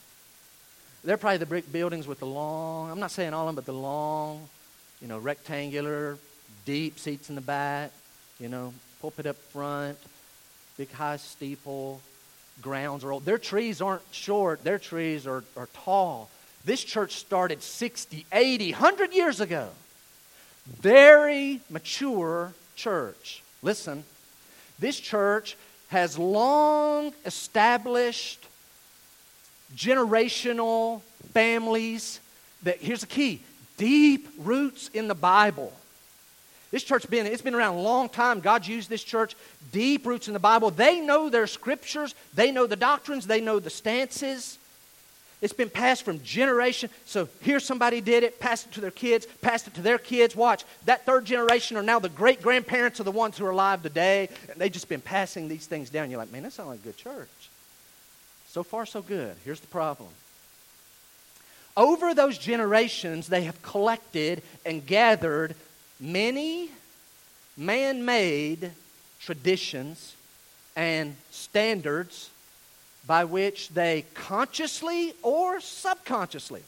They're 1.04 1.18
probably 1.18 1.38
the 1.38 1.46
brick 1.48 1.72
buildings 1.72 2.08
with 2.08 2.20
the 2.20 2.28
long, 2.28 2.92
I'm 2.92 3.00
not 3.00 3.12
saying 3.12 3.34
all 3.34 3.48
of 3.48 3.48
them, 3.48 3.56
but 3.56 3.66
the 3.66 3.74
long, 3.74 4.48
you 5.02 5.08
know, 5.08 5.18
rectangular, 5.18 6.18
deep 6.66 7.00
seats 7.00 7.30
in 7.30 7.36
the 7.36 7.42
back, 7.42 7.92
you 8.40 8.50
know, 8.50 8.74
pulpit 9.02 9.26
up 9.26 9.38
front, 9.38 9.98
big 10.78 10.92
high 10.92 11.18
steeple, 11.18 12.02
grounds 12.62 13.04
are 13.04 13.12
old. 13.12 13.26
Their 13.26 13.40
trees 13.40 13.82
aren't 13.82 14.04
short, 14.12 14.64
their 14.64 14.78
trees 14.78 15.26
are, 15.26 15.44
are 15.58 15.68
tall. 15.74 16.30
This 16.66 16.84
church 16.84 17.16
started 17.16 17.64
60, 17.64 18.26
80, 18.32 18.72
100 18.72 19.14
years 19.14 19.42
ago. 19.42 19.70
Very 20.68 21.62
mature 21.70 22.54
church. 22.76 23.42
Listen, 23.64 24.04
this 24.78 25.00
church 25.00 25.58
has 25.88 26.18
long 26.18 27.14
established 27.26 28.46
generational 29.76 31.02
families 31.34 32.20
that 32.64 32.78
here's 32.80 33.02
the 33.02 33.08
key 33.08 33.42
deep 33.78 34.28
roots 34.38 34.90
in 34.94 35.08
the 35.08 35.16
bible 35.16 35.74
this 36.72 36.84
church 36.84 37.08
been 37.10 37.26
it's 37.26 37.42
been 37.42 37.54
around 37.54 37.76
a 37.76 37.82
long 37.82 38.10
time. 38.10 38.40
God's 38.40 38.68
used 38.68 38.90
this 38.90 39.04
church, 39.04 39.36
deep 39.72 40.06
roots 40.06 40.28
in 40.28 40.34
the 40.34 40.40
Bible. 40.40 40.72
They 40.72 41.02
know 41.02 41.30
their 41.30 41.48
scriptures, 41.48 42.16
they 42.34 42.52
know 42.52 42.66
the 42.66 42.78
doctrines, 42.78 43.28
they 43.28 43.42
know 43.42 43.60
the 43.60 43.70
stances. 43.70 44.58
It's 45.42 45.54
been 45.54 45.72
passed 45.72 46.04
from 46.04 46.22
generation. 46.22 46.92
So 47.06 47.28
here 47.42 47.60
somebody 47.60 48.00
did 48.00 48.24
it, 48.24 48.40
passed 48.40 48.68
it 48.68 48.74
to 48.74 48.82
their 48.82 48.92
kids, 48.92 49.26
passed 49.42 49.66
it 49.68 49.74
to 49.74 49.82
their 49.82 49.98
kids. 49.98 50.36
Watch, 50.36 50.64
that 50.86 51.04
third 51.04 51.26
generation 51.26 51.78
are 51.78 51.84
now 51.84 51.98
the 51.98 52.10
great 52.10 52.44
grandparents 52.44 53.00
of 53.00 53.06
the 53.06 53.12
ones 53.12 53.40
who 53.40 53.46
are 53.48 53.50
alive 53.50 53.82
today. 53.82 54.30
And 54.52 54.62
they've 54.62 54.72
just 54.72 54.88
been 54.88 55.02
passing 55.02 55.48
these 55.48 55.66
things 55.66 55.90
down. 55.90 56.12
You're 56.12 56.20
like, 56.20 56.32
man, 56.32 56.44
that 56.44 56.54
sounds 56.54 56.70
like 56.70 56.80
a 56.82 56.84
good 56.84 56.98
church. 56.98 57.28
So 58.52 58.64
far, 58.64 58.86
so 58.86 59.02
good. 59.02 59.38
Here's 59.46 59.62
the 59.62 59.68
problem. 59.68 60.10
Over 61.78 62.14
those 62.14 62.38
generations, 62.38 63.28
they 63.28 63.44
have 63.44 63.62
collected 63.62 64.44
and 64.66 64.86
gathered 64.86 65.56
many 66.02 66.70
man 67.56 68.04
made 68.04 68.72
traditions 69.22 70.18
and 70.76 71.16
standards 71.30 72.30
by 73.08 73.24
which 73.24 73.70
they 73.70 74.04
consciously 74.16 75.14
or 75.24 75.62
subconsciously 75.62 76.64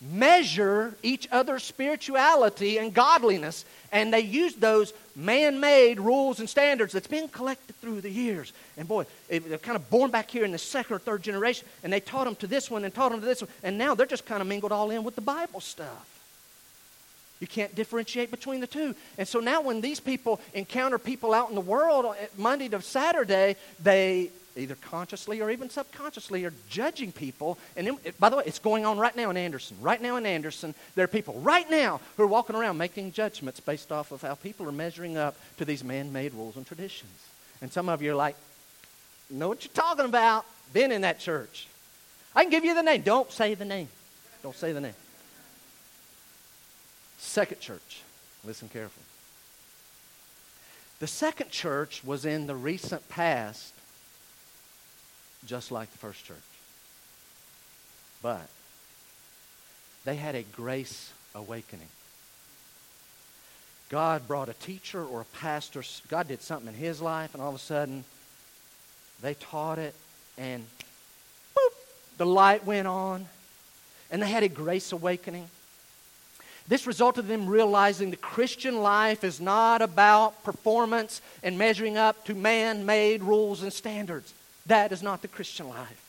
measure 0.00 0.94
each 1.02 1.28
other's 1.30 1.62
spirituality 1.62 2.78
and 2.78 2.94
godliness. 2.94 3.64
And 3.92 4.12
they 4.12 4.20
use 4.20 4.54
those 4.54 4.94
man 5.14 5.60
made 5.60 6.00
rules 6.00 6.40
and 6.40 6.48
standards 6.48 6.92
that's 6.92 7.06
been 7.06 7.28
collected 7.28 7.76
through 7.76 8.00
the 8.00 8.10
years. 8.10 8.52
And 8.76 8.88
boy, 8.88 9.04
they're 9.28 9.58
kind 9.58 9.76
of 9.76 9.90
born 9.90 10.10
back 10.10 10.30
here 10.30 10.44
in 10.44 10.52
the 10.52 10.58
second 10.58 10.96
or 10.96 10.98
third 10.98 11.22
generation. 11.22 11.68
And 11.82 11.92
they 11.92 12.00
taught 12.00 12.24
them 12.24 12.36
to 12.36 12.46
this 12.46 12.70
one 12.70 12.84
and 12.84 12.94
taught 12.94 13.10
them 13.10 13.20
to 13.20 13.26
this 13.26 13.42
one. 13.42 13.50
And 13.62 13.76
now 13.76 13.94
they're 13.94 14.06
just 14.06 14.26
kind 14.26 14.40
of 14.40 14.48
mingled 14.48 14.72
all 14.72 14.90
in 14.90 15.04
with 15.04 15.16
the 15.16 15.20
Bible 15.20 15.60
stuff. 15.60 16.06
You 17.40 17.46
can't 17.46 17.74
differentiate 17.74 18.30
between 18.30 18.60
the 18.60 18.66
two. 18.66 18.94
And 19.16 19.26
so 19.26 19.40
now, 19.40 19.62
when 19.62 19.80
these 19.80 19.98
people 19.98 20.40
encounter 20.52 20.98
people 20.98 21.32
out 21.32 21.48
in 21.48 21.54
the 21.54 21.62
world 21.62 22.04
uh, 22.04 22.14
Monday 22.36 22.68
to 22.68 22.82
Saturday, 22.82 23.56
they 23.82 24.30
either 24.56 24.74
consciously 24.76 25.40
or 25.40 25.50
even 25.50 25.70
subconsciously 25.70 26.44
are 26.44 26.52
judging 26.68 27.12
people. 27.12 27.58
And 27.76 27.98
by 28.18 28.28
the 28.28 28.36
way, 28.36 28.44
it's 28.46 28.58
going 28.58 28.84
on 28.84 28.98
right 28.98 29.14
now 29.14 29.30
in 29.30 29.36
Anderson. 29.36 29.76
Right 29.80 30.00
now 30.00 30.16
in 30.16 30.26
Anderson, 30.26 30.74
there 30.94 31.04
are 31.04 31.08
people 31.08 31.34
right 31.40 31.68
now 31.70 32.00
who 32.16 32.24
are 32.24 32.28
walking 32.28 32.56
around 32.56 32.78
making 32.78 33.12
judgments 33.12 33.60
based 33.60 33.92
off 33.92 34.12
of 34.12 34.22
how 34.22 34.34
people 34.34 34.66
are 34.68 34.72
measuring 34.72 35.16
up 35.16 35.36
to 35.58 35.64
these 35.64 35.84
man 35.84 36.12
made 36.12 36.34
rules 36.34 36.56
and 36.56 36.66
traditions. 36.66 37.12
And 37.62 37.72
some 37.72 37.88
of 37.88 38.02
you 38.02 38.12
are 38.12 38.16
like, 38.16 38.36
know 39.30 39.48
what 39.48 39.64
you're 39.64 39.72
talking 39.72 40.04
about. 40.04 40.44
Been 40.72 40.92
in 40.92 41.02
that 41.02 41.18
church. 41.18 41.68
I 42.34 42.42
can 42.42 42.50
give 42.50 42.64
you 42.64 42.74
the 42.74 42.82
name. 42.82 43.02
Don't 43.02 43.30
say 43.30 43.54
the 43.54 43.64
name. 43.64 43.88
Don't 44.42 44.56
say 44.56 44.72
the 44.72 44.80
name. 44.80 44.94
Second 47.18 47.60
church. 47.60 48.02
Listen 48.44 48.68
carefully. 48.68 49.04
The 51.00 51.06
second 51.06 51.50
church 51.50 52.02
was 52.04 52.24
in 52.24 52.46
the 52.46 52.54
recent 52.54 53.08
past, 53.08 53.74
just 55.46 55.72
like 55.72 55.90
the 55.92 55.98
first 55.98 56.24
church. 56.24 56.36
But 58.22 58.46
they 60.04 60.16
had 60.16 60.34
a 60.34 60.42
grace 60.42 61.12
awakening. 61.34 61.88
God 63.88 64.28
brought 64.28 64.48
a 64.48 64.54
teacher 64.54 65.04
or 65.04 65.22
a 65.22 65.36
pastor. 65.36 65.82
God 66.08 66.28
did 66.28 66.42
something 66.42 66.68
in 66.68 66.74
his 66.74 67.00
life, 67.00 67.34
and 67.34 67.42
all 67.42 67.48
of 67.48 67.56
a 67.56 67.58
sudden, 67.58 68.04
they 69.20 69.34
taught 69.34 69.78
it, 69.78 69.94
and 70.38 70.64
boop, 71.56 71.74
the 72.16 72.26
light 72.26 72.64
went 72.64 72.86
on, 72.86 73.26
and 74.10 74.22
they 74.22 74.28
had 74.28 74.42
a 74.42 74.48
grace 74.48 74.92
awakening. 74.92 75.48
This 76.68 76.86
resulted 76.86 77.24
in 77.24 77.30
them 77.30 77.48
realizing 77.48 78.10
the 78.10 78.16
Christian 78.16 78.80
life 78.80 79.24
is 79.24 79.40
not 79.40 79.82
about 79.82 80.44
performance 80.44 81.20
and 81.42 81.58
measuring 81.58 81.96
up 81.96 82.24
to 82.26 82.34
man 82.34 82.86
made 82.86 83.24
rules 83.24 83.64
and 83.64 83.72
standards. 83.72 84.32
That 84.66 84.92
is 84.92 85.02
not 85.02 85.22
the 85.22 85.28
Christian 85.28 85.68
life. 85.68 86.06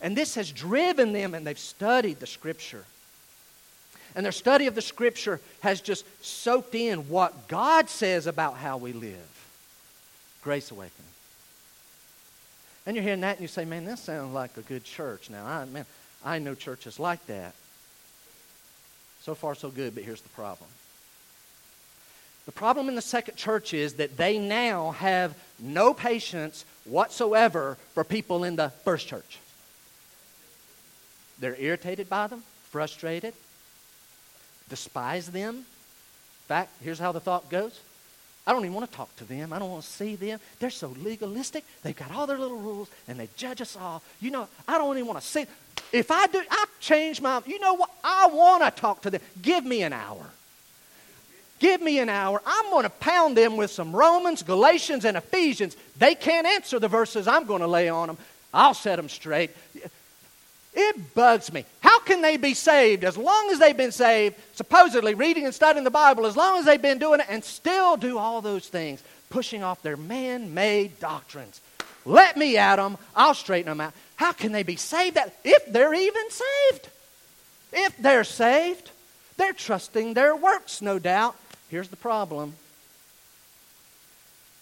And 0.00 0.16
this 0.16 0.34
has 0.34 0.52
driven 0.52 1.12
them, 1.12 1.34
and 1.34 1.46
they've 1.46 1.58
studied 1.58 2.20
the 2.20 2.26
Scripture. 2.26 2.84
And 4.14 4.24
their 4.24 4.32
study 4.32 4.66
of 4.66 4.74
the 4.74 4.82
Scripture 4.82 5.40
has 5.60 5.80
just 5.80 6.04
soaked 6.24 6.74
in 6.74 7.08
what 7.08 7.48
God 7.48 7.88
says 7.88 8.26
about 8.26 8.56
how 8.56 8.76
we 8.76 8.92
live. 8.92 9.48
Grace 10.42 10.70
awakening. 10.70 11.10
And 12.86 12.94
you're 12.94 13.02
hearing 13.02 13.20
that 13.22 13.32
and 13.32 13.40
you 13.40 13.48
say, 13.48 13.64
man, 13.64 13.84
this 13.84 14.00
sounds 14.00 14.32
like 14.32 14.56
a 14.56 14.62
good 14.62 14.84
church. 14.84 15.28
Now, 15.28 15.44
I, 15.44 15.64
man, 15.64 15.84
I 16.24 16.38
know 16.38 16.54
churches 16.54 17.00
like 17.00 17.24
that. 17.26 17.52
So 19.22 19.34
far, 19.34 19.56
so 19.56 19.70
good, 19.70 19.94
but 19.94 20.04
here's 20.04 20.20
the 20.20 20.28
problem. 20.30 20.70
The 22.46 22.52
problem 22.52 22.88
in 22.88 22.94
the 22.94 23.02
second 23.02 23.36
church 23.36 23.74
is 23.74 23.94
that 23.94 24.16
they 24.16 24.38
now 24.38 24.92
have 24.92 25.34
no 25.58 25.92
patience 25.92 26.64
whatsoever 26.84 27.76
for 27.92 28.04
people 28.04 28.44
in 28.44 28.56
the 28.56 28.70
first 28.84 29.08
church. 29.08 29.40
They're 31.38 31.56
irritated 31.58 32.08
by 32.08 32.28
them, 32.28 32.44
frustrated, 32.70 33.34
despise 34.68 35.28
them. 35.28 35.56
In 35.56 35.64
fact, 36.48 36.70
here's 36.80 37.00
how 37.00 37.12
the 37.12 37.20
thought 37.20 37.50
goes 37.50 37.80
I 38.46 38.52
don't 38.52 38.64
even 38.64 38.74
want 38.74 38.88
to 38.88 38.96
talk 38.96 39.14
to 39.16 39.24
them. 39.24 39.52
I 39.52 39.58
don't 39.58 39.70
want 39.72 39.82
to 39.82 39.90
see 39.90 40.14
them. 40.14 40.38
They're 40.60 40.70
so 40.70 40.94
legalistic. 41.02 41.64
They've 41.82 41.96
got 41.96 42.12
all 42.12 42.28
their 42.28 42.38
little 42.38 42.58
rules 42.58 42.88
and 43.08 43.18
they 43.18 43.28
judge 43.36 43.60
us 43.60 43.76
all. 43.76 44.02
You 44.20 44.30
know, 44.30 44.48
I 44.68 44.78
don't 44.78 44.96
even 44.96 45.08
want 45.08 45.20
to 45.20 45.26
see. 45.26 45.46
If 45.92 46.12
I 46.12 46.28
do, 46.28 46.40
I 46.48 46.64
change 46.78 47.20
my, 47.20 47.42
you 47.44 47.58
know 47.58 47.74
what? 47.74 47.90
I 48.04 48.28
want 48.28 48.62
to 48.62 48.80
talk 48.80 49.02
to 49.02 49.10
them. 49.10 49.20
Give 49.42 49.64
me 49.64 49.82
an 49.82 49.92
hour. 49.92 50.26
Give 51.58 51.80
me 51.80 51.98
an 51.98 52.08
hour. 52.08 52.40
I'm 52.44 52.70
going 52.70 52.84
to 52.84 52.90
pound 52.90 53.36
them 53.36 53.56
with 53.56 53.70
some 53.70 53.94
Romans, 53.94 54.42
Galatians, 54.42 55.04
and 55.04 55.16
Ephesians. 55.16 55.76
They 55.98 56.14
can't 56.14 56.46
answer 56.46 56.78
the 56.78 56.88
verses 56.88 57.26
I'm 57.26 57.46
going 57.46 57.62
to 57.62 57.66
lay 57.66 57.88
on 57.88 58.08
them. 58.08 58.18
I'll 58.52 58.74
set 58.74 58.96
them 58.96 59.08
straight. 59.08 59.50
It 60.74 61.14
bugs 61.14 61.50
me. 61.52 61.64
How 61.80 62.00
can 62.00 62.20
they 62.20 62.36
be 62.36 62.52
saved 62.52 63.02
as 63.04 63.16
long 63.16 63.50
as 63.50 63.58
they've 63.58 63.76
been 63.76 63.92
saved, 63.92 64.36
supposedly 64.54 65.14
reading 65.14 65.46
and 65.46 65.54
studying 65.54 65.84
the 65.84 65.90
Bible, 65.90 66.26
as 66.26 66.36
long 66.36 66.58
as 66.58 66.66
they've 66.66 66.80
been 66.80 66.98
doing 66.98 67.20
it, 67.20 67.26
and 67.30 67.42
still 67.42 67.96
do 67.96 68.18
all 68.18 68.42
those 68.42 68.68
things, 68.68 69.02
pushing 69.30 69.62
off 69.62 69.80
their 69.80 69.96
man 69.96 70.52
made 70.52 71.00
doctrines? 71.00 71.62
Let 72.04 72.36
me 72.36 72.58
at 72.58 72.76
them. 72.76 72.98
I'll 73.14 73.34
straighten 73.34 73.70
them 73.70 73.80
out. 73.80 73.94
How 74.16 74.32
can 74.32 74.52
they 74.52 74.62
be 74.62 74.76
saved 74.76 75.16
that, 75.16 75.34
if 75.44 75.64
they're 75.72 75.94
even 75.94 76.30
saved? 76.30 76.88
If 77.72 77.96
they're 77.96 78.24
saved, 78.24 78.90
they're 79.38 79.54
trusting 79.54 80.12
their 80.12 80.36
works, 80.36 80.82
no 80.82 80.98
doubt. 80.98 81.36
Here's 81.68 81.88
the 81.88 81.96
problem 81.96 82.54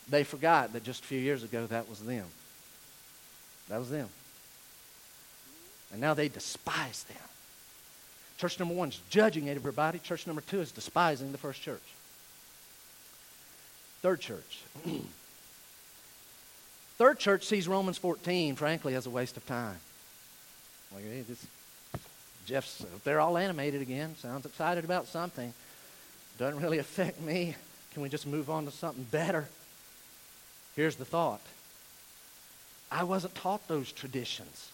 they 0.08 0.24
forgot 0.24 0.72
that 0.72 0.84
just 0.84 1.02
a 1.02 1.06
few 1.06 1.18
years 1.18 1.42
ago 1.42 1.66
that 1.66 1.88
was 1.88 2.00
them. 2.00 2.26
That 3.68 3.78
was 3.78 3.90
them. 3.90 4.08
And 5.92 6.00
now 6.00 6.14
they 6.14 6.28
despise 6.28 7.04
them. 7.04 7.16
Church 8.38 8.58
number 8.58 8.74
one 8.74 8.88
is 8.88 9.00
judging 9.08 9.48
everybody. 9.48 9.98
Church 9.98 10.26
number 10.26 10.42
two 10.42 10.60
is 10.60 10.72
despising 10.72 11.32
the 11.32 11.38
first 11.38 11.62
church. 11.62 11.80
Third 14.02 14.20
church. 14.20 14.60
Third 16.98 17.18
church 17.18 17.44
sees 17.44 17.66
Romans 17.66 17.98
14, 17.98 18.56
frankly, 18.56 18.94
as 18.94 19.06
a 19.06 19.10
waste 19.10 19.36
of 19.36 19.46
time. 19.46 19.78
Like, 20.94 21.04
hey, 21.04 21.22
this, 21.22 21.44
Jeff's, 22.46 22.84
they're 23.04 23.20
all 23.20 23.38
animated 23.38 23.82
again. 23.82 24.14
Sounds 24.16 24.46
excited 24.46 24.84
about 24.84 25.06
something. 25.06 25.54
Doesn't 26.38 26.60
really 26.60 26.78
affect 26.78 27.20
me. 27.20 27.54
Can 27.92 28.02
we 28.02 28.08
just 28.08 28.26
move 28.26 28.50
on 28.50 28.64
to 28.64 28.70
something 28.70 29.04
better? 29.04 29.48
Here's 30.76 30.96
the 30.96 31.04
thought 31.04 31.40
I 32.90 33.04
wasn't 33.04 33.34
taught 33.34 33.66
those 33.68 33.92
traditions. 33.92 34.70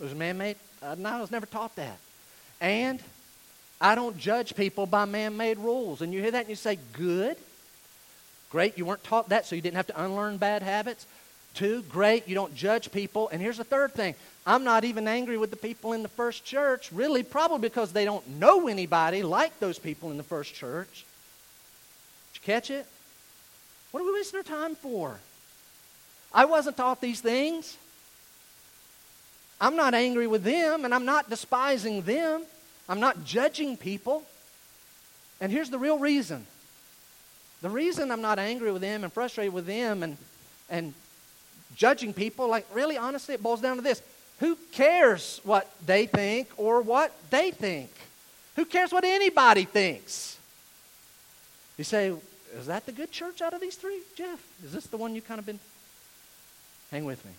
It 0.00 0.04
was 0.04 0.14
man 0.14 0.38
made? 0.38 0.56
Uh, 0.82 0.94
no, 0.98 1.08
I 1.08 1.20
was 1.20 1.30
never 1.30 1.46
taught 1.46 1.74
that. 1.76 1.98
And 2.60 3.00
I 3.80 3.94
don't 3.94 4.18
judge 4.18 4.54
people 4.54 4.86
by 4.86 5.04
man 5.04 5.36
made 5.36 5.58
rules. 5.58 6.02
And 6.02 6.12
you 6.12 6.20
hear 6.20 6.30
that 6.30 6.40
and 6.40 6.48
you 6.48 6.56
say, 6.56 6.78
good. 6.92 7.36
Great, 8.50 8.78
you 8.78 8.86
weren't 8.86 9.04
taught 9.04 9.28
that, 9.28 9.44
so 9.44 9.54
you 9.54 9.62
didn't 9.62 9.76
have 9.76 9.88
to 9.88 10.02
unlearn 10.02 10.38
bad 10.38 10.62
habits. 10.62 11.06
Two, 11.54 11.82
great, 11.82 12.28
you 12.28 12.34
don't 12.34 12.54
judge 12.54 12.92
people. 12.92 13.28
And 13.30 13.42
here's 13.42 13.58
the 13.58 13.64
third 13.64 13.92
thing 13.94 14.14
I'm 14.46 14.64
not 14.64 14.84
even 14.84 15.08
angry 15.08 15.36
with 15.36 15.50
the 15.50 15.56
people 15.56 15.92
in 15.92 16.02
the 16.02 16.08
first 16.08 16.44
church, 16.44 16.90
really, 16.92 17.22
probably 17.22 17.68
because 17.68 17.92
they 17.92 18.04
don't 18.04 18.26
know 18.28 18.68
anybody 18.68 19.22
like 19.22 19.58
those 19.60 19.78
people 19.78 20.10
in 20.10 20.16
the 20.16 20.22
first 20.22 20.54
church. 20.54 21.04
Did 22.32 22.40
you 22.40 22.54
catch 22.54 22.70
it? 22.70 22.86
What 23.90 24.00
are 24.00 24.06
we 24.06 24.12
wasting 24.12 24.38
our 24.38 24.42
time 24.44 24.74
for? 24.74 25.18
I 26.32 26.44
wasn't 26.44 26.76
taught 26.76 27.00
these 27.00 27.20
things. 27.20 27.76
I'm 29.60 29.76
not 29.76 29.94
angry 29.94 30.26
with 30.26 30.44
them 30.44 30.84
and 30.84 30.94
I'm 30.94 31.04
not 31.04 31.28
despising 31.28 32.02
them. 32.02 32.42
I'm 32.88 33.00
not 33.00 33.24
judging 33.24 33.76
people. 33.76 34.22
And 35.40 35.50
here's 35.50 35.70
the 35.70 35.78
real 35.78 35.98
reason 35.98 36.46
the 37.60 37.68
reason 37.68 38.12
I'm 38.12 38.22
not 38.22 38.38
angry 38.38 38.70
with 38.70 38.82
them 38.82 39.02
and 39.02 39.12
frustrated 39.12 39.52
with 39.52 39.66
them 39.66 40.04
and, 40.04 40.16
and 40.70 40.94
judging 41.74 42.12
people, 42.12 42.48
like, 42.48 42.66
really, 42.72 42.96
honestly, 42.96 43.34
it 43.34 43.42
boils 43.42 43.60
down 43.60 43.76
to 43.76 43.82
this 43.82 44.02
who 44.40 44.56
cares 44.72 45.40
what 45.44 45.70
they 45.84 46.06
think 46.06 46.48
or 46.56 46.80
what 46.80 47.12
they 47.30 47.50
think? 47.50 47.90
Who 48.56 48.64
cares 48.64 48.92
what 48.92 49.04
anybody 49.04 49.64
thinks? 49.64 50.38
You 51.76 51.84
say, 51.84 52.12
is 52.56 52.66
that 52.66 52.86
the 52.86 52.92
good 52.92 53.10
church 53.10 53.42
out 53.42 53.52
of 53.52 53.60
these 53.60 53.76
three, 53.76 54.00
Jeff? 54.16 54.40
Is 54.64 54.72
this 54.72 54.86
the 54.86 54.96
one 54.96 55.14
you 55.14 55.22
kind 55.22 55.38
of 55.38 55.46
been? 55.46 55.58
Hang 56.90 57.04
with 57.04 57.24
me. 57.24 57.32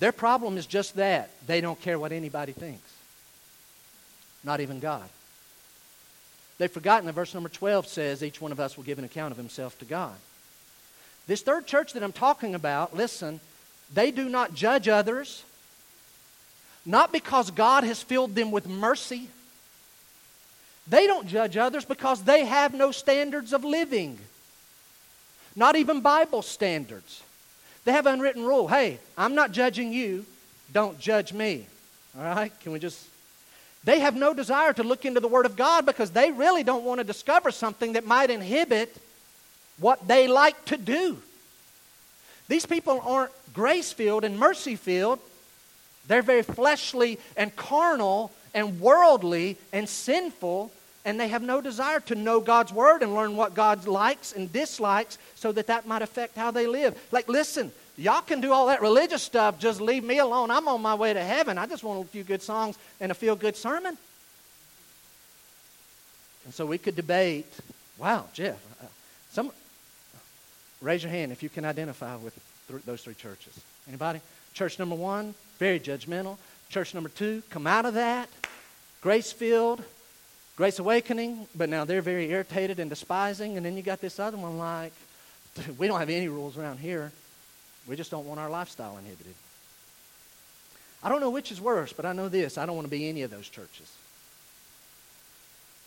Their 0.00 0.12
problem 0.12 0.56
is 0.56 0.66
just 0.66 0.96
that 0.96 1.30
they 1.46 1.60
don't 1.60 1.80
care 1.80 1.98
what 1.98 2.12
anybody 2.12 2.52
thinks, 2.52 2.90
not 4.44 4.60
even 4.60 4.80
God. 4.80 5.08
They've 6.58 6.70
forgotten 6.70 7.06
that 7.06 7.12
verse 7.12 7.34
number 7.34 7.48
12 7.48 7.86
says 7.86 8.22
each 8.22 8.40
one 8.40 8.52
of 8.52 8.60
us 8.60 8.76
will 8.76 8.84
give 8.84 8.98
an 8.98 9.04
account 9.04 9.32
of 9.32 9.38
himself 9.38 9.78
to 9.78 9.84
God. 9.84 10.14
This 11.28 11.42
third 11.42 11.66
church 11.66 11.92
that 11.92 12.02
I'm 12.02 12.10
talking 12.10 12.54
about, 12.54 12.96
listen, 12.96 13.38
they 13.92 14.10
do 14.10 14.30
not 14.30 14.54
judge 14.54 14.88
others, 14.88 15.44
not 16.86 17.12
because 17.12 17.50
God 17.50 17.84
has 17.84 18.02
filled 18.02 18.34
them 18.34 18.50
with 18.50 18.66
mercy. 18.66 19.28
They 20.88 21.06
don't 21.06 21.28
judge 21.28 21.58
others 21.58 21.84
because 21.84 22.22
they 22.24 22.46
have 22.46 22.72
no 22.72 22.92
standards 22.92 23.52
of 23.52 23.62
living, 23.62 24.18
not 25.54 25.76
even 25.76 26.00
Bible 26.00 26.40
standards. 26.40 27.22
They 27.84 27.92
have 27.92 28.06
unwritten 28.06 28.44
rule. 28.44 28.66
Hey, 28.66 28.98
I'm 29.16 29.34
not 29.34 29.52
judging 29.52 29.92
you. 29.92 30.24
Don't 30.72 30.98
judge 30.98 31.34
me. 31.34 31.66
All 32.16 32.24
right? 32.24 32.52
Can 32.60 32.72
we 32.72 32.78
just. 32.78 33.06
They 33.84 34.00
have 34.00 34.16
no 34.16 34.32
desire 34.32 34.72
to 34.72 34.82
look 34.82 35.04
into 35.04 35.20
the 35.20 35.28
Word 35.28 35.46
of 35.46 35.56
God 35.56 35.84
because 35.84 36.10
they 36.10 36.30
really 36.30 36.62
don't 36.62 36.84
want 36.84 37.00
to 37.00 37.04
discover 37.04 37.50
something 37.50 37.92
that 37.92 38.06
might 38.06 38.30
inhibit 38.30 38.96
what 39.78 40.06
they 40.06 40.28
like 40.28 40.64
to 40.66 40.76
do. 40.76 41.18
These 42.48 42.66
people 42.66 43.00
aren't 43.04 43.32
grace 43.52 43.92
filled 43.92 44.24
and 44.24 44.38
mercy 44.38 44.76
filled. 44.76 45.20
They're 46.06 46.22
very 46.22 46.42
fleshly 46.42 47.18
and 47.36 47.54
carnal 47.54 48.32
and 48.54 48.80
worldly 48.80 49.56
and 49.72 49.88
sinful 49.88 50.72
and 51.08 51.18
they 51.18 51.28
have 51.28 51.40
no 51.40 51.62
desire 51.62 52.00
to 52.00 52.14
know 52.14 52.38
God's 52.38 52.70
word 52.70 53.02
and 53.02 53.14
learn 53.14 53.34
what 53.34 53.54
God 53.54 53.86
likes 53.86 54.32
and 54.32 54.52
dislikes 54.52 55.16
so 55.36 55.52
that 55.52 55.68
that 55.68 55.86
might 55.86 56.02
affect 56.02 56.36
how 56.36 56.50
they 56.50 56.66
live. 56.66 56.98
Like, 57.10 57.28
listen, 57.28 57.72
y'all 57.96 58.20
can 58.20 58.42
do 58.42 58.52
all 58.52 58.66
that 58.66 58.82
religious 58.82 59.22
stuff, 59.22 59.58
just 59.58 59.80
leave 59.80 60.04
me 60.04 60.18
alone. 60.18 60.50
I'm 60.50 60.68
on 60.68 60.82
my 60.82 60.94
way 60.94 61.14
to 61.14 61.24
heaven. 61.24 61.56
I 61.56 61.64
just 61.64 61.82
want 61.82 62.04
a 62.04 62.08
few 62.08 62.24
good 62.24 62.42
songs 62.42 62.76
and 63.00 63.10
a 63.10 63.14
feel 63.14 63.36
good 63.36 63.56
sermon. 63.56 63.96
And 66.44 66.52
so 66.52 66.66
we 66.66 66.76
could 66.76 66.94
debate 66.94 67.46
wow, 67.96 68.26
Jeff, 68.34 68.58
raise 70.80 71.02
your 71.02 71.10
hand 71.10 71.32
if 71.32 71.42
you 71.42 71.48
can 71.48 71.64
identify 71.64 72.16
with 72.16 72.38
th- 72.68 72.82
those 72.84 73.02
three 73.02 73.14
churches. 73.14 73.58
Anybody? 73.88 74.20
Church 74.54 74.78
number 74.78 74.94
one, 74.94 75.34
very 75.58 75.80
judgmental. 75.80 76.36
Church 76.68 76.94
number 76.94 77.08
two, 77.08 77.42
come 77.50 77.66
out 77.66 77.86
of 77.86 77.94
that, 77.94 78.28
grace 79.00 79.32
filled, 79.32 79.82
Grace 80.58 80.80
Awakening, 80.80 81.46
but 81.54 81.68
now 81.68 81.84
they're 81.84 82.02
very 82.02 82.28
irritated 82.32 82.80
and 82.80 82.90
despising. 82.90 83.56
And 83.56 83.64
then 83.64 83.76
you 83.76 83.82
got 83.82 84.00
this 84.00 84.18
other 84.18 84.36
one 84.36 84.58
like, 84.58 84.92
we 85.78 85.86
don't 85.86 86.00
have 86.00 86.10
any 86.10 86.26
rules 86.26 86.58
around 86.58 86.78
here. 86.78 87.12
We 87.86 87.94
just 87.94 88.10
don't 88.10 88.26
want 88.26 88.40
our 88.40 88.50
lifestyle 88.50 88.98
inhibited. 88.98 89.34
I 91.00 91.08
don't 91.08 91.20
know 91.20 91.30
which 91.30 91.52
is 91.52 91.60
worse, 91.60 91.92
but 91.92 92.04
I 92.04 92.12
know 92.12 92.28
this. 92.28 92.58
I 92.58 92.66
don't 92.66 92.74
want 92.74 92.86
to 92.86 92.90
be 92.90 93.08
any 93.08 93.22
of 93.22 93.30
those 93.30 93.48
churches. 93.48 93.88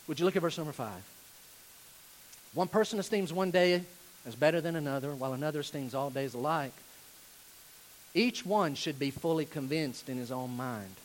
Would 0.08 0.20
you 0.20 0.26
look 0.26 0.38
at 0.38 0.42
verse 0.42 0.58
number 0.58 0.72
five? 0.72 1.04
One 2.54 2.70
person 2.70 2.98
esteems 2.98 3.34
one 3.34 3.52
day 3.52 3.84
as 4.26 4.36
better 4.36 4.62
than 4.62 4.76
another, 4.76 5.14
while 5.16 5.34
another 5.34 5.62
esteems 5.62 5.96
all 5.96 6.10
days 6.10 6.34
alike. 6.34 6.74
Each 8.14 8.46
one 8.46 8.76
should 8.76 9.00
be 9.00 9.12
fully 9.12 9.46
convinced 9.46 10.10
in 10.10 10.18
his 10.18 10.32
own 10.32 10.56
mind. 10.56 10.96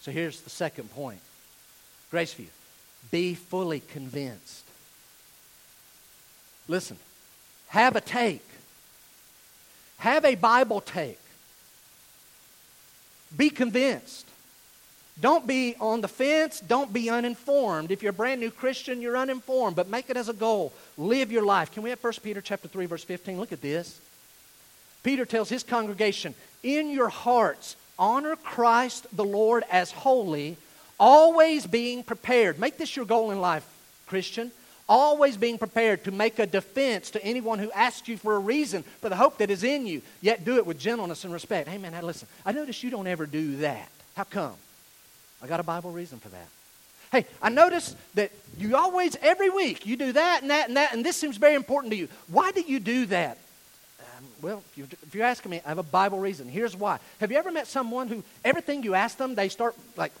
So 0.00 0.10
here's 0.10 0.40
the 0.40 0.50
second 0.50 0.90
point 0.92 1.20
Graceview. 2.12 2.48
Be 3.10 3.34
fully 3.34 3.80
convinced. 3.80 4.64
Listen, 6.68 6.96
have 7.68 7.96
a 7.96 8.00
take. 8.00 8.46
Have 9.98 10.24
a 10.24 10.34
Bible 10.34 10.80
take. 10.80 11.20
Be 13.36 13.50
convinced. 13.50 14.26
Don't 15.20 15.46
be 15.46 15.74
on 15.80 16.02
the 16.02 16.08
fence. 16.08 16.60
Don't 16.60 16.92
be 16.92 17.08
uninformed. 17.08 17.90
If 17.90 18.02
you're 18.02 18.10
a 18.10 18.14
brand 18.14 18.40
new 18.40 18.50
Christian, 18.50 19.00
you're 19.00 19.16
uninformed, 19.16 19.76
but 19.76 19.88
make 19.88 20.10
it 20.10 20.16
as 20.16 20.28
a 20.28 20.34
goal. 20.34 20.72
Live 20.98 21.32
your 21.32 21.44
life. 21.44 21.72
Can 21.72 21.82
we 21.82 21.90
have 21.90 22.02
1 22.02 22.12
Peter 22.22 22.40
chapter 22.40 22.68
3, 22.68 22.86
verse 22.86 23.04
15? 23.04 23.38
Look 23.38 23.52
at 23.52 23.62
this. 23.62 24.00
Peter 25.02 25.24
tells 25.24 25.48
his 25.48 25.62
congregation, 25.62 26.34
In 26.62 26.90
your 26.90 27.08
hearts, 27.08 27.76
honor 27.98 28.36
Christ 28.36 29.06
the 29.12 29.24
Lord 29.24 29.64
as 29.70 29.90
holy, 29.90 30.58
Always 30.98 31.66
being 31.66 32.02
prepared. 32.02 32.58
Make 32.58 32.78
this 32.78 32.96
your 32.96 33.04
goal 33.04 33.30
in 33.30 33.40
life, 33.40 33.66
Christian. 34.06 34.50
Always 34.88 35.36
being 35.36 35.58
prepared 35.58 36.04
to 36.04 36.10
make 36.10 36.38
a 36.38 36.46
defense 36.46 37.10
to 37.10 37.24
anyone 37.24 37.58
who 37.58 37.70
asks 37.72 38.08
you 38.08 38.16
for 38.16 38.36
a 38.36 38.38
reason 38.38 38.82
for 39.00 39.08
the 39.08 39.16
hope 39.16 39.38
that 39.38 39.50
is 39.50 39.64
in 39.64 39.86
you, 39.86 40.00
yet 40.20 40.44
do 40.44 40.56
it 40.56 40.66
with 40.66 40.78
gentleness 40.78 41.24
and 41.24 41.32
respect. 41.32 41.68
Hey, 41.68 41.76
man, 41.76 41.92
now 41.92 42.02
listen, 42.02 42.28
I 42.46 42.52
notice 42.52 42.82
you 42.82 42.90
don't 42.90 43.06
ever 43.06 43.26
do 43.26 43.56
that. 43.58 43.90
How 44.14 44.24
come? 44.24 44.54
I 45.42 45.46
got 45.46 45.60
a 45.60 45.64
Bible 45.64 45.90
reason 45.90 46.18
for 46.18 46.28
that. 46.30 46.48
Hey, 47.12 47.26
I 47.40 47.50
notice 47.50 47.94
that 48.14 48.32
you 48.58 48.76
always, 48.76 49.16
every 49.22 49.48
week, 49.50 49.86
you 49.86 49.96
do 49.96 50.12
that 50.12 50.42
and 50.42 50.50
that 50.50 50.68
and 50.68 50.76
that, 50.76 50.92
and 50.92 51.04
this 51.04 51.16
seems 51.16 51.36
very 51.36 51.54
important 51.54 51.92
to 51.92 51.96
you. 51.96 52.08
Why 52.28 52.50
do 52.50 52.60
you 52.60 52.80
do 52.80 53.06
that? 53.06 53.38
Um, 54.00 54.24
well, 54.42 54.62
if 54.70 54.78
you're, 54.78 54.88
if 55.06 55.14
you're 55.14 55.24
asking 55.24 55.50
me, 55.52 55.60
I 55.64 55.68
have 55.68 55.78
a 55.78 55.84
Bible 55.84 56.18
reason. 56.18 56.48
Here's 56.48 56.76
why. 56.76 56.98
Have 57.20 57.30
you 57.30 57.38
ever 57.38 57.52
met 57.52 57.68
someone 57.68 58.08
who, 58.08 58.24
everything 58.44 58.82
you 58.82 58.94
ask 58.94 59.18
them, 59.18 59.34
they 59.34 59.48
start 59.48 59.76
like, 59.96 60.12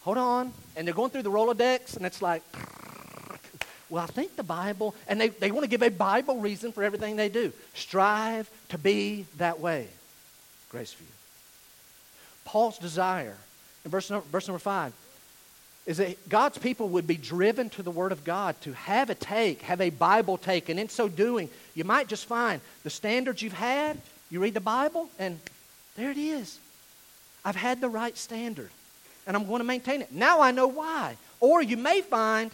hold 0.00 0.18
on, 0.18 0.52
and 0.76 0.86
they're 0.86 0.94
going 0.94 1.10
through 1.10 1.22
the 1.22 1.30
Rolodex, 1.30 1.96
and 1.96 2.06
it's 2.06 2.22
like, 2.22 2.42
well, 3.90 4.02
I 4.02 4.06
think 4.06 4.36
the 4.36 4.42
Bible, 4.42 4.94
and 5.08 5.20
they, 5.20 5.28
they 5.28 5.50
want 5.50 5.64
to 5.64 5.70
give 5.70 5.82
a 5.82 5.90
Bible 5.90 6.38
reason 6.38 6.72
for 6.72 6.82
everything 6.82 7.16
they 7.16 7.28
do. 7.28 7.52
Strive 7.74 8.50
to 8.70 8.78
be 8.78 9.26
that 9.36 9.60
way. 9.60 9.88
Graceview. 10.72 11.02
Paul's 12.44 12.78
desire 12.78 13.36
in 13.84 13.90
verse 13.90 14.10
number, 14.10 14.26
verse 14.30 14.48
number 14.48 14.58
five 14.58 14.92
is 15.84 15.96
that 15.96 16.28
God's 16.28 16.58
people 16.58 16.90
would 16.90 17.06
be 17.06 17.16
driven 17.16 17.68
to 17.70 17.82
the 17.82 17.90
Word 17.90 18.12
of 18.12 18.24
God 18.24 18.60
to 18.60 18.72
have 18.72 19.10
a 19.10 19.14
take, 19.14 19.62
have 19.62 19.80
a 19.80 19.90
Bible 19.90 20.38
take, 20.38 20.68
and 20.68 20.78
in 20.78 20.88
so 20.88 21.08
doing, 21.08 21.48
you 21.74 21.84
might 21.84 22.06
just 22.06 22.26
find 22.26 22.60
the 22.84 22.90
standards 22.90 23.42
you've 23.42 23.52
had. 23.52 23.98
You 24.30 24.40
read 24.40 24.54
the 24.54 24.60
Bible, 24.60 25.10
and 25.18 25.40
there 25.96 26.10
it 26.10 26.18
is. 26.18 26.58
I've 27.44 27.56
had 27.56 27.80
the 27.80 27.88
right 27.88 28.16
standard, 28.16 28.70
and 29.26 29.36
I'm 29.36 29.46
going 29.46 29.58
to 29.58 29.64
maintain 29.64 30.02
it. 30.02 30.12
Now 30.12 30.40
I 30.40 30.52
know 30.52 30.68
why. 30.68 31.16
Or 31.40 31.60
you 31.60 31.76
may 31.76 32.00
find 32.00 32.52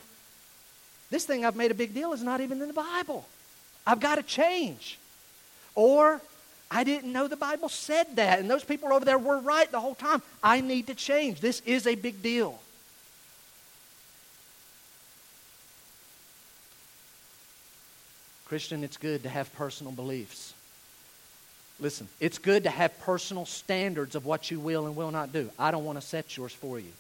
this 1.11 1.27
thing 1.27 1.45
I've 1.45 1.57
made 1.57 1.71
a 1.71 1.75
big 1.75 1.93
deal 1.93 2.15
is 2.15 2.23
not 2.23 2.41
even 2.41 2.63
in 2.63 2.69
the 2.69 2.75
Bible. 2.75 3.27
I've 3.87 4.01
got 4.01 4.15
to 4.15 4.23
change. 4.23 4.99
Or 5.75 6.23
I 6.71 6.85
didn't 6.85 7.13
know 7.13 7.29
the 7.29 7.37
Bible 7.37 7.69
said 7.69 8.17
that, 8.17 8.39
and 8.39 8.51
those 8.51 8.65
people 8.65 8.93
over 8.93 9.05
there 9.05 9.19
were 9.19 9.39
right 9.39 9.71
the 9.71 9.81
whole 9.81 9.95
time. 9.95 10.23
I 10.43 10.61
need 10.61 10.89
to 10.89 10.95
change. 10.95 11.41
This 11.41 11.61
is 11.65 11.87
a 11.87 11.95
big 11.95 12.23
deal. 12.23 12.61
Christian, 18.47 18.85
it's 18.85 18.97
good 18.97 19.23
to 19.23 19.29
have 19.29 19.53
personal 19.55 19.93
beliefs. 19.93 20.55
Listen, 21.81 22.09
it's 22.19 22.39
good 22.39 22.65
to 22.65 22.71
have 22.71 22.99
personal 23.01 23.47
standards 23.47 24.15
of 24.15 24.27
what 24.27 24.51
you 24.51 24.59
will 24.59 24.87
and 24.87 24.97
will 24.97 25.11
not 25.11 25.33
do. 25.33 25.51
I 25.59 25.71
don't 25.71 25.85
want 25.85 26.01
to 26.01 26.07
set 26.07 26.37
yours 26.37 26.53
for 26.53 26.79
you. 26.79 26.93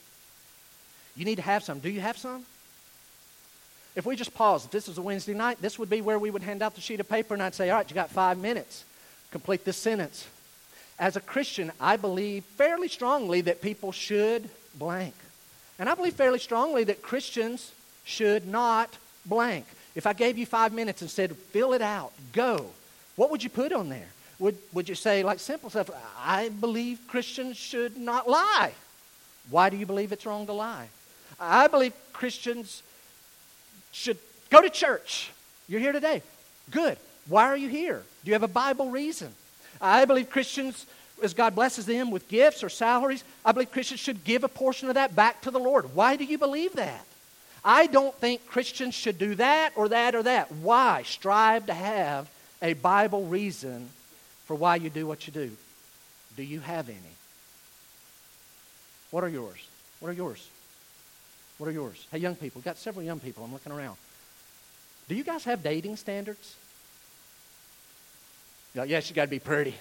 You 1.16 1.24
need 1.24 1.36
to 1.36 1.42
have 1.42 1.64
some. 1.64 1.80
Do 1.80 1.90
you 1.90 2.00
have 2.00 2.16
some? 2.16 2.44
If 3.96 4.06
we 4.06 4.14
just 4.14 4.34
pause, 4.34 4.66
if 4.66 4.70
this 4.70 4.86
was 4.86 4.98
a 4.98 5.02
Wednesday 5.02 5.34
night, 5.34 5.60
this 5.60 5.78
would 5.78 5.90
be 5.90 6.00
where 6.00 6.18
we 6.18 6.30
would 6.30 6.42
hand 6.42 6.62
out 6.62 6.74
the 6.76 6.80
sheet 6.80 7.00
of 7.00 7.08
paper 7.08 7.34
and 7.34 7.42
I'd 7.42 7.54
say, 7.54 7.70
All 7.70 7.78
right, 7.78 7.90
you 7.90 7.94
got 7.94 8.10
five 8.10 8.38
minutes. 8.38 8.84
Complete 9.30 9.64
this 9.64 9.76
sentence. 9.76 10.26
As 10.98 11.16
a 11.16 11.20
Christian, 11.20 11.70
I 11.80 11.96
believe 11.96 12.44
fairly 12.44 12.88
strongly 12.88 13.40
that 13.42 13.62
people 13.62 13.92
should 13.92 14.48
blank. 14.74 15.14
And 15.78 15.88
I 15.88 15.94
believe 15.94 16.14
fairly 16.14 16.38
strongly 16.38 16.84
that 16.84 17.02
Christians 17.02 17.72
should 18.04 18.48
not 18.48 18.96
blank. 19.24 19.66
If 19.94 20.06
I 20.06 20.12
gave 20.12 20.38
you 20.38 20.46
five 20.46 20.72
minutes 20.72 21.02
and 21.02 21.10
said, 21.10 21.36
fill 21.36 21.72
it 21.72 21.82
out, 21.82 22.12
go, 22.32 22.66
what 23.16 23.30
would 23.30 23.42
you 23.42 23.50
put 23.50 23.72
on 23.72 23.88
there? 23.88 24.08
Would, 24.38 24.56
would 24.72 24.88
you 24.88 24.94
say, 24.94 25.22
like 25.22 25.40
simple 25.40 25.70
stuff, 25.70 25.90
I 26.24 26.48
believe 26.48 27.00
Christians 27.08 27.56
should 27.56 27.96
not 27.96 28.28
lie? 28.28 28.72
Why 29.50 29.70
do 29.70 29.76
you 29.76 29.86
believe 29.86 30.12
it's 30.12 30.26
wrong 30.26 30.46
to 30.46 30.52
lie? 30.52 30.88
I 31.40 31.66
believe 31.68 31.92
Christians 32.12 32.82
should 33.92 34.18
go 34.50 34.62
to 34.62 34.70
church. 34.70 35.30
You're 35.68 35.80
here 35.80 35.92
today. 35.92 36.22
Good. 36.70 36.98
Why 37.28 37.44
are 37.44 37.56
you 37.56 37.68
here? 37.68 38.02
Do 38.24 38.28
you 38.28 38.34
have 38.34 38.42
a 38.42 38.48
Bible 38.48 38.90
reason? 38.90 39.32
I 39.80 40.04
believe 40.04 40.30
Christians, 40.30 40.86
as 41.22 41.34
God 41.34 41.54
blesses 41.54 41.86
them 41.86 42.10
with 42.10 42.28
gifts 42.28 42.64
or 42.64 42.68
salaries, 42.68 43.22
I 43.44 43.52
believe 43.52 43.70
Christians 43.70 44.00
should 44.00 44.24
give 44.24 44.44
a 44.44 44.48
portion 44.48 44.88
of 44.88 44.94
that 44.94 45.14
back 45.14 45.42
to 45.42 45.50
the 45.50 45.58
Lord. 45.58 45.94
Why 45.94 46.16
do 46.16 46.24
you 46.24 46.38
believe 46.38 46.74
that? 46.74 47.04
I 47.64 47.86
don't 47.86 48.14
think 48.14 48.46
Christians 48.46 48.94
should 48.94 49.18
do 49.18 49.34
that 49.34 49.72
or 49.76 49.88
that 49.88 50.14
or 50.14 50.22
that. 50.22 50.50
Why? 50.52 51.02
Strive 51.02 51.66
to 51.66 51.74
have 51.74 52.30
a 52.62 52.72
Bible 52.74 53.26
reason 53.26 53.88
for 54.46 54.54
why 54.54 54.76
you 54.76 54.90
do 54.90 55.06
what 55.06 55.26
you 55.26 55.32
do. 55.32 55.50
Do 56.36 56.42
you 56.42 56.60
have 56.60 56.88
any? 56.88 56.98
What 59.10 59.24
are 59.24 59.28
yours? 59.28 59.58
What 60.00 60.08
are 60.08 60.14
yours? 60.14 60.48
What 61.58 61.68
are 61.68 61.72
yours? 61.72 62.06
Hey, 62.10 62.18
young 62.18 62.36
people, 62.36 62.60
got 62.60 62.78
several 62.78 63.04
young 63.04 63.18
people. 63.18 63.44
I'm 63.44 63.52
looking 63.52 63.72
around. 63.72 63.96
Do 65.08 65.14
you 65.14 65.24
guys 65.24 65.44
have 65.44 65.62
dating 65.62 65.96
standards? 65.96 66.56
Yes, 68.74 69.08
you 69.08 69.16
got 69.16 69.24
to 69.24 69.30
be 69.30 69.38
pretty. 69.38 69.74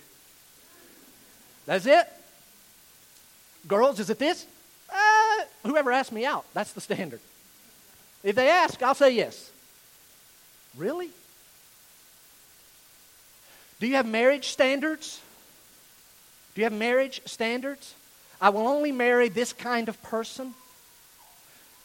That's 1.65 1.85
it? 1.85 2.07
Girls, 3.67 3.99
is 3.99 4.09
it 4.09 4.19
this? 4.19 4.45
Uh, 4.89 5.43
whoever 5.65 5.91
asked 5.91 6.11
me 6.11 6.25
out, 6.25 6.45
that's 6.53 6.73
the 6.73 6.81
standard. 6.81 7.19
If 8.23 8.35
they 8.35 8.49
ask, 8.49 8.81
I'll 8.81 8.95
say 8.95 9.11
yes. 9.11 9.51
Really? 10.77 11.09
Do 13.79 13.87
you 13.87 13.95
have 13.95 14.07
marriage 14.07 14.49
standards? 14.49 15.21
Do 16.55 16.61
you 16.61 16.65
have 16.65 16.73
marriage 16.73 17.21
standards? 17.25 17.93
I 18.41 18.49
will 18.49 18.67
only 18.67 18.91
marry 18.91 19.29
this 19.29 19.53
kind 19.53 19.89
of 19.89 20.01
person. 20.03 20.53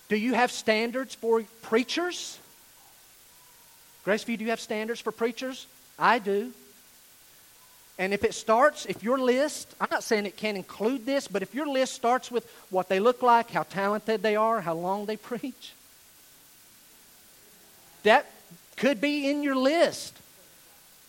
Do 0.09 0.17
you 0.17 0.35
have 0.35 0.53
standards 0.53 1.15
for 1.15 1.43
preachers? 1.63 2.39
Graceview, 4.07 4.39
do 4.39 4.45
you 4.45 4.51
have 4.51 4.61
standards 4.61 5.01
for 5.01 5.13
preachers? 5.13 5.67
I 5.99 6.19
do. 6.19 6.53
And 8.03 8.13
if 8.13 8.25
it 8.25 8.35
starts, 8.35 8.85
if 8.87 9.05
your 9.05 9.17
list, 9.17 9.77
I'm 9.81 9.87
not 9.89 10.03
saying 10.03 10.27
it 10.27 10.37
can't 10.37 10.57
include 10.57 11.07
this, 11.07 11.29
but 11.29 11.41
if 11.41 11.55
your 11.55 11.69
list 11.69 11.95
starts 11.95 12.33
with 12.33 12.45
what 12.69 12.89
they 12.89 12.99
look 12.99 13.23
like, 13.23 13.53
how 13.53 13.63
talented 13.63 14.25
they 14.25 14.35
are, 14.35 14.61
how 14.61 14.75
long 14.75 15.07
they 15.07 15.17
preach, 15.31 15.73
that 18.03 18.27
could 18.77 19.01
be 19.01 19.31
in 19.31 19.45
your 19.45 19.55
list. 19.55 20.19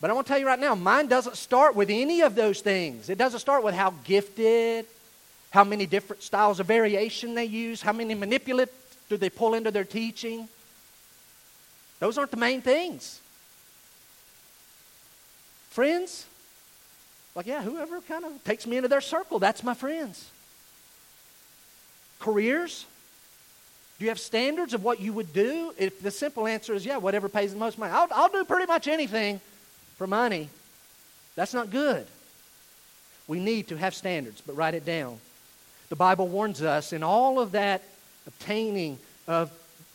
But 0.02 0.12
I 0.12 0.14
want 0.14 0.28
to 0.28 0.34
tell 0.34 0.40
you 0.40 0.46
right 0.46 0.60
now, 0.60 0.76
mine 0.76 1.08
doesn't 1.08 1.36
start 1.36 1.76
with 1.76 1.90
any 1.90 2.22
of 2.22 2.36
those 2.36 2.62
things. 2.62 3.10
It 3.10 3.18
doesn't 3.18 3.40
start 3.40 3.64
with 3.64 3.74
how 3.74 3.96
gifted, 4.04 4.86
how 5.50 5.64
many 5.64 5.88
different 5.88 6.22
styles 6.22 6.60
of 6.60 6.68
variation 6.68 7.34
they 7.34 7.46
use, 7.46 7.82
how 7.82 7.94
many 7.94 8.14
manipulative 8.14 8.72
do 9.10 9.18
they 9.18 9.32
pull 9.32 9.56
into 9.56 9.72
their 9.72 9.84
teaching. 9.84 10.48
Those 12.00 12.20
aren't 12.20 12.30
the 12.30 12.38
main 12.38 12.62
things. 12.62 13.20
Friends, 15.72 16.28
like, 17.36 17.48
yeah, 17.48 17.62
whoever 17.62 18.00
kind 18.02 18.26
of 18.26 18.44
takes 18.44 18.68
me 18.68 18.78
into 18.78 18.90
their 18.90 19.02
circle, 19.02 19.40
that's 19.40 19.64
my 19.64 19.74
friends. 19.74 20.30
Careers, 22.20 22.86
do 23.98 24.06
you 24.06 24.10
have 24.10 24.20
standards 24.20 24.74
of 24.74 24.84
what 24.84 25.00
you 25.00 25.14
would 25.14 25.34
do? 25.34 25.74
If 25.78 26.02
the 26.02 26.12
simple 26.12 26.48
answer 26.48 26.74
is, 26.74 26.86
yeah, 26.86 26.98
whatever 26.98 27.30
pays 27.30 27.54
the 27.54 27.60
most 27.60 27.78
money, 27.78 27.92
I'll, 27.92 28.08
I'll 28.12 28.30
do 28.30 28.46
pretty 28.46 28.68
much 28.68 28.88
anything 28.88 29.42
for 29.98 30.08
money. 30.08 30.50
That's 31.36 31.54
not 31.54 31.72
good. 31.72 32.06
We 33.28 33.40
need 33.40 33.70
to 33.70 33.78
have 33.78 33.96
standards, 33.96 34.42
but 34.46 34.56
write 34.56 34.74
it 34.74 34.86
down. 34.86 35.20
The 35.90 35.96
Bible 35.96 36.28
warns 36.28 36.62
us 36.62 36.94
in 36.94 37.04
all 37.04 37.40
of 37.40 37.54
that 37.54 37.82
obtaining 38.28 39.00
of 39.28 39.52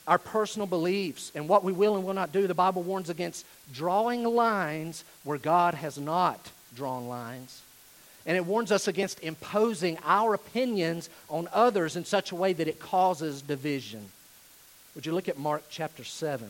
our 0.07 0.17
personal 0.17 0.65
beliefs 0.65 1.31
and 1.35 1.47
what 1.47 1.63
we 1.63 1.71
will 1.71 1.95
and 1.95 2.03
will 2.03 2.13
not 2.13 2.31
do, 2.31 2.47
the 2.47 2.53
Bible 2.53 2.81
warns 2.81 3.09
against 3.09 3.45
drawing 3.71 4.23
lines 4.23 5.03
where 5.23 5.37
God 5.37 5.75
has 5.75 5.97
not 5.97 6.51
drawn 6.75 7.07
lines. 7.07 7.61
And 8.25 8.37
it 8.37 8.45
warns 8.45 8.71
us 8.71 8.87
against 8.87 9.23
imposing 9.23 9.97
our 10.05 10.33
opinions 10.33 11.09
on 11.29 11.47
others 11.51 11.95
in 11.95 12.05
such 12.05 12.31
a 12.31 12.35
way 12.35 12.53
that 12.53 12.67
it 12.67 12.79
causes 12.79 13.41
division. 13.41 14.09
Would 14.95 15.05
you 15.05 15.13
look 15.13 15.29
at 15.29 15.37
Mark 15.37 15.63
chapter 15.69 16.03
7? 16.03 16.47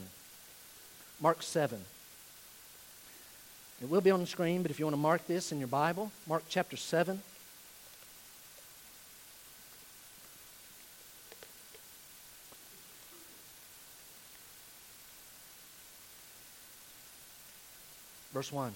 Mark 1.22 1.44
7. 1.44 1.80
It 3.82 3.90
will 3.90 4.02
be 4.02 4.12
on 4.12 4.20
the 4.20 4.28
screen, 4.28 4.62
but 4.62 4.72
if 4.72 4.80
you 4.80 4.86
want 4.86 4.94
to 4.94 5.02
mark 5.02 5.26
this 5.28 5.52
in 5.52 5.60
your 5.60 5.68
Bible, 5.68 6.12
Mark 6.28 6.44
chapter 6.50 6.76
7. 6.76 7.22
Verse 18.34 18.52
1. 18.52 18.74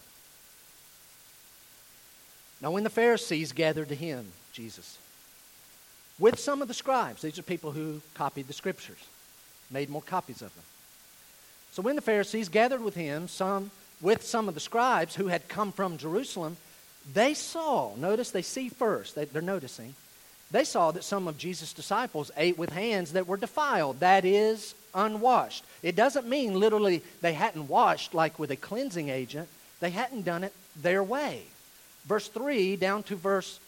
Now, 2.63 2.71
when 2.71 2.85
the 2.85 2.89
Pharisees 2.89 3.51
gathered 3.51 3.89
to 3.89 3.95
him, 3.95 4.25
Jesus, 4.53 4.97
with 6.17 6.39
some 6.39 6.61
of 6.61 6.69
the 6.69 6.73
scribes, 6.73 7.21
these 7.21 7.37
are 7.37 7.43
people 7.43 7.71
who 7.71 8.01
copied 8.13 8.47
the 8.47 8.53
scriptures, 8.53 9.03
made 9.69 9.89
more 9.89 10.01
copies 10.01 10.41
of 10.41 10.55
them. 10.55 10.63
So 11.73 11.81
when 11.81 11.97
the 11.97 12.01
Pharisees 12.01 12.47
gathered 12.47 12.81
with 12.81 12.95
him, 12.95 13.27
some 13.27 13.69
with 13.99 14.23
some 14.23 14.47
of 14.47 14.53
the 14.53 14.61
scribes 14.61 15.15
who 15.15 15.27
had 15.27 15.49
come 15.49 15.73
from 15.73 15.97
Jerusalem, 15.97 16.55
they 17.13 17.33
saw, 17.33 17.95
notice 17.97 18.31
they 18.31 18.41
see 18.41 18.69
first, 18.69 19.15
they, 19.15 19.25
they're 19.25 19.41
noticing, 19.41 19.93
they 20.49 20.63
saw 20.63 20.91
that 20.91 21.03
some 21.03 21.27
of 21.27 21.37
Jesus' 21.37 21.73
disciples 21.73 22.31
ate 22.37 22.57
with 22.57 22.69
hands 22.69 23.11
that 23.11 23.27
were 23.27 23.37
defiled, 23.37 23.99
that 23.99 24.23
is, 24.23 24.73
unwashed. 24.93 25.65
It 25.81 25.97
doesn't 25.97 26.27
mean 26.27 26.57
literally 26.57 27.01
they 27.19 27.33
hadn't 27.33 27.67
washed 27.67 28.13
like 28.13 28.39
with 28.39 28.51
a 28.51 28.55
cleansing 28.55 29.09
agent, 29.09 29.49
they 29.81 29.89
hadn't 29.89 30.23
done 30.23 30.45
it 30.45 30.53
their 30.81 31.03
way 31.03 31.43
verse 32.05 32.27
3 32.27 32.75
down 32.75 33.03
to 33.03 33.15
verse 33.15 33.59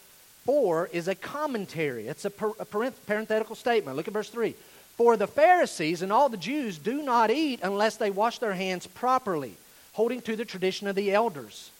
4 0.44 0.90
is 0.92 1.08
a 1.08 1.14
commentary. 1.14 2.06
It's 2.08 2.24
a, 2.24 2.32
a 2.58 2.64
parenthetical 2.64 3.56
statement. 3.56 3.96
Look 3.96 4.08
at 4.08 4.14
verse 4.14 4.30
3. 4.30 4.54
For 4.96 5.16
the 5.16 5.26
Pharisees 5.26 6.02
and 6.02 6.12
all 6.12 6.28
the 6.28 6.36
Jews 6.36 6.78
do 6.78 7.02
not 7.02 7.30
eat 7.30 7.60
unless 7.62 7.96
they 7.96 8.10
wash 8.10 8.38
their 8.38 8.54
hands 8.54 8.86
properly, 8.86 9.54
holding 9.92 10.22
to 10.22 10.36
the 10.36 10.44
tradition 10.44 10.86
of 10.86 10.96
the 10.96 11.12
elders. 11.12 11.70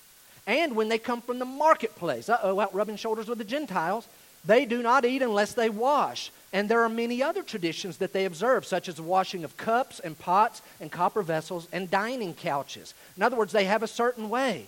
And 0.46 0.76
when 0.76 0.88
they 0.88 0.98
come 0.98 1.22
from 1.22 1.38
the 1.38 1.44
marketplace, 1.44 2.28
uh 2.28 2.38
oh, 2.42 2.60
out 2.60 2.74
rubbing 2.74 2.96
shoulders 2.96 3.28
with 3.28 3.38
the 3.38 3.44
Gentiles, 3.44 4.06
they 4.44 4.64
do 4.64 4.82
not 4.82 5.04
eat 5.04 5.22
unless 5.22 5.54
they 5.54 5.70
wash. 5.70 6.30
And 6.52 6.68
there 6.68 6.82
are 6.82 6.88
many 6.88 7.22
other 7.22 7.42
traditions 7.42 7.96
that 7.98 8.12
they 8.12 8.26
observe, 8.26 8.64
such 8.64 8.88
as 8.88 9.00
washing 9.00 9.44
of 9.44 9.56
cups 9.56 9.98
and 9.98 10.18
pots 10.18 10.62
and 10.80 10.92
copper 10.92 11.22
vessels 11.22 11.68
and 11.72 11.90
dining 11.90 12.34
couches. 12.34 12.94
In 13.16 13.22
other 13.22 13.36
words, 13.36 13.52
they 13.52 13.64
have 13.64 13.82
a 13.82 13.88
certain 13.88 14.28
way. 14.28 14.66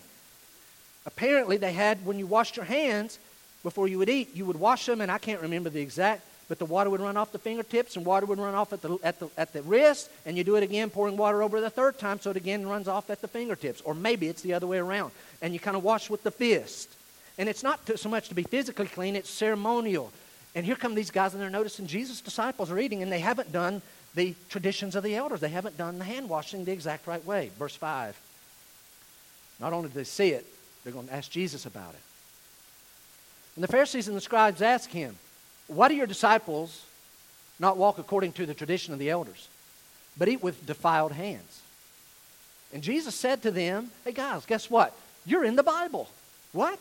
Apparently, 1.08 1.56
they 1.56 1.72
had, 1.72 2.04
when 2.04 2.18
you 2.18 2.26
washed 2.26 2.56
your 2.56 2.66
hands 2.66 3.18
before 3.62 3.88
you 3.88 3.96
would 3.96 4.10
eat, 4.10 4.36
you 4.36 4.44
would 4.44 4.60
wash 4.60 4.84
them, 4.84 5.00
and 5.00 5.10
I 5.10 5.16
can't 5.16 5.40
remember 5.40 5.70
the 5.70 5.80
exact, 5.80 6.20
but 6.48 6.58
the 6.58 6.66
water 6.66 6.90
would 6.90 7.00
run 7.00 7.16
off 7.16 7.32
the 7.32 7.38
fingertips 7.38 7.96
and 7.96 8.04
water 8.04 8.26
would 8.26 8.38
run 8.38 8.54
off 8.54 8.74
at 8.74 8.82
the, 8.82 8.98
at 9.02 9.18
the, 9.18 9.30
at 9.38 9.54
the 9.54 9.62
wrist, 9.62 10.10
and 10.26 10.36
you 10.36 10.44
do 10.44 10.56
it 10.56 10.62
again, 10.62 10.90
pouring 10.90 11.16
water 11.16 11.42
over 11.42 11.62
the 11.62 11.70
third 11.70 11.98
time, 11.98 12.20
so 12.20 12.28
it 12.28 12.36
again 12.36 12.68
runs 12.68 12.88
off 12.88 13.08
at 13.08 13.22
the 13.22 13.26
fingertips. 13.26 13.80
Or 13.80 13.94
maybe 13.94 14.28
it's 14.28 14.42
the 14.42 14.52
other 14.52 14.66
way 14.66 14.76
around, 14.76 15.12
and 15.40 15.54
you 15.54 15.60
kind 15.60 15.78
of 15.78 15.82
wash 15.82 16.10
with 16.10 16.22
the 16.24 16.30
fist. 16.30 16.94
And 17.38 17.48
it's 17.48 17.62
not 17.62 17.80
so 17.98 18.10
much 18.10 18.28
to 18.28 18.34
be 18.34 18.42
physically 18.42 18.86
clean, 18.86 19.16
it's 19.16 19.30
ceremonial. 19.30 20.12
And 20.54 20.66
here 20.66 20.76
come 20.76 20.94
these 20.94 21.10
guys, 21.10 21.32
and 21.32 21.42
they're 21.42 21.48
noticing 21.48 21.86
Jesus' 21.86 22.20
disciples 22.20 22.70
are 22.70 22.78
eating, 22.78 23.02
and 23.02 23.10
they 23.10 23.20
haven't 23.20 23.50
done 23.50 23.80
the 24.14 24.34
traditions 24.50 24.94
of 24.94 25.04
the 25.04 25.16
elders. 25.16 25.40
They 25.40 25.48
haven't 25.48 25.78
done 25.78 25.98
the 25.98 26.04
hand 26.04 26.28
washing 26.28 26.66
the 26.66 26.72
exact 26.72 27.06
right 27.06 27.24
way. 27.24 27.50
Verse 27.58 27.74
5. 27.74 28.14
Not 29.58 29.72
only 29.72 29.88
do 29.88 29.94
they 29.94 30.04
see 30.04 30.32
it, 30.32 30.44
they're 30.88 30.94
going 30.94 31.08
to 31.08 31.14
ask 31.14 31.30
Jesus 31.30 31.66
about 31.66 31.90
it. 31.90 32.00
And 33.56 33.62
the 33.62 33.68
Pharisees 33.68 34.08
and 34.08 34.16
the 34.16 34.22
scribes 34.22 34.62
ask 34.62 34.88
him, 34.88 35.18
Why 35.66 35.88
do 35.88 35.94
your 35.94 36.06
disciples 36.06 36.82
not 37.60 37.76
walk 37.76 37.98
according 37.98 38.32
to 38.32 38.46
the 38.46 38.54
tradition 38.54 38.94
of 38.94 38.98
the 38.98 39.10
elders, 39.10 39.48
but 40.16 40.28
eat 40.28 40.42
with 40.42 40.64
defiled 40.64 41.12
hands? 41.12 41.60
And 42.72 42.82
Jesus 42.82 43.14
said 43.14 43.42
to 43.42 43.50
them, 43.50 43.90
Hey 44.02 44.12
guys, 44.12 44.46
guess 44.46 44.70
what? 44.70 44.96
You're 45.26 45.44
in 45.44 45.56
the 45.56 45.62
Bible. 45.62 46.08
What? 46.52 46.78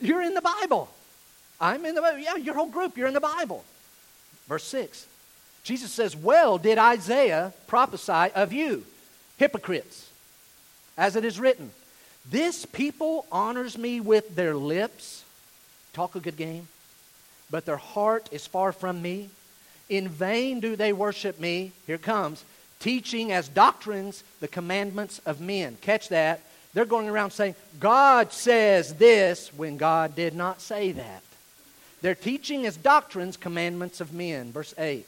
You're 0.00 0.22
in 0.22 0.32
the 0.32 0.40
Bible. 0.40 0.88
I'm 1.60 1.84
in 1.84 1.94
the 1.94 2.00
Bible. 2.00 2.20
Yeah, 2.20 2.36
your 2.36 2.54
whole 2.54 2.70
group, 2.70 2.96
you're 2.96 3.08
in 3.08 3.12
the 3.12 3.20
Bible. 3.20 3.62
Verse 4.48 4.64
6. 4.64 5.06
Jesus 5.64 5.92
says, 5.92 6.16
Well 6.16 6.56
did 6.56 6.78
Isaiah 6.78 7.52
prophesy 7.66 8.32
of 8.34 8.54
you, 8.54 8.86
hypocrites, 9.36 10.08
as 10.96 11.14
it 11.14 11.26
is 11.26 11.38
written, 11.38 11.72
This 12.30 12.64
people 12.64 13.26
honors 13.32 13.76
me 13.76 14.00
with 14.00 14.36
their 14.36 14.54
lips, 14.54 15.24
talk 15.92 16.14
a 16.14 16.20
good 16.20 16.36
game, 16.36 16.68
but 17.50 17.66
their 17.66 17.76
heart 17.76 18.28
is 18.30 18.46
far 18.46 18.70
from 18.70 19.02
me. 19.02 19.30
In 19.88 20.08
vain 20.08 20.60
do 20.60 20.76
they 20.76 20.92
worship 20.92 21.40
me, 21.40 21.72
here 21.86 21.98
comes, 21.98 22.44
teaching 22.78 23.32
as 23.32 23.48
doctrines 23.48 24.22
the 24.38 24.46
commandments 24.46 25.20
of 25.26 25.40
men. 25.40 25.76
Catch 25.80 26.10
that. 26.10 26.40
They're 26.72 26.84
going 26.84 27.08
around 27.08 27.32
saying, 27.32 27.56
God 27.80 28.32
says 28.32 28.94
this 28.94 29.52
when 29.52 29.76
God 29.76 30.14
did 30.14 30.36
not 30.36 30.60
say 30.60 30.92
that. 30.92 31.22
They're 32.00 32.14
teaching 32.14 32.64
as 32.64 32.76
doctrines 32.76 33.36
commandments 33.36 34.00
of 34.00 34.12
men. 34.12 34.52
Verse 34.52 34.72
8. 34.78 35.04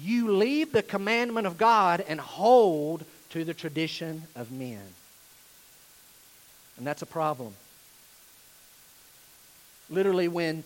You 0.00 0.32
leave 0.32 0.72
the 0.72 0.82
commandment 0.82 1.46
of 1.46 1.58
God 1.58 2.02
and 2.08 2.18
hold 2.18 3.04
to 3.30 3.44
the 3.44 3.54
tradition 3.54 4.22
of 4.34 4.50
men. 4.50 4.80
And 6.76 6.86
that's 6.86 7.02
a 7.02 7.06
problem. 7.06 7.54
Literally, 9.90 10.28
when 10.28 10.64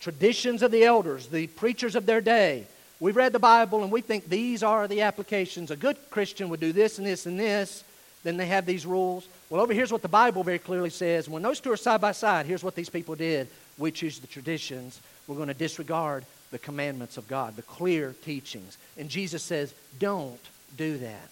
traditions 0.00 0.62
of 0.62 0.70
the 0.70 0.84
elders, 0.84 1.26
the 1.26 1.46
preachers 1.48 1.94
of 1.94 2.06
their 2.06 2.20
day, 2.20 2.66
we've 3.00 3.16
read 3.16 3.32
the 3.32 3.38
Bible 3.38 3.82
and 3.82 3.92
we 3.92 4.00
think 4.00 4.28
these 4.28 4.62
are 4.62 4.88
the 4.88 5.02
applications. 5.02 5.70
A 5.70 5.76
good 5.76 5.96
Christian 6.10 6.48
would 6.48 6.60
do 6.60 6.72
this 6.72 6.98
and 6.98 7.06
this 7.06 7.26
and 7.26 7.38
this. 7.38 7.84
Then 8.22 8.36
they 8.36 8.46
have 8.46 8.66
these 8.66 8.84
rules. 8.84 9.26
Well, 9.48 9.62
over 9.62 9.72
here's 9.72 9.92
what 9.92 10.02
the 10.02 10.08
Bible 10.08 10.44
very 10.44 10.58
clearly 10.58 10.90
says. 10.90 11.28
When 11.28 11.42
those 11.42 11.58
two 11.58 11.72
are 11.72 11.76
side 11.76 12.00
by 12.00 12.12
side, 12.12 12.46
here's 12.46 12.62
what 12.62 12.74
these 12.74 12.90
people 12.90 13.14
did. 13.14 13.48
We 13.78 13.90
choose 13.90 14.18
the 14.18 14.26
traditions. 14.26 15.00
We're 15.26 15.36
going 15.36 15.48
to 15.48 15.54
disregard 15.54 16.24
the 16.50 16.58
commandments 16.58 17.16
of 17.16 17.28
God, 17.28 17.56
the 17.56 17.62
clear 17.62 18.14
teachings. 18.24 18.76
And 18.98 19.08
Jesus 19.08 19.42
says, 19.42 19.74
don't 19.98 20.40
do 20.76 20.98
that. 20.98 21.30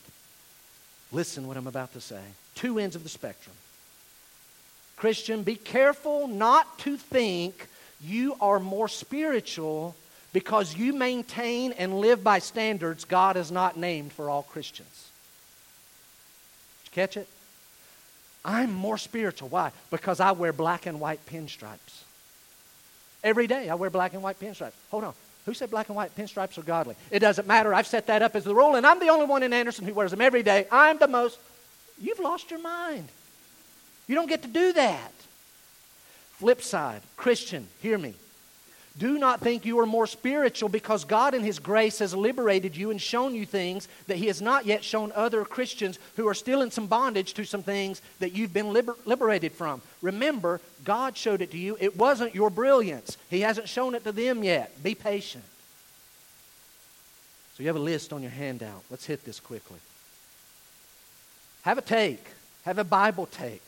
Listen 1.12 1.47
what 1.47 1.57
I'm 1.57 1.66
about 1.66 1.93
to 1.93 2.01
say. 2.01 2.22
Two 2.55 2.79
ends 2.79 2.97
of 2.97 3.03
the 3.03 3.09
spectrum. 3.09 3.55
Christian, 4.99 5.42
be 5.44 5.55
careful 5.55 6.26
not 6.26 6.78
to 6.80 6.96
think 6.96 7.68
you 8.01 8.36
are 8.40 8.59
more 8.59 8.88
spiritual 8.88 9.94
because 10.32 10.76
you 10.76 10.92
maintain 10.92 11.72
and 11.72 12.01
live 12.01 12.22
by 12.22 12.38
standards 12.40 13.05
God 13.05 13.36
has 13.36 13.51
not 13.51 13.76
named 13.76 14.12
for 14.12 14.28
all 14.28 14.42
Christians. 14.42 15.11
Did 16.84 16.90
you 16.90 17.03
catch 17.03 17.16
it? 17.16 17.28
I'm 18.44 18.72
more 18.72 18.99
spiritual. 18.99 19.49
Why? 19.49 19.72
Because 19.90 20.20
I 20.20 20.32
wear 20.32 20.53
black 20.53 20.86
and 20.86 21.01
white 21.01 21.24
pinstripes. 21.26 22.03
Every 23.22 23.46
day 23.46 23.68
I 23.68 23.74
wear 23.74 23.90
black 23.90 24.14
and 24.14 24.22
white 24.22 24.38
pinstripes. 24.38 24.72
Hold 24.90 25.05
on. 25.05 25.14
Who 25.46 25.55
said 25.55 25.70
black 25.70 25.88
and 25.88 25.96
white 25.96 26.14
pinstripes 26.16 26.59
are 26.59 26.62
godly? 26.62 26.94
It 27.11 27.20
doesn't 27.20 27.49
matter. 27.49 27.72
I've 27.72 27.86
set 27.86 28.09
that 28.09 28.22
up 28.22 28.36
as 28.36 28.44
the 28.44 28.55
rule, 28.55 28.74
and 28.74 28.86
I'm 28.86 29.01
the 29.01 29.09
only 29.09 29.26
one 29.26 29.42
in 29.42 29.53
Anderson 29.53 29.86
who 29.86 29.94
wears 29.94 30.11
them 30.11 30.20
every 30.20 30.42
day. 30.42 30.66
I'm 30.70 30.99
the 30.99 31.09
most. 31.09 31.38
You've 32.01 32.20
lost 32.20 32.51
your 32.51 32.61
mind. 32.61 33.09
You 34.09 34.15
don't 34.15 34.29
get 34.29 34.43
to 34.43 34.49
do 34.49 34.73
that. 34.73 35.13
Flip 36.33 36.63
side, 36.63 37.03
Christian, 37.17 37.69
hear 37.81 37.99
me. 37.99 38.15
Do 38.99 39.17
not 39.17 39.41
think 39.41 39.65
you 39.65 39.79
are 39.79 39.87
more 39.87 40.09
spiritual 40.09 40.69
because 40.69 41.05
God, 41.05 41.33
in 41.33 41.45
His 41.45 41.61
grace, 41.61 42.01
has 42.01 42.15
liberated 42.15 42.77
you 42.77 42.91
and 42.91 43.01
shown 43.01 43.35
you 43.35 43.47
things 43.47 43.87
that 44.09 44.17
He 44.17 44.27
has 44.27 44.43
not 44.43 44.67
yet 44.67 44.83
shown 44.83 45.13
other 45.15 45.45
Christians 45.45 46.01
who 46.17 46.27
are 46.27 46.35
still 46.35 46.63
in 46.63 46.73
some 46.73 46.89
bondage 46.89 47.35
to 47.35 47.45
some 47.45 47.63
things 47.63 48.03
that 48.19 48.33
you've 48.33 48.53
been 48.53 48.73
liber- 48.73 48.97
liberated 49.05 49.53
from. 49.53 49.83
Remember, 50.03 50.61
God 50.85 51.17
showed 51.17 51.43
it 51.43 51.53
to 51.53 51.59
you. 51.59 51.77
It 51.79 51.97
wasn't 51.97 52.35
your 52.35 52.51
brilliance, 52.51 53.17
He 53.31 53.41
hasn't 53.41 53.69
shown 53.69 53.95
it 53.95 54.03
to 54.03 54.11
them 54.11 54.43
yet. 54.43 54.83
Be 54.83 54.97
patient. 54.97 55.45
So, 57.57 57.63
you 57.63 57.69
have 57.69 57.77
a 57.77 57.81
list 57.81 58.13
on 58.13 58.23
your 58.23 58.33
handout. 58.33 58.83
Let's 58.91 59.07
hit 59.07 59.25
this 59.25 59.39
quickly. 59.39 59.79
Have 61.63 61.79
a 61.79 61.83
take, 61.83 62.25
have 62.65 62.79
a 62.79 62.85
Bible 62.85 63.27
take. 63.27 63.63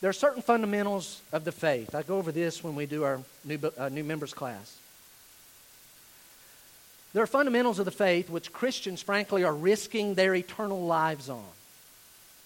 There 0.00 0.08
are 0.08 0.14
certain 0.14 0.42
fundamentals 0.42 1.20
of 1.32 1.44
the 1.44 1.52
faith. 1.52 1.94
I 1.94 2.02
go 2.02 2.16
over 2.16 2.32
this 2.32 2.64
when 2.64 2.74
we 2.74 2.86
do 2.86 3.04
our 3.04 3.20
new, 3.44 3.58
uh, 3.76 3.90
new 3.90 4.04
members 4.04 4.32
class. 4.32 4.78
There 7.12 7.22
are 7.22 7.26
fundamentals 7.26 7.78
of 7.78 7.84
the 7.84 7.90
faith 7.90 8.30
which 8.30 8.52
Christians, 8.52 9.02
frankly, 9.02 9.44
are 9.44 9.54
risking 9.54 10.14
their 10.14 10.34
eternal 10.34 10.86
lives 10.86 11.28
on. 11.28 11.44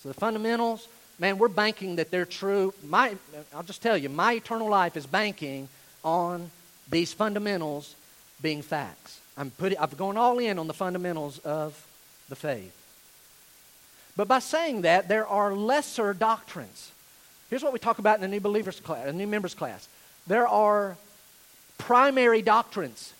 So 0.02 0.08
the 0.08 0.14
fundamentals, 0.14 0.88
man, 1.18 1.38
we're 1.38 1.48
banking 1.48 1.96
that 1.96 2.10
they're 2.10 2.24
true. 2.24 2.74
My, 2.82 3.16
I'll 3.54 3.62
just 3.62 3.82
tell 3.82 3.96
you, 3.96 4.08
my 4.08 4.32
eternal 4.32 4.68
life 4.68 4.96
is 4.96 5.06
banking 5.06 5.68
on 6.02 6.50
these 6.90 7.12
fundamentals 7.12 7.94
being 8.42 8.62
facts. 8.62 9.20
I'm 9.36 9.50
putting, 9.50 9.78
I've 9.78 9.96
gone 9.96 10.16
all 10.16 10.38
in 10.38 10.58
on 10.58 10.66
the 10.66 10.74
fundamentals 10.74 11.38
of 11.40 11.86
the 12.28 12.36
faith. 12.36 12.74
But 14.16 14.28
by 14.28 14.38
saying 14.38 14.82
that, 14.82 15.08
there 15.08 15.26
are 15.26 15.54
lesser 15.54 16.14
doctrines. 16.14 16.90
Here's 17.54 17.62
what 17.62 17.72
we 17.72 17.78
talk 17.78 18.00
about 18.00 18.16
in 18.16 18.22
the 18.22 18.26
new 18.26 18.40
believers 18.40 18.80
class, 18.80 19.06
the 19.06 19.12
new 19.12 19.28
members 19.28 19.54
class. 19.54 19.86
There 20.26 20.48
are 20.48 20.96
primary 21.78 22.42
doctrines, 22.42 23.14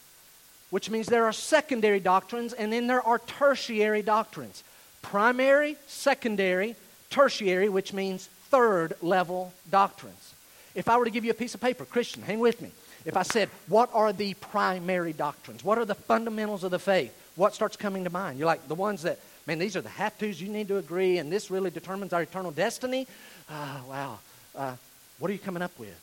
which 0.70 0.90
means 0.90 1.06
there 1.06 1.26
are 1.26 1.32
secondary 1.32 2.00
doctrines, 2.00 2.52
and 2.52 2.72
then 2.72 2.88
there 2.88 3.00
are 3.00 3.20
tertiary 3.20 4.02
doctrines. 4.02 4.64
Primary, 5.02 5.76
secondary, 5.86 6.74
tertiary, 7.10 7.68
which 7.68 7.92
means 7.92 8.26
third 8.50 8.94
level 9.02 9.54
doctrines. 9.70 10.34
If 10.74 10.88
I 10.88 10.96
were 10.96 11.04
to 11.04 11.12
give 11.12 11.24
you 11.24 11.30
a 11.30 11.34
piece 11.34 11.54
of 11.54 11.60
paper, 11.60 11.84
Christian, 11.84 12.24
hang 12.24 12.40
with 12.40 12.60
me. 12.60 12.72
If 13.04 13.16
I 13.16 13.22
said, 13.22 13.48
What 13.68 13.88
are 13.92 14.12
the 14.12 14.34
primary 14.34 15.12
doctrines? 15.12 15.62
What 15.62 15.78
are 15.78 15.84
the 15.84 15.94
fundamentals 15.94 16.64
of 16.64 16.72
the 16.72 16.80
faith? 16.80 17.16
What 17.36 17.54
starts 17.54 17.76
coming 17.76 18.02
to 18.02 18.10
mind? 18.10 18.40
You're 18.40 18.46
like, 18.46 18.66
The 18.66 18.74
ones 18.74 19.02
that, 19.02 19.20
man, 19.46 19.60
these 19.60 19.76
are 19.76 19.80
the 19.80 19.90
have 19.90 20.18
tos 20.18 20.40
you 20.40 20.48
need 20.48 20.66
to 20.66 20.78
agree, 20.78 21.18
and 21.18 21.30
this 21.30 21.52
really 21.52 21.70
determines 21.70 22.12
our 22.12 22.22
eternal 22.22 22.50
destiny. 22.50 23.06
Ah, 23.48 23.80
wow. 23.88 24.18
Uh, 24.56 24.76
what 25.18 25.30
are 25.30 25.34
you 25.34 25.38
coming 25.38 25.62
up 25.62 25.78
with? 25.78 25.98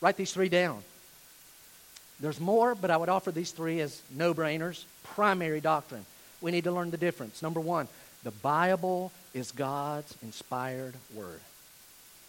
Write 0.00 0.16
these 0.16 0.32
three 0.32 0.48
down. 0.48 0.82
There's 2.20 2.40
more, 2.40 2.74
but 2.74 2.90
I 2.90 2.96
would 2.96 3.08
offer 3.08 3.30
these 3.30 3.50
three 3.50 3.80
as 3.80 4.00
no 4.10 4.32
brainers. 4.32 4.84
Primary 5.04 5.60
doctrine. 5.60 6.06
We 6.40 6.50
need 6.50 6.64
to 6.64 6.72
learn 6.72 6.90
the 6.90 6.96
difference. 6.96 7.42
Number 7.42 7.60
one, 7.60 7.88
the 8.22 8.30
Bible 8.30 9.12
is 9.34 9.52
God's 9.52 10.14
inspired 10.22 10.94
word. 11.14 11.40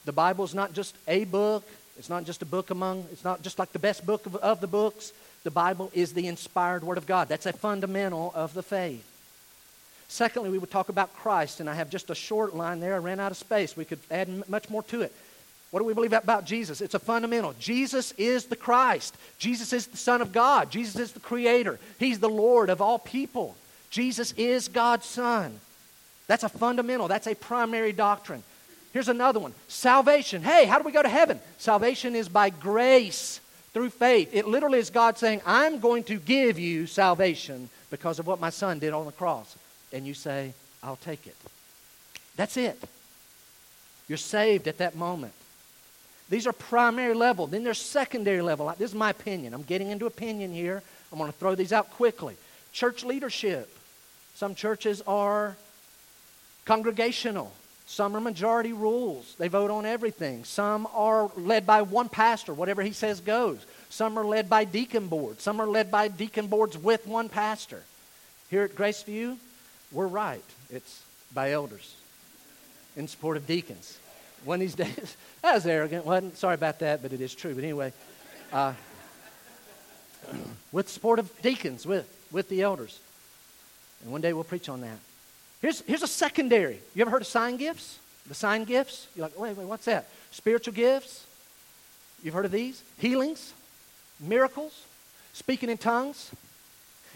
The 0.06 0.12
Bible 0.12 0.45
is 0.45 0.54
not 0.54 0.74
just 0.74 0.95
a 1.08 1.26
book, 1.26 1.64
it's 1.98 2.10
not 2.10 2.26
just 2.26 2.41
a 2.41 2.45
book 2.45 2.70
among, 2.70 3.06
it's 3.12 3.24
not 3.24 3.41
just 3.41 3.60
like 3.60 3.72
the 3.72 3.80
best 3.80 4.06
book 4.06 4.26
of, 4.26 4.36
of 4.38 4.62
the 4.62 4.68
books. 4.68 5.12
The 5.43 5.52
Bible 5.52 5.91
is 5.93 6.14
the 6.14 6.28
inspired 6.28 6.84
word 6.84 6.98
of 6.98 7.08
God. 7.08 7.28
That's 7.28 7.45
a 7.45 7.54
fundamental 7.54 8.32
of 8.36 8.54
the 8.54 8.64
faith. 8.64 9.06
Secondly, 10.10 10.50
we 10.50 10.58
would 10.58 10.72
talk 10.72 10.89
about 10.89 11.16
Christ, 11.16 11.60
and 11.60 11.70
I 11.70 11.74
have 11.74 11.89
just 11.89 12.10
a 12.10 12.16
short 12.16 12.56
line 12.56 12.80
there. 12.80 12.95
I 12.95 13.00
ran 13.00 13.20
out 13.20 13.32
of 13.32 13.38
space. 13.38 13.76
We 13.76 13.86
could 13.86 14.00
add 14.10 14.48
much 14.50 14.70
more 14.70 14.84
to 14.84 15.02
it. 15.02 15.14
What 15.72 15.80
do 15.80 15.86
we 15.86 15.93
believe 15.93 16.13
about 16.13 16.45
Jesus? 16.45 16.80
It's 16.82 16.93
a 16.93 16.99
fundamental. 16.99 17.53
Jesus 17.59 18.13
is 18.18 18.45
the 18.45 18.55
Christ. 18.55 19.15
Jesus 19.38 19.74
is 19.74 19.88
the 19.88 19.97
Son 19.97 20.22
of 20.22 20.32
God. 20.32 20.72
Jesus 20.72 20.95
is 20.95 21.11
the 21.11 21.20
Creator. 21.20 21.78
He's 21.99 22.20
the 22.20 22.30
Lord 22.30 22.70
of 22.70 22.82
all 22.82 22.99
people. 22.99 23.55
Jesus 23.89 24.34
is 24.34 24.70
God's 24.70 25.05
Son. 25.05 25.59
That's 26.28 26.43
a 26.43 26.49
fundamental. 26.49 27.07
That's 27.07 27.28
a 27.28 27.36
primary 27.36 27.91
doctrine. 27.91 28.43
Here's 28.93 29.09
another 29.09 29.39
one 29.39 29.53
salvation. 29.68 30.41
Hey, 30.41 30.65
how 30.65 30.78
do 30.78 30.84
we 30.84 30.91
go 30.91 31.03
to 31.03 31.09
heaven? 31.09 31.39
Salvation 31.57 32.15
is 32.15 32.30
by 32.30 32.49
grace 32.49 33.39
through 33.74 33.89
faith. 33.89 34.30
It 34.34 34.47
literally 34.47 34.80
is 34.80 34.89
God 34.89 35.18
saying, 35.18 35.41
I'm 35.45 35.80
going 35.80 36.03
to 36.05 36.18
give 36.18 36.57
you 36.57 36.88
salvation 36.88 37.70
because 37.91 38.20
of 38.20 38.26
what 38.26 38.39
my 38.39 38.49
son 38.49 38.80
did 38.80 38.93
on 38.93 39.05
the 39.05 39.11
cross. 39.11 39.55
And 39.93 40.07
you 40.07 40.13
say, 40.13 40.53
I'll 40.82 40.95
take 40.97 41.28
it. 41.28 41.36
That's 42.36 42.57
it. 42.57 42.82
You're 44.07 44.18
saved 44.18 44.68
at 44.68 44.78
that 44.80 44.95
moment. 44.95 45.34
These 46.30 46.48
are 46.48 46.54
primary 46.54 47.14
level. 47.14 47.48
Then 47.48 47.64
there's 47.64 47.80
secondary 47.80 48.42
level. 48.42 48.74
This 48.78 48.92
is 48.92 48.96
my 48.96 49.12
opinion. 49.12 49.54
I'm 49.54 49.64
getting 49.64 49.90
into 49.90 50.06
opinion 50.06 50.52
here. 50.52 50.84
I'm 51.12 51.18
going 51.18 51.32
to 51.32 51.38
throw 51.38 51.56
these 51.56 51.72
out 51.72 51.92
quickly. 51.92 52.36
Church 52.74 53.04
leadership. 53.04 53.70
Some 54.36 54.54
churches 54.54 55.02
are 55.08 55.56
congregational. 56.66 57.52
Some 57.88 58.18
are 58.18 58.20
majority 58.20 58.74
rules. 58.74 59.34
They 59.40 59.48
vote 59.48 59.72
on 59.72 59.86
everything. 59.86 60.44
Some 60.44 60.88
are 60.94 61.32
led 61.38 61.66
by 61.66 61.82
one 61.84 62.10
pastor, 62.10 62.54
whatever 62.54 62.82
he 62.82 62.92
says 62.92 63.22
goes. 63.22 63.66
Some 63.90 64.20
are 64.20 64.26
led 64.26 64.50
by 64.50 64.66
deacon 64.66 65.08
boards. 65.08 65.42
Some 65.42 65.62
are 65.62 65.68
led 65.68 65.90
by 65.90 66.10
deacon 66.10 66.48
boards 66.48 66.78
with 66.78 67.08
one 67.08 67.30
pastor. 67.30 67.84
Here 68.50 68.64
at 68.64 68.76
Graceview, 68.76 69.38
we're 69.94 70.08
right. 70.08 70.44
It's 70.70 71.02
by 71.34 71.52
elders 71.52 71.96
in 72.98 73.08
support 73.08 73.38
of 73.38 73.48
deacons. 73.48 73.98
One 74.44 74.56
of 74.56 74.60
these 74.62 74.76
days, 74.76 75.18
that 75.42 75.54
was 75.54 75.66
arrogant, 75.66 76.06
wasn't 76.06 76.38
Sorry 76.38 76.56
about 76.56 76.80
that, 76.80 77.02
but 77.02 77.14
it 77.14 77.22
is 77.22 77.34
true. 77.34 77.54
But 77.54 77.64
anyway, 77.64 77.94
uh, 78.52 78.74
with 80.72 80.90
support 80.90 81.20
of 81.20 81.42
deacons, 81.42 81.86
with, 81.86 82.08
with 82.32 82.50
the 82.50 82.62
elders. 82.62 83.00
And 84.04 84.12
one 84.12 84.22
day 84.22 84.34
we'll 84.34 84.44
preach 84.44 84.70
on 84.70 84.82
that. 84.82 84.98
Here's, 85.62 85.82
here's 85.82 86.04
a 86.04 86.08
secondary. 86.08 86.80
You 86.94 87.02
ever 87.02 87.12
heard 87.12 87.22
of 87.22 87.28
sign 87.28 87.58
gifts? 87.58 88.00
The 88.28 88.36
sign 88.36 88.66
gifts? 88.66 89.08
You're 89.16 89.26
like, 89.26 89.40
wait, 89.40 89.58
wait, 89.58 89.68
what's 89.68 89.86
that? 89.86 90.08
Spiritual 90.32 90.74
gifts? 90.74 91.26
You've 92.24 92.34
heard 92.34 92.46
of 92.46 92.52
these? 92.52 92.84
Healings? 93.00 93.54
Miracles? 94.20 94.84
Speaking 95.34 95.70
in 95.70 95.78
tongues? 95.78 96.32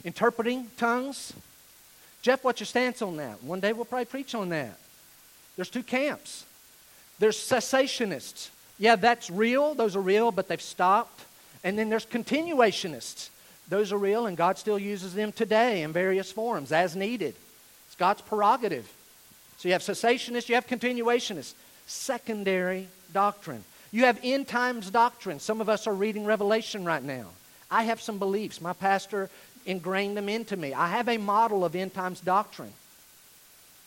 Interpreting 0.04 0.70
tongues? 0.78 1.34
Jeff, 2.22 2.44
what's 2.44 2.60
your 2.60 2.68
stance 2.68 3.02
on 3.02 3.18
that? 3.18 3.44
One 3.44 3.60
day 3.60 3.74
we'll 3.74 3.86
probably 3.86 4.06
preach 4.06 4.36
on 4.36 4.50
that. 4.50 4.78
There's 5.56 5.70
two 5.70 5.84
camps. 5.84 6.46
There's 7.22 7.38
cessationists. 7.38 8.50
Yeah, 8.80 8.96
that's 8.96 9.30
real. 9.30 9.76
Those 9.76 9.96
are 9.96 10.02
real, 10.02 10.32
but 10.32 10.48
they've 10.48 10.60
stopped. 10.60 11.24
And 11.64 11.78
then 11.78 11.88
there's 11.88 12.06
continuationists. 12.06 13.30
Those 13.70 13.94
are 13.94 13.98
real, 13.98 14.26
and 14.26 14.36
God 14.36 14.58
still 14.58 14.80
uses 14.80 15.14
them 15.14 15.32
today 15.32 15.84
in 15.84 15.94
various 15.94 16.32
forms 16.32 16.72
as 16.72 16.96
needed. 16.96 17.36
It's 17.86 17.96
God's 17.96 18.22
prerogative. 18.22 18.92
So 19.58 19.70
you 19.70 19.74
have 19.74 19.84
cessationists, 19.84 20.50
you 20.50 20.56
have 20.56 20.66
continuationists. 20.66 21.54
Secondary 21.86 22.88
doctrine. 23.14 23.64
You 23.92 24.06
have 24.06 24.20
end 24.24 24.48
times 24.48 24.90
doctrine. 24.90 25.40
Some 25.40 25.62
of 25.62 25.70
us 25.70 25.86
are 25.86 25.94
reading 25.94 26.26
Revelation 26.26 26.86
right 26.86 27.04
now. 27.04 27.28
I 27.70 27.84
have 27.84 28.02
some 28.02 28.18
beliefs. 28.18 28.62
My 28.62 28.74
pastor 28.74 29.30
ingrained 29.68 30.18
them 30.18 30.28
into 30.28 30.58
me. 30.58 30.74
I 30.74 30.88
have 30.88 31.08
a 31.08 31.18
model 31.18 31.64
of 31.64 31.76
end 31.76 31.94
times 31.94 32.20
doctrine. 32.20 32.74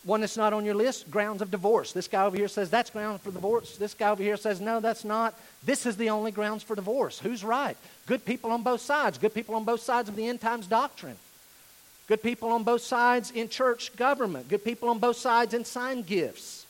One 0.05 0.21
that's 0.21 0.37
not 0.37 0.53
on 0.53 0.65
your 0.65 0.75
list, 0.75 1.09
grounds 1.09 1.41
of 1.41 1.49
divorce. 1.49 1.91
This 1.91 2.07
guy 2.07 2.23
over 2.25 2.37
here 2.37 2.47
says 2.47 2.69
that's 2.69 2.91
grounds 2.91 3.21
for 3.21 3.31
divorce. 3.31 3.75
This 3.75 3.95
guy 3.95 4.11
over 4.11 4.21
here 4.21 4.37
says 4.37 4.61
no, 4.61 4.79
that's 4.79 5.03
not. 5.03 5.33
This 5.63 5.87
is 5.87 5.97
the 5.97 6.11
only 6.11 6.31
grounds 6.31 6.61
for 6.61 6.75
divorce. 6.75 7.17
Who's 7.17 7.43
right? 7.43 7.75
Good 8.05 8.23
people 8.23 8.51
on 8.51 8.61
both 8.61 8.81
sides. 8.81 9.17
Good 9.17 9.33
people 9.33 9.55
on 9.55 9.63
both 9.63 9.81
sides 9.81 10.07
of 10.07 10.15
the 10.15 10.27
end 10.27 10.41
times 10.41 10.67
doctrine. 10.67 11.17
Good 12.07 12.21
people 12.21 12.51
on 12.51 12.63
both 12.63 12.81
sides 12.81 13.31
in 13.31 13.49
church 13.49 13.95
government. 13.95 14.47
Good 14.47 14.63
people 14.63 14.89
on 14.89 14.99
both 14.99 15.17
sides 15.17 15.55
in 15.55 15.65
sign 15.65 16.03
gifts. 16.03 16.67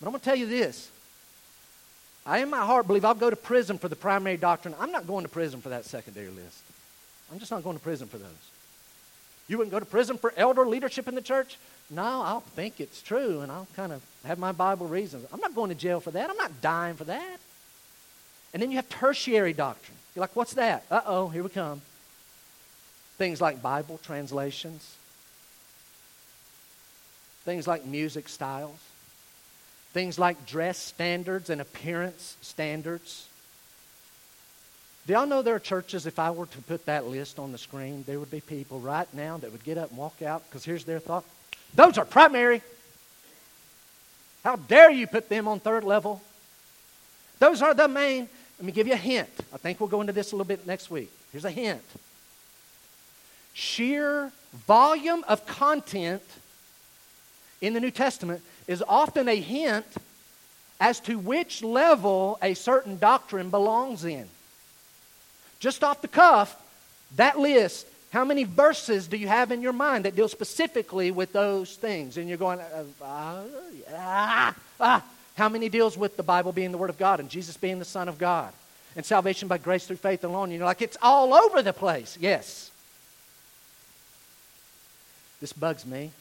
But 0.00 0.06
I'm 0.06 0.12
going 0.12 0.20
to 0.20 0.24
tell 0.24 0.36
you 0.36 0.46
this. 0.46 0.90
I, 2.24 2.38
in 2.38 2.48
my 2.48 2.64
heart, 2.64 2.86
believe 2.86 3.04
I'll 3.04 3.14
go 3.14 3.28
to 3.28 3.36
prison 3.36 3.76
for 3.76 3.88
the 3.88 3.96
primary 3.96 4.36
doctrine. 4.36 4.74
I'm 4.78 4.92
not 4.92 5.06
going 5.06 5.24
to 5.24 5.28
prison 5.28 5.60
for 5.60 5.70
that 5.70 5.84
secondary 5.84 6.28
list. 6.28 6.62
I'm 7.32 7.40
just 7.40 7.50
not 7.50 7.64
going 7.64 7.76
to 7.76 7.82
prison 7.82 8.06
for 8.06 8.18
those. 8.18 8.28
You 9.48 9.58
wouldn't 9.58 9.72
go 9.72 9.80
to 9.80 9.84
prison 9.84 10.16
for 10.16 10.32
elder 10.36 10.64
leadership 10.64 11.08
in 11.08 11.16
the 11.16 11.20
church? 11.20 11.58
No, 11.90 12.22
I'll 12.22 12.40
think 12.40 12.80
it's 12.80 13.02
true 13.02 13.40
and 13.40 13.52
I'll 13.52 13.68
kind 13.76 13.92
of 13.92 14.02
have 14.24 14.38
my 14.38 14.52
Bible 14.52 14.86
reasons. 14.86 15.26
I'm 15.32 15.40
not 15.40 15.54
going 15.54 15.68
to 15.68 15.74
jail 15.74 16.00
for 16.00 16.10
that. 16.12 16.30
I'm 16.30 16.36
not 16.36 16.60
dying 16.60 16.96
for 16.96 17.04
that. 17.04 17.38
And 18.52 18.62
then 18.62 18.70
you 18.70 18.76
have 18.76 18.88
tertiary 18.88 19.52
doctrine. 19.52 19.96
You're 20.14 20.20
like, 20.22 20.36
what's 20.36 20.54
that? 20.54 20.84
Uh 20.90 21.00
oh, 21.06 21.28
here 21.28 21.42
we 21.42 21.48
come. 21.50 21.82
Things 23.18 23.40
like 23.40 23.62
Bible 23.62 24.00
translations, 24.02 24.96
things 27.44 27.66
like 27.66 27.84
music 27.84 28.28
styles, 28.28 28.78
things 29.92 30.18
like 30.18 30.46
dress 30.46 30.78
standards 30.78 31.50
and 31.50 31.60
appearance 31.60 32.36
standards. 32.40 33.28
Do 35.06 35.12
y'all 35.12 35.26
know 35.26 35.42
there 35.42 35.54
are 35.54 35.60
churches, 35.60 36.06
if 36.06 36.18
I 36.18 36.30
were 36.30 36.46
to 36.46 36.58
put 36.62 36.86
that 36.86 37.06
list 37.06 37.38
on 37.38 37.52
the 37.52 37.58
screen, 37.58 38.04
there 38.06 38.18
would 38.18 38.30
be 38.30 38.40
people 38.40 38.80
right 38.80 39.12
now 39.12 39.36
that 39.36 39.52
would 39.52 39.62
get 39.62 39.78
up 39.78 39.90
and 39.90 39.98
walk 39.98 40.22
out 40.22 40.42
because 40.48 40.64
here's 40.64 40.84
their 40.84 40.98
thought 40.98 41.24
those 41.74 41.98
are 41.98 42.04
primary. 42.04 42.62
How 44.42 44.56
dare 44.56 44.90
you 44.90 45.06
put 45.06 45.28
them 45.28 45.48
on 45.48 45.60
third 45.60 45.84
level? 45.84 46.22
Those 47.38 47.62
are 47.62 47.74
the 47.74 47.88
main. 47.88 48.28
Let 48.58 48.66
me 48.66 48.72
give 48.72 48.86
you 48.86 48.92
a 48.92 48.96
hint. 48.96 49.30
I 49.52 49.56
think 49.56 49.80
we'll 49.80 49.88
go 49.88 50.00
into 50.00 50.12
this 50.12 50.32
a 50.32 50.36
little 50.36 50.46
bit 50.46 50.66
next 50.66 50.90
week. 50.90 51.10
Here's 51.32 51.44
a 51.44 51.50
hint 51.50 51.82
sheer 53.54 54.32
volume 54.66 55.24
of 55.28 55.46
content 55.46 56.22
in 57.60 57.72
the 57.72 57.80
New 57.80 57.90
Testament 57.90 58.42
is 58.66 58.82
often 58.86 59.28
a 59.28 59.40
hint 59.40 59.86
as 60.80 61.00
to 61.00 61.18
which 61.18 61.62
level 61.62 62.36
a 62.42 62.54
certain 62.54 62.98
doctrine 62.98 63.48
belongs 63.48 64.04
in. 64.04 64.28
Just 65.60 65.82
off 65.82 66.02
the 66.02 66.08
cuff, 66.08 66.60
that 67.16 67.38
list, 67.38 67.86
how 68.14 68.24
many 68.24 68.44
verses 68.44 69.08
do 69.08 69.16
you 69.16 69.26
have 69.26 69.50
in 69.50 69.60
your 69.60 69.72
mind 69.72 70.04
that 70.04 70.14
deal 70.14 70.28
specifically 70.28 71.10
with 71.10 71.32
those 71.32 71.74
things? 71.74 72.16
And 72.16 72.28
you're 72.28 72.38
going, 72.38 72.60
uh, 72.60 72.84
ah, 73.02 74.54
ah. 74.78 75.04
How 75.36 75.48
many 75.48 75.68
deals 75.68 75.98
with 75.98 76.16
the 76.16 76.22
Bible 76.22 76.52
being 76.52 76.70
the 76.70 76.78
Word 76.78 76.90
of 76.90 76.96
God 76.96 77.18
and 77.18 77.28
Jesus 77.28 77.56
being 77.56 77.80
the 77.80 77.84
Son 77.84 78.08
of 78.08 78.16
God 78.16 78.52
and 78.94 79.04
salvation 79.04 79.48
by 79.48 79.58
grace 79.58 79.84
through 79.88 79.96
faith 79.96 80.22
alone? 80.22 80.52
You're 80.52 80.64
like, 80.64 80.80
it's 80.80 80.96
all 81.02 81.34
over 81.34 81.60
the 81.60 81.72
place. 81.72 82.16
Yes. 82.20 82.70
This 85.40 85.52
bugs 85.52 85.84
me. 85.84 86.12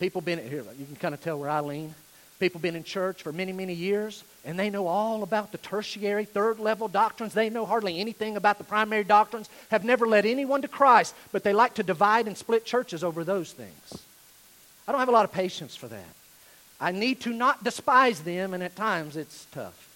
People 0.00 0.22
been 0.22 0.38
here, 0.38 0.64
you 0.78 0.86
can 0.86 0.96
kind 0.96 1.12
of 1.12 1.20
tell 1.20 1.38
where 1.38 1.50
I 1.50 1.60
lean. 1.60 1.94
People 2.42 2.60
been 2.60 2.74
in 2.74 2.82
church 2.82 3.22
for 3.22 3.32
many, 3.32 3.52
many 3.52 3.72
years, 3.72 4.24
and 4.44 4.58
they 4.58 4.68
know 4.68 4.88
all 4.88 5.22
about 5.22 5.52
the 5.52 5.58
tertiary, 5.58 6.24
third 6.24 6.58
level 6.58 6.88
doctrines. 6.88 7.34
They 7.34 7.48
know 7.48 7.64
hardly 7.64 8.00
anything 8.00 8.36
about 8.36 8.58
the 8.58 8.64
primary 8.64 9.04
doctrines, 9.04 9.48
have 9.70 9.84
never 9.84 10.08
led 10.08 10.26
anyone 10.26 10.60
to 10.62 10.66
Christ, 10.66 11.14
but 11.30 11.44
they 11.44 11.52
like 11.52 11.74
to 11.74 11.84
divide 11.84 12.26
and 12.26 12.36
split 12.36 12.64
churches 12.64 13.04
over 13.04 13.22
those 13.22 13.52
things. 13.52 14.02
I 14.88 14.90
don't 14.90 14.98
have 14.98 15.08
a 15.08 15.12
lot 15.12 15.24
of 15.24 15.30
patience 15.30 15.76
for 15.76 15.86
that. 15.86 16.14
I 16.80 16.90
need 16.90 17.20
to 17.20 17.30
not 17.30 17.62
despise 17.62 18.18
them, 18.22 18.54
and 18.54 18.62
at 18.64 18.74
times 18.74 19.16
it's 19.16 19.46
tough. 19.52 19.88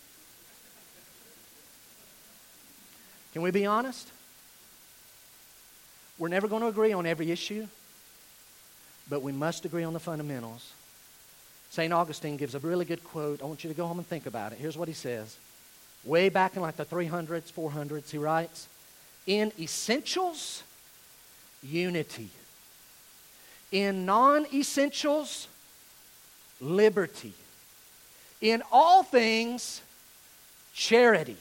Can 3.32 3.42
we 3.42 3.51
be 3.51 3.66
honest? 3.66 4.09
We're 6.16 6.28
never 6.28 6.47
going 6.47 6.62
to 6.62 6.68
agree 6.68 6.92
on 6.92 7.07
every 7.07 7.32
issue 7.32 7.66
but 9.09 9.22
we 9.22 9.32
must 9.32 9.64
agree 9.64 9.84
on 9.84 9.92
the 9.92 10.01
fundamentals. 10.01 10.72
St. 11.76 11.92
Augustine 11.92 12.38
gives 12.38 12.54
a 12.54 12.58
really 12.60 12.86
good 12.86 13.04
quote. 13.04 13.42
I 13.42 13.44
want 13.44 13.62
you 13.62 13.68
to 13.68 13.76
go 13.76 13.86
home 13.86 13.98
and 13.98 14.06
think 14.06 14.24
about 14.24 14.52
it. 14.52 14.58
Here's 14.58 14.78
what 14.78 14.88
he 14.88 14.94
says. 14.94 15.36
Way 16.06 16.30
back 16.30 16.56
in 16.56 16.62
like 16.62 16.76
the 16.76 16.86
300s, 16.86 17.52
400s, 17.52 18.08
he 18.08 18.16
writes 18.16 18.66
In 19.26 19.52
essentials, 19.60 20.62
unity. 21.62 22.30
In 23.72 24.06
non 24.06 24.46
essentials, 24.54 25.48
liberty. 26.62 27.34
In 28.40 28.62
all 28.72 29.02
things, 29.02 29.82
charity. 30.72 31.36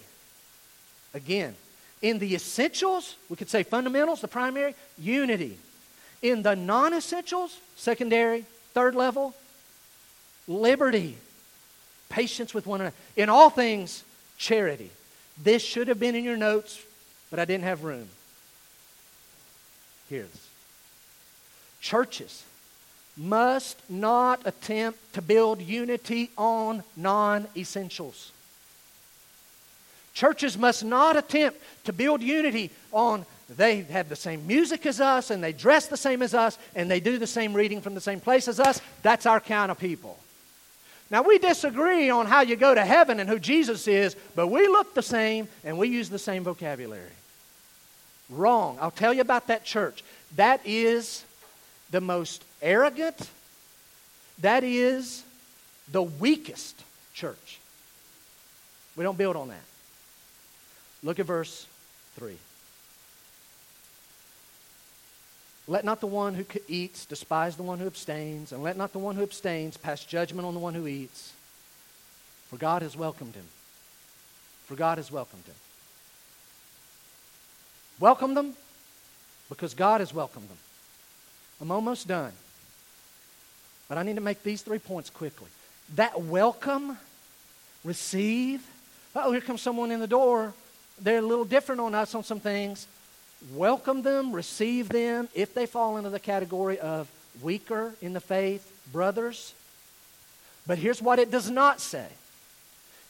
Again, 1.14 1.56
in 2.02 2.20
the 2.20 2.36
essentials, 2.36 3.16
we 3.30 3.38
could 3.38 3.50
say 3.50 3.64
fundamentals, 3.64 4.20
the 4.20 4.28
primary, 4.28 4.76
unity. 4.98 5.58
In 6.22 6.42
the 6.44 6.58
non 6.58 6.94
essentials, 6.94 7.58
secondary, 7.78 8.44
third 8.74 8.96
level, 8.96 9.34
liberty, 10.48 11.18
patience 12.10 12.54
with 12.54 12.68
one 12.68 12.82
another. 12.82 12.96
In 13.16 13.30
all 13.30 13.50
things, 13.50 14.04
charity. 14.38 14.92
This 15.42 15.62
should 15.62 15.88
have 15.88 16.00
been 16.00 16.16
in 16.16 16.24
your 16.24 16.38
notes, 16.38 16.82
but 17.30 17.40
I 17.40 17.46
didn't 17.46 17.64
have 17.66 17.84
room. 17.84 18.08
Here's 20.10 20.30
churches 21.82 22.44
must 23.18 23.78
not 23.90 24.42
attempt 24.46 25.00
to 25.14 25.22
build 25.22 25.62
unity 25.62 26.32
on 26.38 26.84
non 26.98 27.48
essentials. 27.56 28.32
Churches 30.14 30.58
must 30.58 30.84
not 30.84 31.18
attempt 31.18 31.60
to 31.86 31.94
build 31.94 32.22
unity 32.22 32.72
on 32.92 33.26
they 33.50 33.82
have 33.84 34.10
the 34.10 34.16
same 34.16 34.48
music 34.48 34.86
as 34.86 35.00
us 35.00 35.30
and 35.30 35.44
they 35.44 35.54
dress 35.54 35.88
the 35.88 35.98
same 35.98 36.22
as 36.22 36.34
us 36.34 36.58
and 36.74 36.90
they 36.90 37.00
do 37.00 37.18
the 37.18 37.28
same 37.28 37.54
reading 37.54 37.80
from 37.80 37.94
the 37.94 38.02
same 38.02 38.20
place 38.20 38.48
as 38.48 38.60
us. 38.60 38.82
That's 39.04 39.26
our 39.26 39.40
kind 39.40 39.70
of 39.70 39.78
people. 39.78 40.18
Now, 41.12 41.22
we 41.22 41.38
disagree 41.38 42.10
on 42.10 42.26
how 42.26 42.42
you 42.42 42.56
go 42.56 42.74
to 42.74 42.84
heaven 42.84 43.20
and 43.20 43.30
who 43.30 43.38
Jesus 43.38 43.88
is, 43.88 44.16
but 44.36 44.48
we 44.48 44.68
look 44.68 44.96
the 44.96 45.04
same 45.04 45.48
and 45.64 45.78
we 45.78 45.88
use 45.88 46.10
the 46.10 46.20
same 46.20 46.44
vocabulary. 46.44 47.12
Wrong. 48.30 48.78
I'll 48.82 48.92
tell 48.92 49.14
you 49.14 49.22
about 49.22 49.48
that 49.48 49.64
church. 49.64 50.04
That 50.36 50.62
is 50.66 51.24
the 51.92 52.02
most 52.02 52.44
arrogant, 52.62 53.30
that 54.40 54.64
is 54.64 55.24
the 55.92 56.02
weakest 56.02 56.84
church. 57.14 57.60
We 58.96 59.04
don't 59.04 59.18
build 59.18 59.36
on 59.36 59.50
that. 59.50 59.64
Look 61.04 61.20
at 61.20 61.26
verse 61.26 61.68
3. 62.16 62.36
Let 65.68 65.84
not 65.84 66.00
the 66.00 66.08
one 66.08 66.36
who 66.36 66.46
eats 66.68 67.06
despise 67.06 67.56
the 67.56 67.64
one 67.64 67.80
who 67.80 67.88
abstains, 67.88 68.52
and 68.52 68.62
let 68.62 68.78
not 68.78 68.92
the 68.92 69.00
one 69.00 69.16
who 69.16 69.24
abstains 69.24 69.78
pass 69.78 70.04
judgment 70.06 70.46
on 70.46 70.54
the 70.54 70.60
one 70.60 70.76
who 70.76 70.86
eats. 70.86 71.34
For 72.50 72.58
God 72.58 72.84
has 72.84 72.96
welcomed 72.96 73.34
him. 73.34 73.46
For 74.68 74.76
God 74.76 75.00
has 75.00 75.12
welcomed 75.12 75.46
him. 75.46 75.56
Welcome 78.00 78.36
them 78.36 78.54
because 79.50 79.74
God 79.74 80.02
has 80.02 80.14
welcomed 80.14 80.50
them. 80.50 80.58
I'm 81.60 81.72
almost 81.72 82.08
done. 82.08 82.34
But 83.88 83.98
I 83.98 84.04
need 84.04 84.16
to 84.16 84.22
make 84.22 84.44
these 84.44 84.62
three 84.62 84.80
points 84.80 85.10
quickly. 85.10 85.50
That 85.96 86.22
welcome, 86.22 86.98
receive. 87.84 88.66
Oh, 89.16 89.32
here 89.32 89.42
comes 89.42 89.62
someone 89.62 89.92
in 89.92 90.00
the 90.00 90.08
door. 90.08 90.54
They're 91.00 91.20
a 91.20 91.22
little 91.22 91.46
different 91.46 91.82
on 91.82 91.96
us 91.96 92.14
on 92.14 92.24
some 92.24 92.40
things 92.40 92.88
welcome 93.54 94.02
them, 94.02 94.32
receive 94.32 94.90
them 94.90 95.30
if 95.34 95.54
they 95.54 95.66
fall 95.66 95.98
into 95.98 96.10
the 96.10 96.20
category 96.20 96.80
of 96.80 97.10
weaker 97.42 97.94
in 98.02 98.14
the 98.14 98.22
faith 98.22 98.72
brothers. 98.92 99.54
But 100.68 100.78
here's 100.78 101.02
what 101.02 101.20
it 101.20 101.32
does 101.32 101.50
not 101.50 101.80
say 101.80 102.08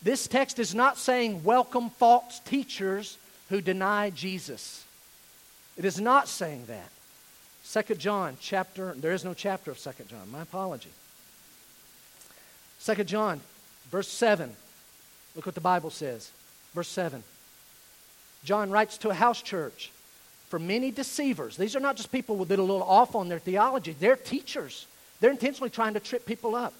this 0.03 0.27
text 0.27 0.59
is 0.59 0.75
not 0.75 0.97
saying 0.97 1.43
welcome 1.43 1.89
false 1.89 2.39
teachers 2.39 3.17
who 3.49 3.61
deny 3.61 4.09
Jesus. 4.09 4.83
It 5.77 5.85
is 5.85 5.99
not 5.99 6.27
saying 6.27 6.65
that. 6.67 6.89
Second 7.63 7.99
John 7.99 8.37
chapter, 8.39 8.93
there 8.93 9.13
is 9.13 9.25
no 9.25 9.33
chapter 9.33 9.71
of 9.71 9.79
Second 9.79 10.07
John. 10.07 10.29
My 10.31 10.43
apology. 10.43 10.91
Second 12.77 13.07
John, 13.07 13.41
verse 13.89 14.07
7. 14.07 14.55
Look 15.35 15.45
what 15.45 15.55
the 15.55 15.61
Bible 15.61 15.89
says. 15.89 16.29
Verse 16.73 16.87
7. 16.87 17.23
John 18.43 18.69
writes 18.69 18.99
to 18.99 19.09
a 19.09 19.13
house 19.15 19.41
church 19.41 19.91
for 20.49 20.59
many 20.59 20.91
deceivers. 20.91 21.57
These 21.57 21.75
are 21.75 21.79
not 21.79 21.95
just 21.95 22.11
people 22.11 22.43
that 22.45 22.59
are 22.59 22.61
a 22.61 22.65
little 22.65 22.83
off 22.83 23.15
on 23.15 23.29
their 23.29 23.39
theology, 23.39 23.95
they're 23.99 24.15
teachers. 24.15 24.87
They're 25.19 25.31
intentionally 25.31 25.69
trying 25.69 25.93
to 25.93 25.99
trip 25.99 26.25
people 26.25 26.55
up. 26.55 26.73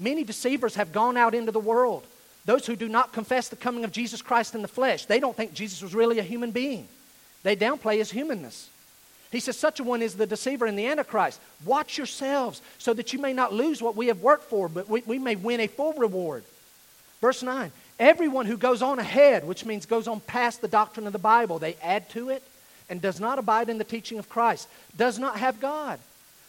Many 0.00 0.24
deceivers 0.24 0.74
have 0.74 0.92
gone 0.92 1.16
out 1.16 1.34
into 1.34 1.52
the 1.52 1.60
world. 1.60 2.04
Those 2.44 2.66
who 2.66 2.74
do 2.74 2.88
not 2.88 3.12
confess 3.12 3.48
the 3.48 3.56
coming 3.56 3.84
of 3.84 3.92
Jesus 3.92 4.22
Christ 4.22 4.54
in 4.54 4.62
the 4.62 4.68
flesh, 4.68 5.04
they 5.04 5.20
don't 5.20 5.36
think 5.36 5.54
Jesus 5.54 5.82
was 5.82 5.94
really 5.94 6.18
a 6.18 6.24
human 6.24 6.50
being. 6.50 6.88
They 7.42 7.54
downplay 7.54 7.98
his 7.98 8.10
humanness. 8.10 8.68
He 9.30 9.40
says, 9.40 9.56
Such 9.56 9.80
a 9.80 9.84
one 9.84 10.02
is 10.02 10.14
the 10.14 10.26
deceiver 10.26 10.66
and 10.66 10.78
the 10.78 10.86
Antichrist. 10.86 11.40
Watch 11.64 11.96
yourselves 11.96 12.60
so 12.78 12.92
that 12.94 13.12
you 13.12 13.18
may 13.20 13.32
not 13.32 13.52
lose 13.52 13.80
what 13.80 13.96
we 13.96 14.08
have 14.08 14.20
worked 14.20 14.44
for, 14.44 14.68
but 14.68 14.88
we, 14.88 15.02
we 15.06 15.18
may 15.18 15.36
win 15.36 15.60
a 15.60 15.66
full 15.68 15.92
reward. 15.94 16.44
Verse 17.20 17.42
9 17.42 17.70
Everyone 17.98 18.46
who 18.46 18.56
goes 18.56 18.82
on 18.82 18.98
ahead, 18.98 19.46
which 19.46 19.64
means 19.64 19.86
goes 19.86 20.08
on 20.08 20.20
past 20.20 20.60
the 20.60 20.68
doctrine 20.68 21.06
of 21.06 21.12
the 21.12 21.18
Bible, 21.18 21.58
they 21.58 21.76
add 21.82 22.10
to 22.10 22.30
it 22.30 22.42
and 22.88 23.00
does 23.00 23.20
not 23.20 23.38
abide 23.38 23.68
in 23.68 23.78
the 23.78 23.84
teaching 23.84 24.18
of 24.18 24.28
Christ 24.28 24.68
does 24.96 25.18
not 25.18 25.38
have 25.38 25.60
God. 25.60 25.98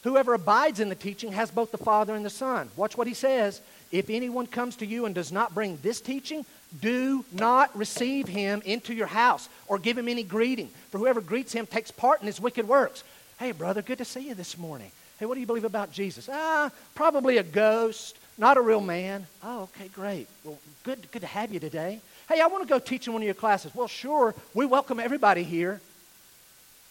Whoever 0.04 0.34
abides 0.34 0.82
in 0.82 0.90
the 0.90 0.96
teaching 0.96 1.32
has 1.32 1.50
both 1.50 1.72
the 1.72 1.78
Father 1.78 2.14
and 2.14 2.26
the 2.26 2.30
Son. 2.30 2.70
Watch 2.76 2.98
what 2.98 3.08
he 3.08 3.14
says. 3.14 3.62
If 3.92 4.10
anyone 4.10 4.48
comes 4.48 4.76
to 4.78 4.86
you 4.86 5.06
and 5.06 5.16
does 5.16 5.32
not 5.32 5.54
bring 5.54 5.78
this 5.82 6.02
teaching, 6.02 6.46
do 6.82 7.24
not 7.32 7.76
receive 7.78 8.28
him 8.28 8.62
into 8.66 8.94
your 8.94 9.08
house 9.08 9.48
or 9.68 9.80
give 9.80 9.98
him 9.98 10.10
any 10.10 10.24
greeting. 10.24 10.70
For 10.90 10.98
whoever 10.98 11.22
greets 11.22 11.54
him 11.54 11.66
takes 11.66 11.92
part 11.92 12.20
in 12.20 12.28
his 12.28 12.42
wicked 12.42 12.68
works. 12.68 13.04
Hey, 13.40 13.54
brother, 13.54 13.82
good 13.82 14.00
to 14.00 14.06
see 14.06 14.28
you 14.28 14.34
this 14.34 14.58
morning. 14.58 14.92
Hey, 15.20 15.26
what 15.26 15.36
do 15.36 15.40
you 15.40 15.48
believe 15.48 15.64
about 15.64 15.92
Jesus? 15.94 16.28
Ah, 16.30 16.70
probably 16.96 17.38
a 17.38 17.44
ghost, 17.44 18.18
not 18.38 18.58
a 18.58 18.62
real 18.62 18.82
man. 18.82 19.26
Oh, 19.42 19.64
okay, 19.64 19.88
great. 19.88 20.28
Well, 20.44 20.58
good, 20.84 21.10
good 21.12 21.22
to 21.22 21.28
have 21.28 21.54
you 21.54 21.60
today. 21.62 22.02
Hey, 22.28 22.42
I 22.42 22.48
want 22.48 22.64
to 22.64 22.70
go 22.70 22.80
teach 22.80 23.08
in 23.08 23.14
one 23.14 23.22
of 23.22 23.26
your 23.26 23.36
classes. 23.36 23.74
Well, 23.74 23.88
sure. 23.88 24.36
We 24.54 24.66
welcome 24.66 25.00
everybody 25.00 25.44
here. 25.44 25.80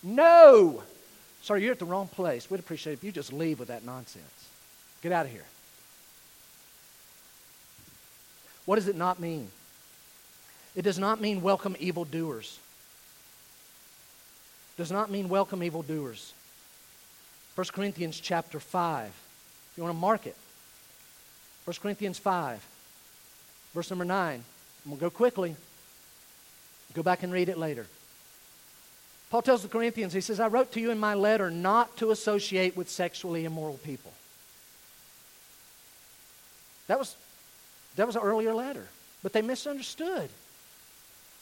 No. 0.03 0.83
Sorry, 1.43 1.63
you're 1.63 1.73
at 1.73 1.79
the 1.79 1.85
wrong 1.85 2.09
place. 2.09 2.51
We'd 2.51 2.61
appreciate 2.61 2.93
it 2.93 2.97
if 2.97 3.05
you 3.05 3.13
just 3.13 3.33
leave 3.33 3.59
with 3.59 3.69
that 3.69 3.85
nonsense. 3.85 4.49
Get 5.03 5.13
out 5.13 5.27
of 5.27 5.33
here. 5.33 5.45
What 8.65 8.77
does 8.77 8.89
it 8.89 8.97
not 8.97 9.19
mean? 9.19 9.49
It 10.75 10.83
does 10.83 10.99
not 10.99 11.21
mean 11.21 11.43
welcome 11.43 11.77
evildoers. 11.79 12.59
Does 14.77 14.91
not 14.91 15.11
mean 15.11 15.29
welcome 15.29 15.63
evildoers. 15.63 16.33
1 17.55 17.67
Corinthians 17.73 18.19
chapter 18.19 18.59
5. 18.59 19.07
If 19.07 19.77
you 19.77 19.83
want 19.83 19.95
to 19.95 20.01
mark 20.01 20.27
it. 20.27 20.37
1 21.65 21.77
Corinthians 21.81 22.19
5, 22.19 22.65
verse 23.73 23.91
number 23.91 24.05
9. 24.05 24.35
I'm 24.35 24.91
going 24.91 24.99
to 24.99 25.01
go 25.01 25.11
quickly. 25.11 25.55
Go 26.95 27.03
back 27.03 27.23
and 27.23 27.33
read 27.33 27.49
it 27.49 27.57
later. 27.57 27.87
Paul 29.33 29.41
tells 29.41 29.63
the 29.63 29.69
Corinthians, 29.69 30.13
he 30.13 30.21
says, 30.21 30.41
I 30.41 30.49
wrote 30.49 30.73
to 30.73 30.81
you 30.81 30.91
in 30.91 31.01
my 31.01 31.15
letter 31.15 31.51
not 31.51 31.97
to 31.97 32.11
associate 32.11 32.77
with 32.77 32.91
sexually 32.91 33.47
immoral 33.47 33.79
people. 33.79 34.13
That 36.87 36.99
was, 36.99 37.17
that 37.97 38.07
was 38.07 38.15
an 38.15 38.21
earlier 38.21 38.53
letter, 38.53 38.87
but 39.23 39.33
they 39.33 39.41
misunderstood. 39.41 40.29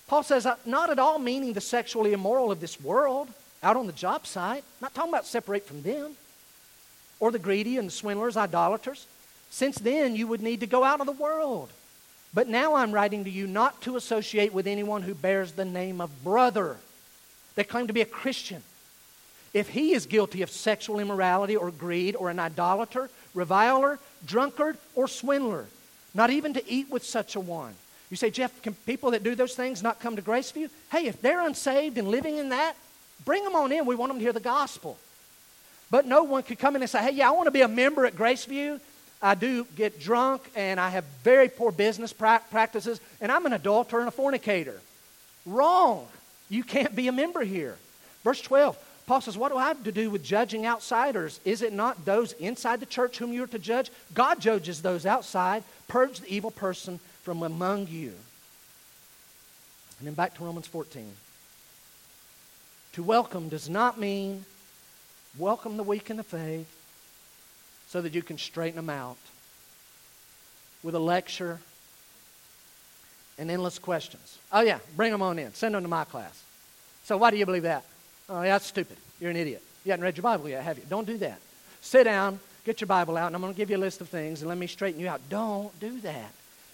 Paul 0.06 0.22
says, 0.22 0.46
not 0.64 0.90
at 0.90 1.00
all 1.00 1.18
meaning 1.18 1.52
the 1.52 1.60
sexually 1.60 2.12
immoral 2.12 2.52
of 2.52 2.60
this 2.60 2.80
world 2.80 3.26
out 3.60 3.76
on 3.76 3.88
the 3.88 3.92
job 3.92 4.24
site, 4.24 4.62
not 4.80 4.94
talking 4.94 5.10
about 5.10 5.26
separate 5.26 5.66
from 5.66 5.82
them, 5.82 6.12
or 7.18 7.32
the 7.32 7.40
greedy 7.40 7.76
and 7.76 7.88
the 7.88 7.92
swindlers, 7.92 8.36
idolaters. 8.36 9.08
Since 9.50 9.80
then, 9.80 10.14
you 10.14 10.28
would 10.28 10.42
need 10.42 10.60
to 10.60 10.68
go 10.68 10.84
out 10.84 11.00
of 11.00 11.06
the 11.06 11.12
world. 11.12 11.70
But 12.32 12.46
now 12.46 12.76
I'm 12.76 12.92
writing 12.92 13.24
to 13.24 13.30
you 13.30 13.48
not 13.48 13.82
to 13.82 13.96
associate 13.96 14.52
with 14.54 14.68
anyone 14.68 15.02
who 15.02 15.12
bears 15.12 15.50
the 15.50 15.64
name 15.64 16.00
of 16.00 16.22
brother 16.22 16.76
that 17.60 17.68
claim 17.68 17.88
to 17.88 17.92
be 17.92 18.00
a 18.00 18.06
Christian, 18.06 18.62
if 19.52 19.68
he 19.68 19.92
is 19.92 20.06
guilty 20.06 20.40
of 20.40 20.50
sexual 20.50 20.98
immorality 20.98 21.56
or 21.56 21.70
greed 21.70 22.16
or 22.16 22.30
an 22.30 22.38
idolater, 22.38 23.10
reviler, 23.34 23.98
drunkard, 24.24 24.78
or 24.94 25.06
swindler, 25.06 25.66
not 26.14 26.30
even 26.30 26.54
to 26.54 26.66
eat 26.66 26.88
with 26.88 27.04
such 27.04 27.36
a 27.36 27.40
one. 27.40 27.74
You 28.08 28.16
say, 28.16 28.30
Jeff, 28.30 28.62
can 28.62 28.72
people 28.86 29.10
that 29.10 29.22
do 29.22 29.34
those 29.34 29.54
things 29.54 29.82
not 29.82 30.00
come 30.00 30.16
to 30.16 30.22
Graceview? 30.22 30.70
Hey, 30.90 31.06
if 31.06 31.20
they're 31.20 31.46
unsaved 31.46 31.98
and 31.98 32.08
living 32.08 32.38
in 32.38 32.48
that, 32.48 32.76
bring 33.26 33.44
them 33.44 33.54
on 33.54 33.70
in. 33.72 33.84
We 33.84 33.94
want 33.94 34.08
them 34.08 34.18
to 34.18 34.24
hear 34.24 34.32
the 34.32 34.40
gospel. 34.40 34.96
But 35.90 36.06
no 36.06 36.22
one 36.22 36.42
could 36.44 36.58
come 36.58 36.76
in 36.76 36.82
and 36.82 36.90
say, 36.90 37.02
hey, 37.02 37.12
yeah, 37.12 37.28
I 37.28 37.32
want 37.32 37.46
to 37.46 37.50
be 37.50 37.60
a 37.60 37.68
member 37.68 38.06
at 38.06 38.16
Graceview. 38.16 38.80
I 39.20 39.34
do 39.34 39.66
get 39.76 40.00
drunk 40.00 40.50
and 40.56 40.80
I 40.80 40.88
have 40.88 41.04
very 41.22 41.50
poor 41.50 41.72
business 41.72 42.14
pra- 42.14 42.40
practices 42.50 43.00
and 43.20 43.30
I'm 43.30 43.44
an 43.44 43.52
adulterer 43.52 44.00
and 44.00 44.08
a 44.08 44.12
fornicator. 44.12 44.80
Wrong. 45.44 46.08
You 46.50 46.64
can't 46.64 46.94
be 46.94 47.08
a 47.08 47.12
member 47.12 47.42
here. 47.42 47.78
Verse 48.24 48.42
12, 48.42 48.76
Paul 49.06 49.20
says, 49.22 49.38
What 49.38 49.50
do 49.50 49.56
I 49.56 49.68
have 49.68 49.84
to 49.84 49.92
do 49.92 50.10
with 50.10 50.22
judging 50.22 50.66
outsiders? 50.66 51.40
Is 51.44 51.62
it 51.62 51.72
not 51.72 52.04
those 52.04 52.32
inside 52.32 52.80
the 52.80 52.86
church 52.86 53.16
whom 53.16 53.32
you 53.32 53.44
are 53.44 53.48
to 53.48 53.58
judge? 53.58 53.90
God 54.12 54.40
judges 54.40 54.82
those 54.82 55.06
outside. 55.06 55.62
Purge 55.88 56.20
the 56.20 56.34
evil 56.34 56.50
person 56.50 56.98
from 57.22 57.42
among 57.42 57.86
you. 57.86 58.12
And 59.98 60.06
then 60.06 60.14
back 60.14 60.34
to 60.34 60.44
Romans 60.44 60.66
14. 60.66 61.12
To 62.94 63.02
welcome 63.02 63.48
does 63.48 63.68
not 63.68 63.98
mean 63.98 64.44
welcome 65.38 65.76
the 65.76 65.84
weak 65.84 66.10
in 66.10 66.16
the 66.16 66.24
faith 66.24 66.68
so 67.86 68.02
that 68.02 68.14
you 68.14 68.22
can 68.22 68.38
straighten 68.38 68.76
them 68.76 68.90
out 68.90 69.18
with 70.82 70.94
a 70.94 70.98
lecture 70.98 71.60
and 73.40 73.50
endless 73.50 73.78
questions. 73.78 74.38
Oh, 74.52 74.60
yeah, 74.60 74.78
bring 74.96 75.10
them 75.10 75.22
on 75.22 75.38
in. 75.38 75.52
Send 75.54 75.74
them 75.74 75.82
to 75.82 75.88
my 75.88 76.04
class. 76.04 76.42
So, 77.04 77.16
why 77.16 77.30
do 77.30 77.38
you 77.38 77.46
believe 77.46 77.62
that? 77.62 77.84
Oh, 78.28 78.42
yeah, 78.42 78.50
that's 78.50 78.66
stupid. 78.66 78.98
You're 79.18 79.30
an 79.30 79.36
idiot. 79.36 79.62
You 79.84 79.92
haven't 79.92 80.04
read 80.04 80.16
your 80.16 80.22
Bible 80.22 80.48
yet, 80.48 80.62
have 80.62 80.76
you? 80.76 80.84
Don't 80.88 81.06
do 81.06 81.16
that. 81.18 81.40
Sit 81.80 82.04
down, 82.04 82.38
get 82.66 82.82
your 82.82 82.86
Bible 82.86 83.16
out, 83.16 83.28
and 83.28 83.34
I'm 83.34 83.40
going 83.40 83.54
to 83.54 83.56
give 83.56 83.70
you 83.70 83.76
a 83.76 83.78
list 83.78 84.02
of 84.02 84.10
things 84.10 84.42
and 84.42 84.48
let 84.48 84.58
me 84.58 84.66
straighten 84.66 85.00
you 85.00 85.08
out. 85.08 85.22
Don't 85.30 85.78
do 85.80 85.98
that. 86.00 86.32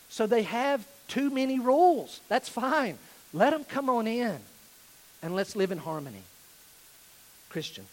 So, 0.08 0.26
they 0.26 0.42
have 0.42 0.84
too 1.06 1.30
many 1.30 1.60
rules. 1.60 2.20
That's 2.28 2.48
fine. 2.48 2.98
Let 3.32 3.50
them 3.50 3.64
come 3.64 3.88
on 3.88 4.08
in 4.08 4.38
and 5.22 5.36
let's 5.36 5.54
live 5.54 5.70
in 5.70 5.78
harmony. 5.78 6.22
Christian. 7.48 7.86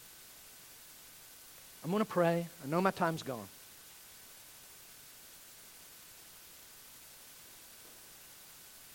I'm 1.84 1.91
going 1.91 2.03
to 2.03 2.09
pray. 2.09 2.47
I 2.63 2.67
know 2.67 2.82
my 2.82 2.91
time's 2.91 3.24
gone. 3.24 3.47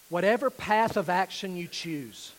Whatever 0.08 0.50
path 0.50 0.96
of 0.96 1.10
action 1.10 1.56
you 1.56 1.68
choose, 1.68 2.32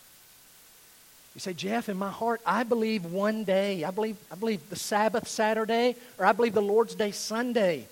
you 1.34 1.40
say, 1.40 1.52
Jeff, 1.52 1.88
in 1.88 1.96
my 1.96 2.10
heart, 2.10 2.40
I 2.44 2.64
believe 2.64 3.04
one 3.04 3.44
day, 3.44 3.84
I 3.84 3.92
believe, 3.92 4.16
I 4.32 4.34
believe 4.34 4.68
the 4.68 4.76
Sabbath 4.76 5.28
Saturday, 5.28 5.94
or 6.18 6.26
I 6.26 6.32
believe 6.32 6.54
the 6.54 6.62
Lord's 6.62 6.96
Day 6.96 7.12
Sunday. 7.12 7.86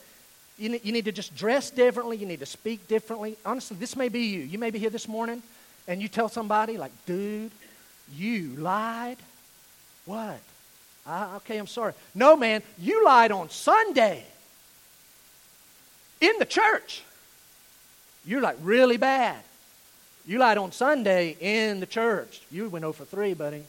You 0.59 0.71
need, 0.71 0.85
you 0.85 0.93
need 0.93 1.05
to 1.05 1.13
just 1.13 1.37
dress 1.37 1.71
differently. 1.71 2.17
You 2.17 2.27
need 2.27 2.41
to 2.41 2.47
speak 2.47 2.89
differently. 2.89 3.37
Honestly, 3.47 3.77
this 3.79 3.95
may 3.95 4.09
be 4.09 4.23
you. 4.23 4.41
You 4.41 4.59
may 4.59 4.71
be 4.71 4.81
here 4.81 4.91
this 4.91 5.07
morning 5.07 5.41
and 5.87 6.03
you 6.03 6.09
tell 6.09 6.29
somebody, 6.29 6.77
like, 6.77 6.91
dude, 7.07 7.53
you 8.13 8.57
lied. 8.57 9.19
What? 10.05 10.41
Uh, 11.07 11.35
okay, 11.37 11.59
I'm 11.59 11.69
sorry. 11.69 11.93
No, 12.15 12.37
man, 12.37 12.63
you 12.77 13.05
lied 13.05 13.31
on 13.31 13.51
Sunday 13.51 14.25
in 16.21 16.33
the 16.41 16.45
church. 16.45 17.03
You're 18.27 18.41
like 18.41 18.57
really 18.61 18.97
bad. 18.97 19.41
You 20.29 20.39
lied 20.39 20.59
on 20.59 20.73
Sunday 20.73 21.39
in 21.41 21.81
the 21.81 21.87
church. 21.87 22.43
You 22.51 22.69
went 22.69 22.85
oh 22.85 22.89
over 22.89 23.07
3, 23.07 23.33
buddy. 23.33 23.65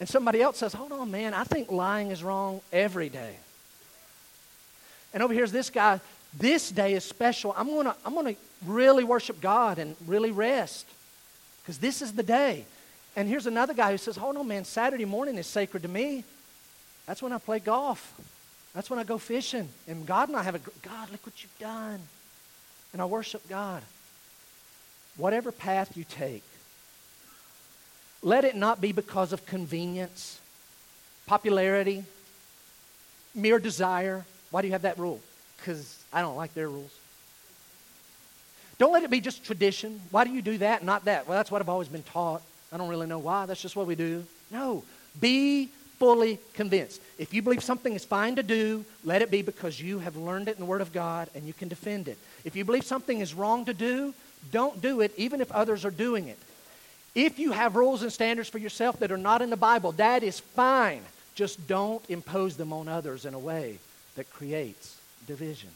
And 0.00 0.08
somebody 0.08 0.42
else 0.42 0.58
says, 0.58 0.72
Hold 0.72 0.90
on, 0.90 1.12
man, 1.12 1.32
I 1.32 1.44
think 1.44 1.70
lying 1.70 2.10
is 2.10 2.24
wrong 2.24 2.60
every 2.72 3.08
day. 3.08 3.36
And 5.14 5.22
over 5.22 5.32
here's 5.32 5.52
this 5.52 5.70
guy. 5.70 6.00
This 6.36 6.72
day 6.72 6.94
is 6.94 7.04
special. 7.04 7.54
I'm 7.56 7.68
going 7.68 7.86
to 7.86 7.94
I'm 8.04 8.14
going 8.14 8.34
to 8.34 8.40
really 8.66 9.04
worship 9.04 9.40
God 9.40 9.78
and 9.78 9.94
really 10.08 10.32
rest 10.32 10.86
because 11.62 11.78
this 11.78 12.02
is 12.02 12.12
the 12.12 12.24
day. 12.24 12.64
And 13.14 13.28
here's 13.28 13.46
another 13.46 13.74
guy 13.74 13.92
who 13.92 13.98
says, 13.98 14.16
Hold 14.16 14.36
on, 14.36 14.48
man, 14.48 14.64
Saturday 14.64 15.04
morning 15.04 15.38
is 15.38 15.46
sacred 15.46 15.84
to 15.84 15.88
me. 15.88 16.24
That's 17.06 17.22
when 17.22 17.32
I 17.32 17.38
play 17.38 17.60
golf. 17.60 18.12
That's 18.74 18.90
when 18.90 18.98
I 18.98 19.04
go 19.04 19.18
fishing. 19.18 19.68
And 19.86 20.04
God 20.04 20.30
and 20.30 20.36
I 20.36 20.42
have 20.42 20.56
a, 20.56 20.60
God, 20.82 21.12
look 21.12 21.24
what 21.24 21.40
you've 21.44 21.58
done. 21.60 22.00
And 22.92 23.00
I 23.00 23.04
worship 23.04 23.48
God. 23.48 23.84
Whatever 25.16 25.52
path 25.52 25.96
you 25.96 26.04
take, 26.04 26.42
let 28.22 28.44
it 28.44 28.56
not 28.56 28.80
be 28.80 28.92
because 28.92 29.32
of 29.32 29.46
convenience, 29.46 30.40
popularity, 31.26 32.04
mere 33.34 33.58
desire. 33.58 34.24
Why 34.50 34.62
do 34.62 34.68
you 34.68 34.72
have 34.72 34.82
that 34.82 34.98
rule? 34.98 35.20
Because 35.56 36.02
I 36.12 36.20
don't 36.20 36.36
like 36.36 36.54
their 36.54 36.68
rules. 36.68 36.92
Don't 38.78 38.92
let 38.92 39.04
it 39.04 39.10
be 39.10 39.20
just 39.20 39.44
tradition. 39.44 40.00
Why 40.10 40.24
do 40.24 40.30
you 40.30 40.42
do 40.42 40.58
that, 40.58 40.82
not 40.82 41.04
that? 41.04 41.28
Well, 41.28 41.36
that's 41.38 41.50
what 41.50 41.60
I've 41.60 41.68
always 41.68 41.88
been 41.88 42.02
taught. 42.02 42.42
I 42.72 42.76
don't 42.76 42.88
really 42.88 43.06
know 43.06 43.18
why. 43.18 43.46
That's 43.46 43.62
just 43.62 43.76
what 43.76 43.86
we 43.86 43.94
do. 43.94 44.24
No. 44.50 44.82
Be 45.20 45.68
fully 45.98 46.38
convinced. 46.54 47.00
If 47.18 47.32
you 47.32 47.40
believe 47.40 47.62
something 47.62 47.92
is 47.92 48.04
fine 48.04 48.36
to 48.36 48.42
do, 48.42 48.84
let 49.04 49.22
it 49.22 49.30
be 49.30 49.42
because 49.42 49.80
you 49.80 50.00
have 50.00 50.16
learned 50.16 50.48
it 50.48 50.56
in 50.56 50.60
the 50.60 50.66
Word 50.66 50.80
of 50.80 50.92
God 50.92 51.30
and 51.34 51.44
you 51.44 51.52
can 51.52 51.68
defend 51.68 52.08
it. 52.08 52.18
If 52.44 52.56
you 52.56 52.64
believe 52.64 52.84
something 52.84 53.20
is 53.20 53.32
wrong 53.32 53.64
to 53.66 53.74
do, 53.74 54.12
don't 54.50 54.80
do 54.80 55.00
it 55.00 55.12
even 55.16 55.40
if 55.40 55.50
others 55.52 55.84
are 55.84 55.90
doing 55.90 56.28
it. 56.28 56.38
If 57.14 57.38
you 57.38 57.52
have 57.52 57.76
rules 57.76 58.02
and 58.02 58.12
standards 58.12 58.48
for 58.48 58.58
yourself 58.58 58.98
that 58.98 59.12
are 59.12 59.16
not 59.16 59.42
in 59.42 59.50
the 59.50 59.56
Bible, 59.56 59.92
that 59.92 60.22
is 60.22 60.40
fine. 60.40 61.02
Just 61.34 61.66
don't 61.68 62.02
impose 62.10 62.56
them 62.56 62.72
on 62.72 62.88
others 62.88 63.24
in 63.24 63.34
a 63.34 63.38
way 63.38 63.78
that 64.16 64.32
creates 64.32 64.98
division. 65.26 65.70